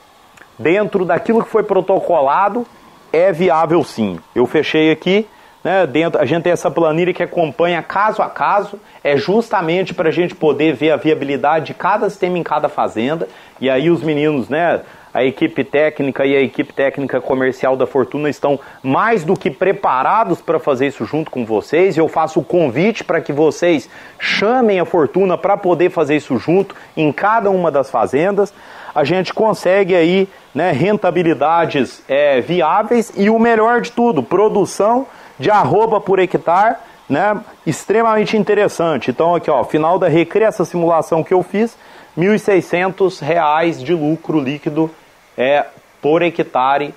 dentro 0.58 1.05
daquilo 1.05 1.43
que 1.43 1.49
foi 1.49 1.64
protocolado, 1.64 2.66
é 3.14 3.32
viável 3.32 3.84
sim. 3.84 4.20
Eu 4.34 4.45
fechei 4.45 4.91
aqui, 4.91 5.28
né, 5.64 5.86
dentro, 5.86 6.20
a 6.20 6.26
gente 6.26 6.43
tem 6.43 6.51
essa 6.51 6.72
planilha 6.72 7.14
que 7.14 7.22
acompanha 7.22 7.82
caso 7.84 8.22
a 8.22 8.30
caso, 8.30 8.80
é 9.03 9.18
justamente 9.18 9.93
para 9.93 10.10
a 10.10 10.12
gente 10.12 10.34
poder 10.34 10.74
ver 10.74 10.91
a 10.91 10.97
viabilidade 10.97 11.66
de 11.66 11.74
cada 11.74 12.10
sistema 12.10 12.38
em 12.38 12.43
cada 12.43 12.70
fazenda, 12.70 13.28
e 13.60 13.70
aí 13.70 13.89
os 13.89 14.01
meninos, 14.01 14.49
né, 14.49 14.82
a 15.18 15.24
equipe 15.24 15.63
técnica 15.63 16.28
e 16.28 16.36
a 16.36 16.41
equipe 16.41 16.72
técnica 16.72 17.20
comercial 17.20 17.76
da 17.76 17.88
Fortuna 17.88 18.30
estão 18.30 18.59
mais 18.84 19.24
do 19.24 19.36
que 19.36 19.49
preparados 19.49 20.41
para 20.41 20.59
fazer 20.59 20.86
isso 20.86 21.05
junto 21.05 21.32
com 21.32 21.43
vocês. 21.43 21.97
Eu 21.97 22.07
faço 22.07 22.39
o 22.39 22.43
convite 22.43 23.03
para 23.03 23.20
que 23.20 23.34
vocês 23.34 23.89
chamem 24.20 24.80
a 24.80 24.86
Fortuna 24.86 25.36
para 25.36 25.57
poder 25.57 25.89
fazer 25.89 26.18
isso 26.18 26.38
junto 26.38 26.76
em 26.95 27.11
cada 27.11 27.49
uma 27.49 27.72
das 27.72 27.89
fazendas. 27.89 28.53
A 28.93 29.03
gente 29.03 29.34
consegue 29.34 29.95
aí 29.95 30.30
né, 30.53 30.72
rentabilidades 30.72 32.03
é, 32.07 32.39
viáveis 32.39 33.11
e 33.18 33.28
o 33.28 33.39
melhor 33.39 33.82
de 33.82 33.91
tudo, 33.91 34.22
produção 34.22 35.07
de 35.39 35.49
arroba 35.49 35.99
por 35.99 36.20
hectare 36.20 36.76
né, 37.09 37.41
extremamente 37.65 38.38
interessante. 38.38 39.09
Então 39.09 39.34
aqui 39.34 39.49
ó, 39.49 39.63
final 39.63 39.97
da 39.97 40.07
recria, 40.07 40.45
essa 40.45 40.63
simulação 40.63 41.24
que 41.24 41.34
eu 41.34 41.41
fiz, 41.41 41.76
R$ 42.15 42.24
1.600 42.24 43.84
de 43.84 43.95
lucro 43.95 44.39
líquido 44.39 44.91
é, 45.38 45.66
por 46.02 46.22
hectare 46.22 46.94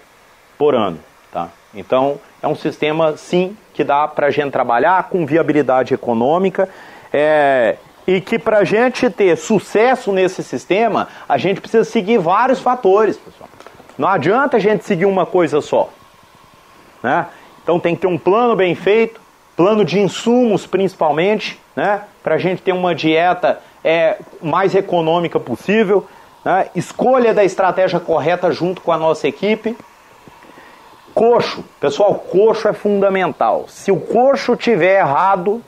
por 0.56 0.74
ano. 0.74 0.98
Tá? 1.30 1.48
Então, 1.74 2.18
é 2.42 2.48
um 2.48 2.54
sistema, 2.54 3.16
sim, 3.16 3.56
que 3.74 3.84
dá 3.84 4.08
para 4.08 4.28
a 4.28 4.30
gente 4.30 4.50
trabalhar 4.50 5.08
com 5.08 5.26
viabilidade 5.26 5.94
econômica 5.94 6.68
é, 7.12 7.76
e 8.06 8.20
que 8.20 8.38
para 8.38 8.58
a 8.58 8.64
gente 8.64 9.08
ter 9.10 9.36
sucesso 9.36 10.12
nesse 10.12 10.42
sistema, 10.42 11.08
a 11.28 11.36
gente 11.38 11.60
precisa 11.60 11.84
seguir 11.84 12.18
vários 12.18 12.60
fatores, 12.60 13.16
pessoal. 13.16 13.48
Não 13.96 14.08
adianta 14.08 14.56
a 14.56 14.60
gente 14.60 14.84
seguir 14.84 15.04
uma 15.04 15.26
coisa 15.26 15.60
só. 15.60 15.90
Né? 17.02 17.26
Então 17.62 17.78
tem 17.78 17.94
que 17.94 18.02
ter 18.02 18.06
um 18.06 18.18
plano 18.18 18.56
bem 18.56 18.74
feito, 18.74 19.20
plano 19.56 19.84
de 19.84 20.00
insumos 20.00 20.66
principalmente, 20.66 21.60
né? 21.76 22.02
para 22.22 22.36
a 22.36 22.38
gente 22.38 22.62
ter 22.62 22.72
uma 22.72 22.94
dieta 22.94 23.60
é, 23.84 24.18
mais 24.40 24.74
econômica 24.74 25.38
possível 25.38 26.06
né? 26.44 26.68
escolha 26.74 27.34
da 27.34 27.44
estratégia 27.44 28.00
correta 28.00 28.50
junto 28.52 28.80
com 28.80 28.92
a 28.92 28.98
nossa 28.98 29.28
equipe. 29.28 29.76
Coxo, 31.14 31.64
pessoal, 31.80 32.14
coxo 32.14 32.68
é 32.68 32.72
fundamental. 32.72 33.66
Se 33.68 33.90
o 33.90 33.98
coxo 33.98 34.56
tiver 34.56 35.00
errado, 35.00 35.62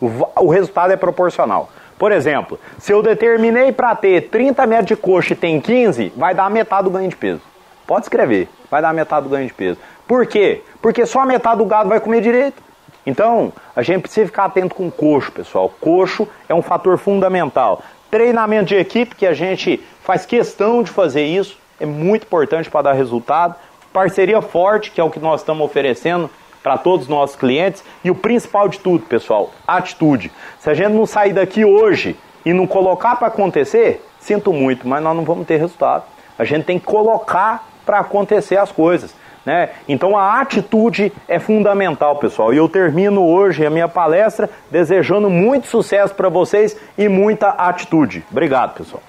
o 0.00 0.48
resultado 0.48 0.92
é 0.92 0.96
proporcional. 0.96 1.68
Por 1.98 2.12
exemplo, 2.12 2.58
se 2.78 2.92
eu 2.92 3.02
determinei 3.02 3.72
para 3.72 3.94
ter 3.94 4.30
30 4.30 4.66
metros 4.66 4.88
de 4.88 4.96
coxo 4.96 5.34
e 5.34 5.36
tem 5.36 5.60
15, 5.60 6.14
vai 6.16 6.34
dar 6.34 6.50
metade 6.50 6.84
do 6.84 6.90
ganho 6.90 7.10
de 7.10 7.16
peso. 7.16 7.42
Pode 7.86 8.06
escrever, 8.06 8.48
vai 8.70 8.80
dar 8.80 8.94
metade 8.94 9.24
do 9.24 9.28
ganho 9.28 9.46
de 9.46 9.52
peso. 9.52 9.78
Por 10.08 10.26
quê? 10.26 10.62
Porque 10.80 11.04
só 11.04 11.20
a 11.20 11.26
metade 11.26 11.58
do 11.58 11.66
gado 11.66 11.90
vai 11.90 12.00
comer 12.00 12.22
direito. 12.22 12.62
Então, 13.04 13.52
a 13.76 13.82
gente 13.82 14.02
precisa 14.02 14.26
ficar 14.26 14.46
atento 14.46 14.74
com 14.74 14.88
o 14.88 14.90
coxo, 14.90 15.30
pessoal. 15.30 15.72
Coxo 15.80 16.26
é 16.48 16.54
um 16.54 16.62
fator 16.62 16.96
fundamental 16.96 17.82
treinamento 18.10 18.66
de 18.66 18.76
equipe, 18.76 19.14
que 19.14 19.26
a 19.26 19.32
gente 19.32 19.82
faz 20.02 20.26
questão 20.26 20.82
de 20.82 20.90
fazer 20.90 21.24
isso, 21.24 21.58
é 21.78 21.86
muito 21.86 22.24
importante 22.24 22.68
para 22.68 22.82
dar 22.82 22.92
resultado. 22.92 23.54
Parceria 23.92 24.42
forte, 24.42 24.90
que 24.90 25.00
é 25.00 25.04
o 25.04 25.10
que 25.10 25.18
nós 25.18 25.40
estamos 25.40 25.64
oferecendo 25.64 26.30
para 26.62 26.76
todos 26.76 27.06
os 27.06 27.08
nossos 27.08 27.36
clientes. 27.36 27.82
E 28.04 28.10
o 28.10 28.14
principal 28.14 28.68
de 28.68 28.78
tudo, 28.78 29.04
pessoal, 29.06 29.50
atitude. 29.66 30.30
Se 30.58 30.68
a 30.68 30.74
gente 30.74 30.90
não 30.90 31.06
sair 31.06 31.32
daqui 31.32 31.64
hoje 31.64 32.16
e 32.44 32.52
não 32.52 32.66
colocar 32.66 33.16
para 33.16 33.28
acontecer, 33.28 34.04
sinto 34.18 34.52
muito, 34.52 34.86
mas 34.86 35.02
nós 35.02 35.16
não 35.16 35.24
vamos 35.24 35.46
ter 35.46 35.56
resultado. 35.56 36.04
A 36.38 36.44
gente 36.44 36.64
tem 36.64 36.78
que 36.78 36.86
colocar 36.86 37.68
para 37.84 37.98
acontecer 37.98 38.56
as 38.56 38.70
coisas. 38.70 39.14
Né? 39.44 39.70
Então 39.88 40.16
a 40.16 40.40
atitude 40.40 41.12
é 41.26 41.38
fundamental, 41.38 42.16
pessoal. 42.16 42.52
E 42.52 42.58
eu 42.58 42.68
termino 42.68 43.26
hoje 43.26 43.64
a 43.64 43.70
minha 43.70 43.88
palestra 43.88 44.50
desejando 44.70 45.30
muito 45.30 45.66
sucesso 45.66 46.14
para 46.14 46.28
vocês 46.28 46.76
e 46.98 47.08
muita 47.08 47.48
atitude. 47.50 48.24
Obrigado, 48.30 48.74
pessoal. 48.74 49.02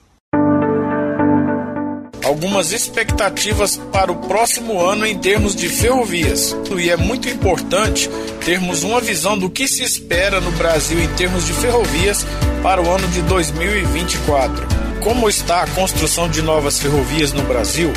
Algumas 2.39 2.71
expectativas 2.71 3.75
para 3.91 4.09
o 4.09 4.15
próximo 4.15 4.79
ano 4.79 5.05
em 5.05 5.17
termos 5.17 5.53
de 5.53 5.67
ferrovias. 5.67 6.55
E 6.77 6.89
é 6.89 6.95
muito 6.95 7.27
importante 7.27 8.09
termos 8.45 8.81
uma 8.81 9.01
visão 9.01 9.37
do 9.37 9.49
que 9.49 9.67
se 9.67 9.83
espera 9.83 10.39
no 10.39 10.49
Brasil 10.51 10.97
em 11.01 11.07
termos 11.15 11.45
de 11.45 11.51
ferrovias 11.51 12.25
para 12.63 12.81
o 12.81 12.89
ano 12.89 13.05
de 13.09 13.21
2024. 13.23 14.65
Como 15.03 15.27
está 15.27 15.63
a 15.63 15.67
construção 15.67 16.29
de 16.29 16.41
novas 16.41 16.79
ferrovias 16.79 17.33
no 17.33 17.43
Brasil? 17.43 17.91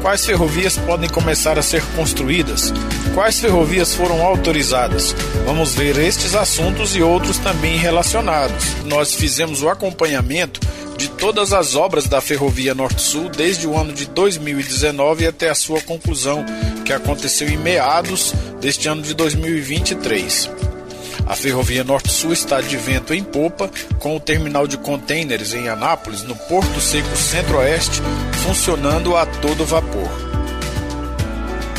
Quais 0.00 0.24
ferrovias 0.24 0.78
podem 0.78 1.08
começar 1.08 1.58
a 1.58 1.62
ser 1.62 1.82
construídas? 1.94 2.72
Quais 3.14 3.38
ferrovias 3.38 3.94
foram 3.94 4.22
autorizadas? 4.24 5.14
Vamos 5.44 5.74
ver 5.74 5.98
estes 5.98 6.34
assuntos 6.34 6.96
e 6.96 7.02
outros 7.02 7.36
também 7.36 7.76
relacionados. 7.76 8.64
Nós 8.86 9.14
fizemos 9.14 9.62
o 9.62 9.68
acompanhamento 9.68 10.60
de 10.96 11.08
todas 11.08 11.52
as 11.52 11.74
obras 11.74 12.06
da 12.06 12.20
Ferrovia 12.20 12.74
Norte-Sul 12.74 13.28
desde 13.28 13.66
o 13.66 13.76
ano 13.76 13.92
de 13.92 14.06
2019 14.06 15.26
até 15.26 15.50
a 15.50 15.54
sua 15.54 15.80
conclusão, 15.80 16.44
que 16.84 16.92
aconteceu 16.92 17.48
em 17.48 17.56
meados 17.56 18.32
deste 18.60 18.88
ano 18.88 19.02
de 19.02 19.14
2023. 19.14 20.50
A 21.26 21.36
Ferrovia 21.36 21.84
Norte-Sul 21.84 22.32
está 22.32 22.60
de 22.60 22.76
vento 22.76 23.14
em 23.14 23.22
popa, 23.22 23.70
com 23.98 24.16
o 24.16 24.20
terminal 24.20 24.66
de 24.66 24.76
contêineres 24.76 25.54
em 25.54 25.68
Anápolis, 25.68 26.22
no 26.22 26.34
Porto 26.34 26.80
Seco 26.80 27.16
Centro-Oeste, 27.16 28.00
funcionando 28.44 29.16
a 29.16 29.24
todo 29.24 29.64
vapor. 29.64 30.31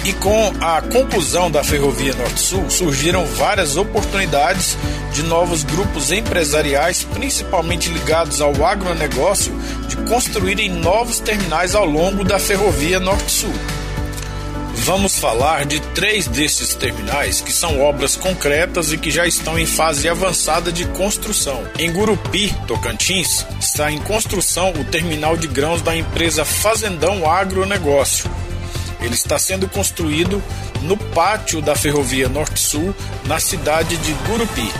E 0.05 0.11
com 0.11 0.51
a 0.59 0.81
conclusão 0.81 1.49
da 1.49 1.63
Ferrovia 1.63 2.13
Norte-Sul, 2.13 2.69
surgiram 2.69 3.25
várias 3.25 3.77
oportunidades 3.77 4.77
de 5.13 5.23
novos 5.23 5.63
grupos 5.63 6.11
empresariais, 6.11 7.03
principalmente 7.03 7.89
ligados 7.89 8.41
ao 8.41 8.65
agronegócio, 8.65 9.53
de 9.87 9.95
construírem 9.97 10.69
novos 10.69 11.19
terminais 11.19 11.73
ao 11.73 11.85
longo 11.85 12.25
da 12.25 12.37
Ferrovia 12.37 12.99
Norte-Sul. 12.99 13.53
vamos 14.75 15.17
falar 15.17 15.65
de 15.65 15.79
três 15.93 16.27
desses 16.27 16.73
terminais 16.73 17.39
que 17.39 17.53
são 17.53 17.81
obras 17.81 18.17
concretas 18.17 18.91
e 18.91 18.97
que 18.97 19.09
já 19.09 19.25
estão 19.25 19.57
em 19.57 19.65
fase 19.65 20.09
avançada 20.09 20.73
de 20.73 20.83
construção. 20.87 21.63
Em 21.79 21.89
Gurupi, 21.89 22.53
Tocantins, 22.67 23.45
está 23.61 23.89
em 23.89 23.99
construção 23.99 24.71
o 24.71 24.83
terminal 24.83 25.37
de 25.37 25.47
grãos 25.47 25.81
da 25.81 25.95
empresa 25.95 26.43
Fazendão 26.43 27.29
Agronegócio. 27.31 28.29
Ele 29.03 29.13
está 29.13 29.37
sendo 29.37 29.67
construído 29.67 30.41
no 30.81 30.97
pátio 30.97 31.61
da 31.61 31.75
Ferrovia 31.75 32.27
Norte-Sul, 32.27 32.95
na 33.25 33.39
cidade 33.39 33.97
de 33.97 34.13
Gurupi. 34.27 34.71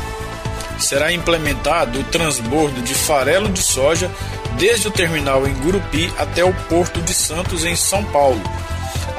Será 0.80 1.11
implementado 1.11 1.99
o 1.99 2.03
transbordo 2.05 2.82
de 2.82 2.95
farelo 2.95 3.49
de 3.49 3.61
soja 3.61 4.09
desde 4.57 4.88
o 4.88 4.91
terminal 4.91 5.45
em 5.47 5.53
Gurupi 5.53 6.11
até 6.17 6.43
o 6.43 6.53
Porto 6.67 7.01
de 7.01 7.13
Santos, 7.13 7.63
em 7.63 7.76
São 7.76 8.03
Paulo 8.05 8.41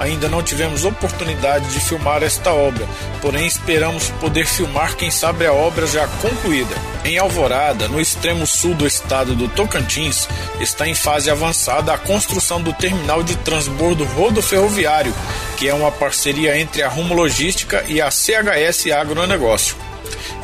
Ainda 0.00 0.28
não 0.28 0.42
tivemos 0.42 0.84
oportunidade 0.84 1.66
de 1.72 1.80
filmar 1.80 2.22
esta 2.22 2.52
obra, 2.52 2.86
porém 3.20 3.46
esperamos 3.46 4.08
poder 4.20 4.46
filmar, 4.46 4.96
quem 4.96 5.10
sabe, 5.10 5.46
a 5.46 5.52
obra 5.52 5.86
já 5.86 6.06
concluída. 6.20 6.74
Em 7.04 7.18
Alvorada, 7.18 7.86
no 7.88 8.00
extremo 8.00 8.46
sul 8.46 8.74
do 8.74 8.86
estado 8.86 9.34
do 9.34 9.48
Tocantins, 9.48 10.28
está 10.60 10.88
em 10.88 10.94
fase 10.94 11.30
avançada 11.30 11.92
a 11.92 11.98
construção 11.98 12.60
do 12.60 12.72
terminal 12.72 13.22
de 13.22 13.36
transbordo 13.36 14.04
rodoferroviário, 14.04 15.14
que 15.56 15.68
é 15.68 15.74
uma 15.74 15.92
parceria 15.92 16.58
entre 16.58 16.82
a 16.82 16.88
Rumo 16.88 17.14
Logística 17.14 17.84
e 17.86 18.00
a 18.00 18.10
CHS 18.10 18.90
Agronegócio. 18.92 19.76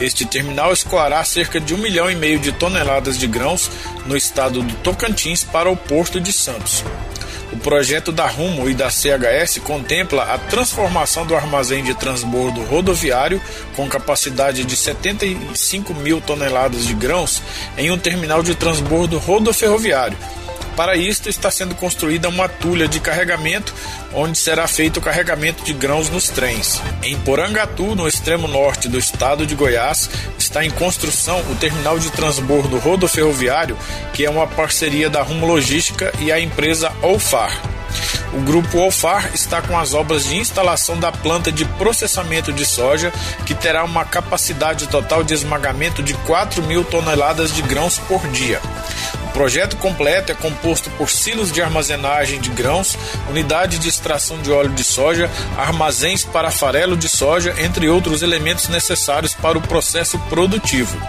Este 0.01 0.25
terminal 0.25 0.73
escoará 0.73 1.23
cerca 1.25 1.61
de 1.61 1.75
um 1.75 1.79
milhão 1.79 2.11
e 2.11 2.15
meio 2.15 2.39
de 2.39 2.53
toneladas 2.53 3.19
de 3.19 3.27
grãos 3.27 3.71
no 4.07 4.17
estado 4.17 4.63
do 4.63 4.75
Tocantins 4.77 5.45
para 5.45 5.71
o 5.71 5.77
Porto 5.77 6.21
de 6.21 6.33
Santos. 6.33 6.83
O 7.53 7.57
projeto 7.57 8.13
da 8.13 8.27
Rumo 8.27 8.71
e 8.71 8.75
da 8.75 8.89
CHS 8.91 9.59
contempla 9.65 10.23
a 10.23 10.39
transformação 10.39 11.27
do 11.27 11.35
armazém 11.35 11.83
de 11.83 11.95
transbordo 11.95 12.63
rodoviário, 12.63 13.43
com 13.75 13.89
capacidade 13.89 14.65
de 14.65 14.77
75 14.77 15.93
mil 15.95 16.21
toneladas 16.21 16.87
de 16.87 16.95
grãos, 16.95 17.43
em 17.77 17.91
um 17.91 17.99
terminal 17.99 18.43
de 18.43 18.55
transbordo 18.55 19.19
rodoferroviário. 19.19 20.17
Para 20.81 20.97
isto, 20.97 21.28
está 21.28 21.51
sendo 21.51 21.74
construída 21.74 22.31
uma 22.31 22.49
tulha 22.49 22.89
de 22.89 23.01
carregamento, 23.01 23.74
onde 24.14 24.39
será 24.39 24.66
feito 24.66 24.97
o 24.97 25.03
carregamento 25.03 25.62
de 25.62 25.74
grãos 25.74 26.09
nos 26.09 26.31
trens. 26.31 26.81
Em 27.03 27.18
Porangatu, 27.18 27.95
no 27.95 28.09
extremo 28.09 28.49
norte 28.49 28.89
do 28.89 28.99
estado 28.99 29.45
de 29.45 29.55
Goiás, 29.55 30.09
está 30.39 30.64
em 30.64 30.70
construção 30.70 31.39
o 31.51 31.57
terminal 31.57 31.99
de 31.99 32.11
transbordo 32.11 32.78
rodoferroviário, 32.78 33.76
que 34.14 34.24
é 34.24 34.31
uma 34.31 34.47
parceria 34.47 35.11
da 35.11 35.20
Rumo 35.20 35.47
Logística 35.47 36.14
e 36.18 36.33
a 36.33 36.41
empresa 36.41 36.91
Olfar. 37.03 37.80
O 38.32 38.41
grupo 38.43 38.78
Olfar 38.78 39.30
está 39.34 39.61
com 39.61 39.76
as 39.76 39.93
obras 39.93 40.24
de 40.24 40.36
instalação 40.36 40.99
da 40.99 41.11
planta 41.11 41.51
de 41.51 41.64
processamento 41.64 42.53
de 42.53 42.64
soja, 42.64 43.12
que 43.45 43.55
terá 43.55 43.82
uma 43.84 44.05
capacidade 44.05 44.86
total 44.86 45.24
de 45.24 45.34
esmagamento 45.34 46.03
de 46.03 46.14
4 46.14 46.62
mil 46.62 46.84
toneladas 46.84 47.53
de 47.53 47.62
grãos 47.62 47.99
por 47.99 48.26
dia. 48.28 48.61
O 49.30 49.32
projeto 49.32 49.76
completo 49.76 50.32
é 50.32 50.34
composto 50.34 50.91
por 50.91 51.09
silos 51.09 51.53
de 51.53 51.62
armazenagem 51.62 52.41
de 52.41 52.51
grãos, 52.51 52.99
unidade 53.28 53.78
de 53.78 53.88
extração 53.88 54.41
de 54.43 54.51
óleo 54.51 54.70
de 54.70 54.82
soja, 54.82 55.30
armazéns 55.57 56.24
para 56.24 56.51
farelo 56.51 56.97
de 56.97 57.09
soja, 57.09 57.55
entre 57.59 57.88
outros 57.88 58.22
elementos 58.22 58.68
necessários 58.68 59.32
para 59.32 59.57
o 59.57 59.61
processo 59.61 60.18
produtivo. 60.28 61.01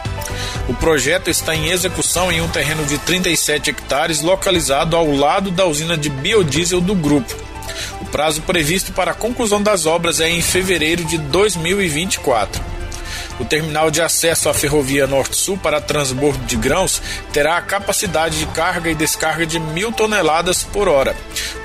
O 0.70 0.74
projeto 0.76 1.30
está 1.30 1.56
em 1.56 1.70
execução 1.70 2.32
em 2.32 2.42
um 2.42 2.48
terreno 2.48 2.86
de 2.86 2.98
37 3.00 3.72
hectares, 3.72 4.22
localizado 4.22 4.96
ao 4.96 5.12
lado 5.12 5.50
da 5.52 5.66
usina 5.66 5.98
de 5.98 6.10
biodiesel 6.10 6.71
do 6.80 6.96
grupo. 6.96 7.36
O 8.00 8.06
prazo 8.06 8.42
previsto 8.44 8.92
para 8.94 9.12
a 9.12 9.16
conclusão 9.16 9.62
das 9.62 9.86
obras 9.86 10.20
é 10.20 10.30
em 10.30 10.42
fevereiro 10.42 11.04
de 11.04 11.18
2024. 11.18 12.72
O 13.40 13.46
terminal 13.46 13.90
de 13.90 14.02
acesso 14.02 14.50
à 14.50 14.54
ferrovia 14.54 15.08
Norte-Sul 15.08 15.58
para 15.58 15.82
transbordo 15.82 16.46
de 16.46 16.56
grãos 16.56 17.02
terá 17.34 17.58
a 17.58 17.62
capacidade 17.62 18.38
de 18.38 18.46
carga 18.48 18.90
e 18.90 18.96
descarga 18.96 19.48
de 19.48 19.60
mil 19.60 19.92
toneladas 19.92 20.64
por 20.64 20.88
hora. 20.88 21.16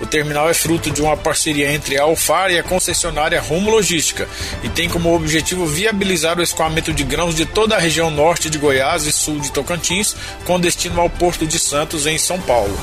O 0.01 0.07
terminal 0.07 0.49
é 0.49 0.55
fruto 0.55 0.91
de 0.91 1.03
uma 1.03 1.17
parceria 1.17 1.71
entre 1.71 1.99
a 1.99 2.05
Alfar 2.05 2.51
e 2.51 2.59
a 2.59 2.63
concessionária 2.63 3.41
Rumo 3.41 3.71
Logística 3.71 4.27
e 4.63 4.71
tem 4.71 4.89
como 4.89 5.15
objetivo 5.15 5.67
viabilizar 5.67 6.39
o 6.39 6.43
escoamento 6.43 6.95
de 6.95 7.05
grãos 7.05 7.35
de 7.35 7.45
toda 7.45 7.77
a 7.77 7.81
região 7.81 8.11
norte 8.11 8.49
de 8.49 8.57
Goiás 8.57 9.05
e 9.05 9.13
sul 9.13 9.39
de 9.39 9.53
Tocantins, 9.53 10.17
com 10.47 10.59
destino 10.59 11.01
ao 11.01 11.11
Porto 11.11 11.47
de 11.47 11.59
Santos, 11.59 12.07
em 12.07 12.17
São 12.17 12.41
Paulo. 12.41 12.77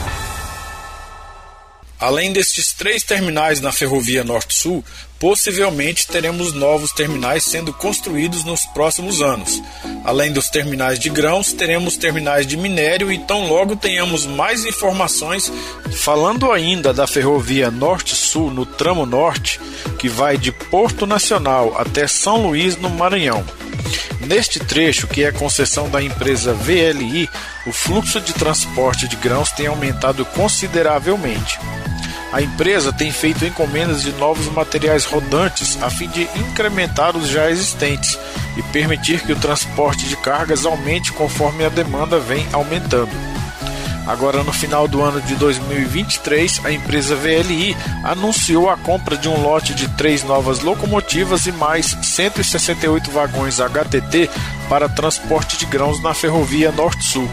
Além 2.04 2.34
destes 2.34 2.74
três 2.74 3.02
terminais 3.02 3.62
na 3.62 3.72
ferrovia 3.72 4.26
Norte-Sul, 4.26 4.84
possivelmente 5.18 6.06
teremos 6.06 6.52
novos 6.52 6.92
terminais 6.92 7.46
sendo 7.46 7.72
construídos 7.72 8.44
nos 8.44 8.66
próximos 8.66 9.22
anos. 9.22 9.64
Além 10.04 10.34
dos 10.34 10.50
terminais 10.50 11.00
de 11.00 11.10
grãos, 11.10 11.54
teremos 11.54 11.96
terminais 11.96 12.46
de 12.46 12.58
minério 12.58 13.10
e 13.10 13.18
tão 13.20 13.48
logo 13.48 13.78
tenhamos 13.78 14.26
mais 14.26 14.66
informações. 14.66 15.50
Falando 15.94 16.52
ainda 16.52 16.94
da 16.94 17.08
ferrovia 17.08 17.72
Norte-Sul 17.72 18.52
no 18.52 18.66
tramo 18.66 19.06
norte, 19.06 19.62
que 19.98 20.10
vai 20.10 20.38
de 20.38 20.52
Porto 20.52 21.08
Nacional 21.08 21.74
até 21.78 22.06
São 22.06 22.48
Luís, 22.48 22.76
no 22.76 22.90
Maranhão. 22.90 23.46
Neste 24.20 24.60
trecho, 24.60 25.08
que 25.08 25.24
é 25.24 25.32
concessão 25.32 25.90
da 25.90 26.04
empresa 26.04 26.54
VLI, 26.54 27.30
o 27.66 27.72
fluxo 27.72 28.20
de 28.20 28.34
transporte 28.34 29.08
de 29.08 29.16
grãos 29.16 29.52
tem 29.52 29.68
aumentado 29.68 30.26
consideravelmente. 30.26 31.58
A 32.34 32.42
empresa 32.42 32.92
tem 32.92 33.12
feito 33.12 33.46
encomendas 33.46 34.02
de 34.02 34.12
novos 34.14 34.48
materiais 34.48 35.06
rodantes 35.06 35.78
a 35.84 35.90
fim 35.92 36.10
de 36.10 36.24
incrementar 36.36 37.16
os 37.16 37.30
já 37.30 37.48
existentes 37.52 38.18
e 38.58 38.64
permitir 38.64 39.22
que 39.22 39.32
o 39.32 39.40
transporte 39.40 40.08
de 40.08 40.18
cargas 40.18 40.66
aumente 40.66 41.14
conforme 41.14 41.64
a 41.64 41.70
demanda 41.70 42.20
vem 42.20 42.44
aumentando. 42.52 43.12
Agora, 44.08 44.44
no 44.44 44.52
final 44.52 44.88
do 44.88 45.04
ano 45.04 45.22
de 45.22 45.36
2023, 45.36 46.66
a 46.66 46.72
empresa 46.72 47.16
VLI 47.16 47.78
anunciou 48.04 48.68
a 48.68 48.76
compra 48.76 49.16
de 49.16 49.30
um 49.30 49.40
lote 49.40 49.76
de 49.76 49.88
três 49.90 50.24
novas 50.24 50.60
locomotivas 50.60 51.46
e 51.46 51.52
mais 51.52 51.96
168 52.02 53.12
vagões 53.12 53.60
HTT 53.62 54.28
para 54.68 54.90
transporte 54.90 55.56
de 55.56 55.68
grãos 55.68 56.02
na 56.02 56.16
ferrovia 56.16 56.72
Norte-Sul. 56.72 57.30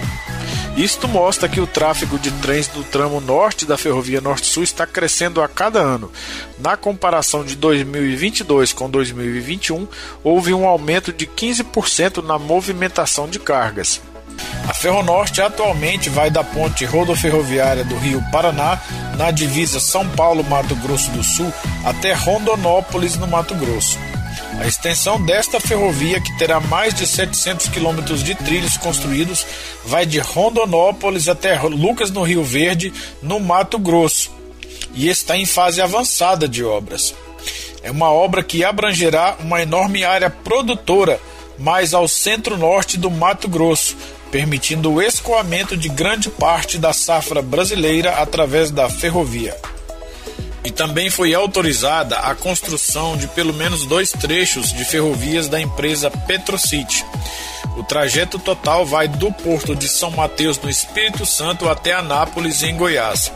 Isto 0.76 1.08
mostra 1.08 1.48
que 1.48 1.60
o 1.60 1.66
tráfego 1.66 2.18
de 2.18 2.30
trens 2.30 2.68
do 2.68 2.82
tramo 2.82 3.20
norte 3.20 3.66
da 3.66 3.76
Ferrovia 3.76 4.20
Norte-Sul 4.20 4.62
está 4.62 4.86
crescendo 4.86 5.42
a 5.42 5.48
cada 5.48 5.80
ano. 5.80 6.10
Na 6.58 6.76
comparação 6.76 7.44
de 7.44 7.56
2022 7.56 8.72
com 8.72 8.88
2021, 8.88 9.86
houve 10.22 10.54
um 10.54 10.66
aumento 10.66 11.12
de 11.12 11.26
15% 11.26 12.22
na 12.24 12.38
movimentação 12.38 13.28
de 13.28 13.38
cargas. 13.38 14.00
A 14.68 14.74
Ferronorte 14.74 15.42
atualmente 15.42 16.08
vai 16.08 16.30
da 16.30 16.44
ponte 16.44 16.84
rodoferroviária 16.84 17.84
do 17.84 17.96
Rio 17.96 18.22
Paraná, 18.30 18.80
na 19.16 19.30
divisa 19.30 19.80
São 19.80 20.08
Paulo-Mato 20.10 20.74
Grosso 20.76 21.10
do 21.10 21.22
Sul, 21.22 21.52
até 21.84 22.12
Rondonópolis, 22.12 23.16
no 23.16 23.26
Mato 23.26 23.54
Grosso. 23.54 23.98
A 24.60 24.66
extensão 24.66 25.18
desta 25.18 25.58
ferrovia, 25.58 26.20
que 26.20 26.36
terá 26.36 26.60
mais 26.60 26.92
de 26.92 27.06
700 27.06 27.68
quilômetros 27.70 28.22
de 28.22 28.34
trilhos 28.34 28.76
construídos, 28.76 29.46
vai 29.86 30.04
de 30.04 30.18
Rondonópolis 30.18 31.30
até 31.30 31.58
Lucas 31.62 32.10
no 32.10 32.22
Rio 32.22 32.44
Verde, 32.44 32.92
no 33.22 33.40
Mato 33.40 33.78
Grosso, 33.78 34.30
e 34.94 35.08
está 35.08 35.34
em 35.34 35.46
fase 35.46 35.80
avançada 35.80 36.46
de 36.46 36.62
obras. 36.62 37.14
É 37.82 37.90
uma 37.90 38.12
obra 38.12 38.42
que 38.42 38.62
abrangerá 38.62 39.34
uma 39.40 39.62
enorme 39.62 40.04
área 40.04 40.28
produtora 40.28 41.18
mais 41.58 41.94
ao 41.94 42.06
centro-norte 42.06 42.98
do 42.98 43.10
Mato 43.10 43.48
Grosso, 43.48 43.96
permitindo 44.30 44.92
o 44.92 45.00
escoamento 45.00 45.74
de 45.74 45.88
grande 45.88 46.28
parte 46.28 46.76
da 46.76 46.92
safra 46.92 47.40
brasileira 47.40 48.10
através 48.16 48.70
da 48.70 48.90
ferrovia. 48.90 49.56
E 50.64 50.70
também 50.70 51.08
foi 51.08 51.34
autorizada 51.34 52.18
a 52.18 52.34
construção 52.34 53.16
de 53.16 53.26
pelo 53.28 53.54
menos 53.54 53.86
dois 53.86 54.10
trechos 54.10 54.72
de 54.72 54.84
ferrovias 54.84 55.48
da 55.48 55.60
empresa 55.60 56.10
Petrocity. 56.10 57.04
O 57.76 57.82
trajeto 57.82 58.38
total 58.38 58.84
vai 58.84 59.08
do 59.08 59.32
porto 59.32 59.74
de 59.74 59.88
São 59.88 60.10
Mateus, 60.10 60.58
no 60.58 60.68
Espírito 60.68 61.24
Santo, 61.24 61.68
até 61.68 61.94
Anápolis, 61.94 62.62
em 62.62 62.76
Goiás. 62.76 63.32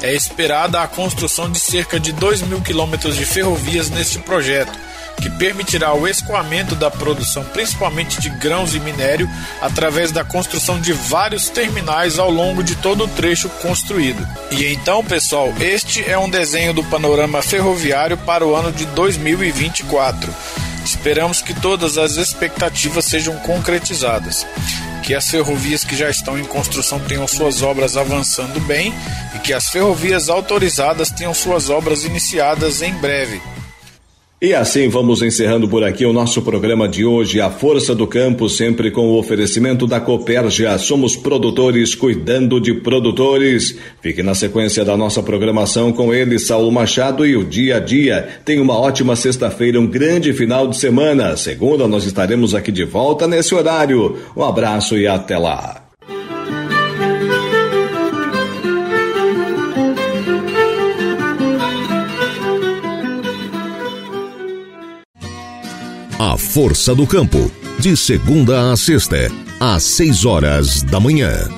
É 0.00 0.14
esperada 0.14 0.80
a 0.80 0.88
construção 0.88 1.50
de 1.50 1.58
cerca 1.58 2.00
de 2.00 2.12
2 2.12 2.42
mil 2.42 2.60
quilômetros 2.60 3.16
de 3.16 3.26
ferrovias 3.26 3.90
neste 3.90 4.18
projeto 4.18 4.72
que 5.20 5.30
permitirá 5.30 5.94
o 5.94 6.06
escoamento 6.06 6.74
da 6.74 6.90
produção, 6.90 7.44
principalmente 7.44 8.20
de 8.20 8.28
grãos 8.28 8.74
e 8.74 8.80
minério, 8.80 9.28
através 9.60 10.12
da 10.12 10.24
construção 10.24 10.80
de 10.80 10.92
vários 10.92 11.48
terminais 11.48 12.18
ao 12.18 12.30
longo 12.30 12.62
de 12.62 12.74
todo 12.76 13.04
o 13.04 13.08
trecho 13.08 13.48
construído. 13.48 14.26
E 14.50 14.66
então, 14.72 15.04
pessoal, 15.04 15.52
este 15.60 16.08
é 16.08 16.18
um 16.18 16.28
desenho 16.28 16.74
do 16.74 16.84
panorama 16.84 17.42
ferroviário 17.42 18.16
para 18.18 18.46
o 18.46 18.54
ano 18.54 18.72
de 18.72 18.84
2024. 18.86 20.32
Esperamos 20.84 21.40
que 21.40 21.54
todas 21.54 21.96
as 21.96 22.16
expectativas 22.16 23.06
sejam 23.06 23.36
concretizadas. 23.38 24.46
que 25.02 25.14
as 25.14 25.28
ferrovias 25.28 25.84
que 25.84 25.94
já 25.94 26.08
estão 26.08 26.38
em 26.38 26.44
construção 26.46 26.98
tenham 26.98 27.28
suas 27.28 27.60
obras 27.60 27.94
avançando 27.94 28.58
bem 28.60 28.94
e 29.34 29.38
que 29.38 29.52
as 29.52 29.68
ferrovias 29.68 30.30
autorizadas 30.30 31.10
tenham 31.10 31.34
suas 31.34 31.68
obras 31.68 32.04
iniciadas 32.04 32.80
em 32.80 32.94
breve. 32.94 33.42
E 34.44 34.52
assim 34.52 34.90
vamos 34.90 35.22
encerrando 35.22 35.66
por 35.66 35.82
aqui 35.82 36.04
o 36.04 36.12
nosso 36.12 36.42
programa 36.42 36.86
de 36.86 37.02
hoje, 37.02 37.40
A 37.40 37.48
Força 37.48 37.94
do 37.94 38.06
Campo, 38.06 38.46
sempre 38.46 38.90
com 38.90 39.08
o 39.08 39.18
oferecimento 39.18 39.86
da 39.86 39.98
Copérgia. 39.98 40.76
Somos 40.76 41.16
produtores 41.16 41.94
cuidando 41.94 42.60
de 42.60 42.74
produtores. 42.74 43.74
Fique 44.02 44.22
na 44.22 44.34
sequência 44.34 44.84
da 44.84 44.98
nossa 44.98 45.22
programação 45.22 45.90
com 45.94 46.12
ele, 46.12 46.38
Saulo 46.38 46.70
Machado 46.70 47.24
e 47.24 47.34
o 47.38 47.42
dia 47.42 47.78
a 47.78 47.80
dia. 47.80 48.28
Tenha 48.44 48.60
uma 48.60 48.78
ótima 48.78 49.16
sexta-feira, 49.16 49.80
um 49.80 49.86
grande 49.86 50.30
final 50.34 50.68
de 50.68 50.76
semana. 50.76 51.38
Segunda, 51.38 51.88
nós 51.88 52.04
estaremos 52.04 52.54
aqui 52.54 52.70
de 52.70 52.84
volta 52.84 53.26
nesse 53.26 53.54
horário. 53.54 54.18
Um 54.36 54.44
abraço 54.44 54.98
e 54.98 55.06
até 55.06 55.38
lá. 55.38 55.83
A 66.18 66.38
Força 66.38 66.94
do 66.94 67.08
Campo, 67.08 67.50
de 67.80 67.96
segunda 67.96 68.72
a 68.72 68.76
sexta, 68.76 69.28
às 69.58 69.82
seis 69.82 70.24
horas 70.24 70.80
da 70.84 71.00
manhã. 71.00 71.48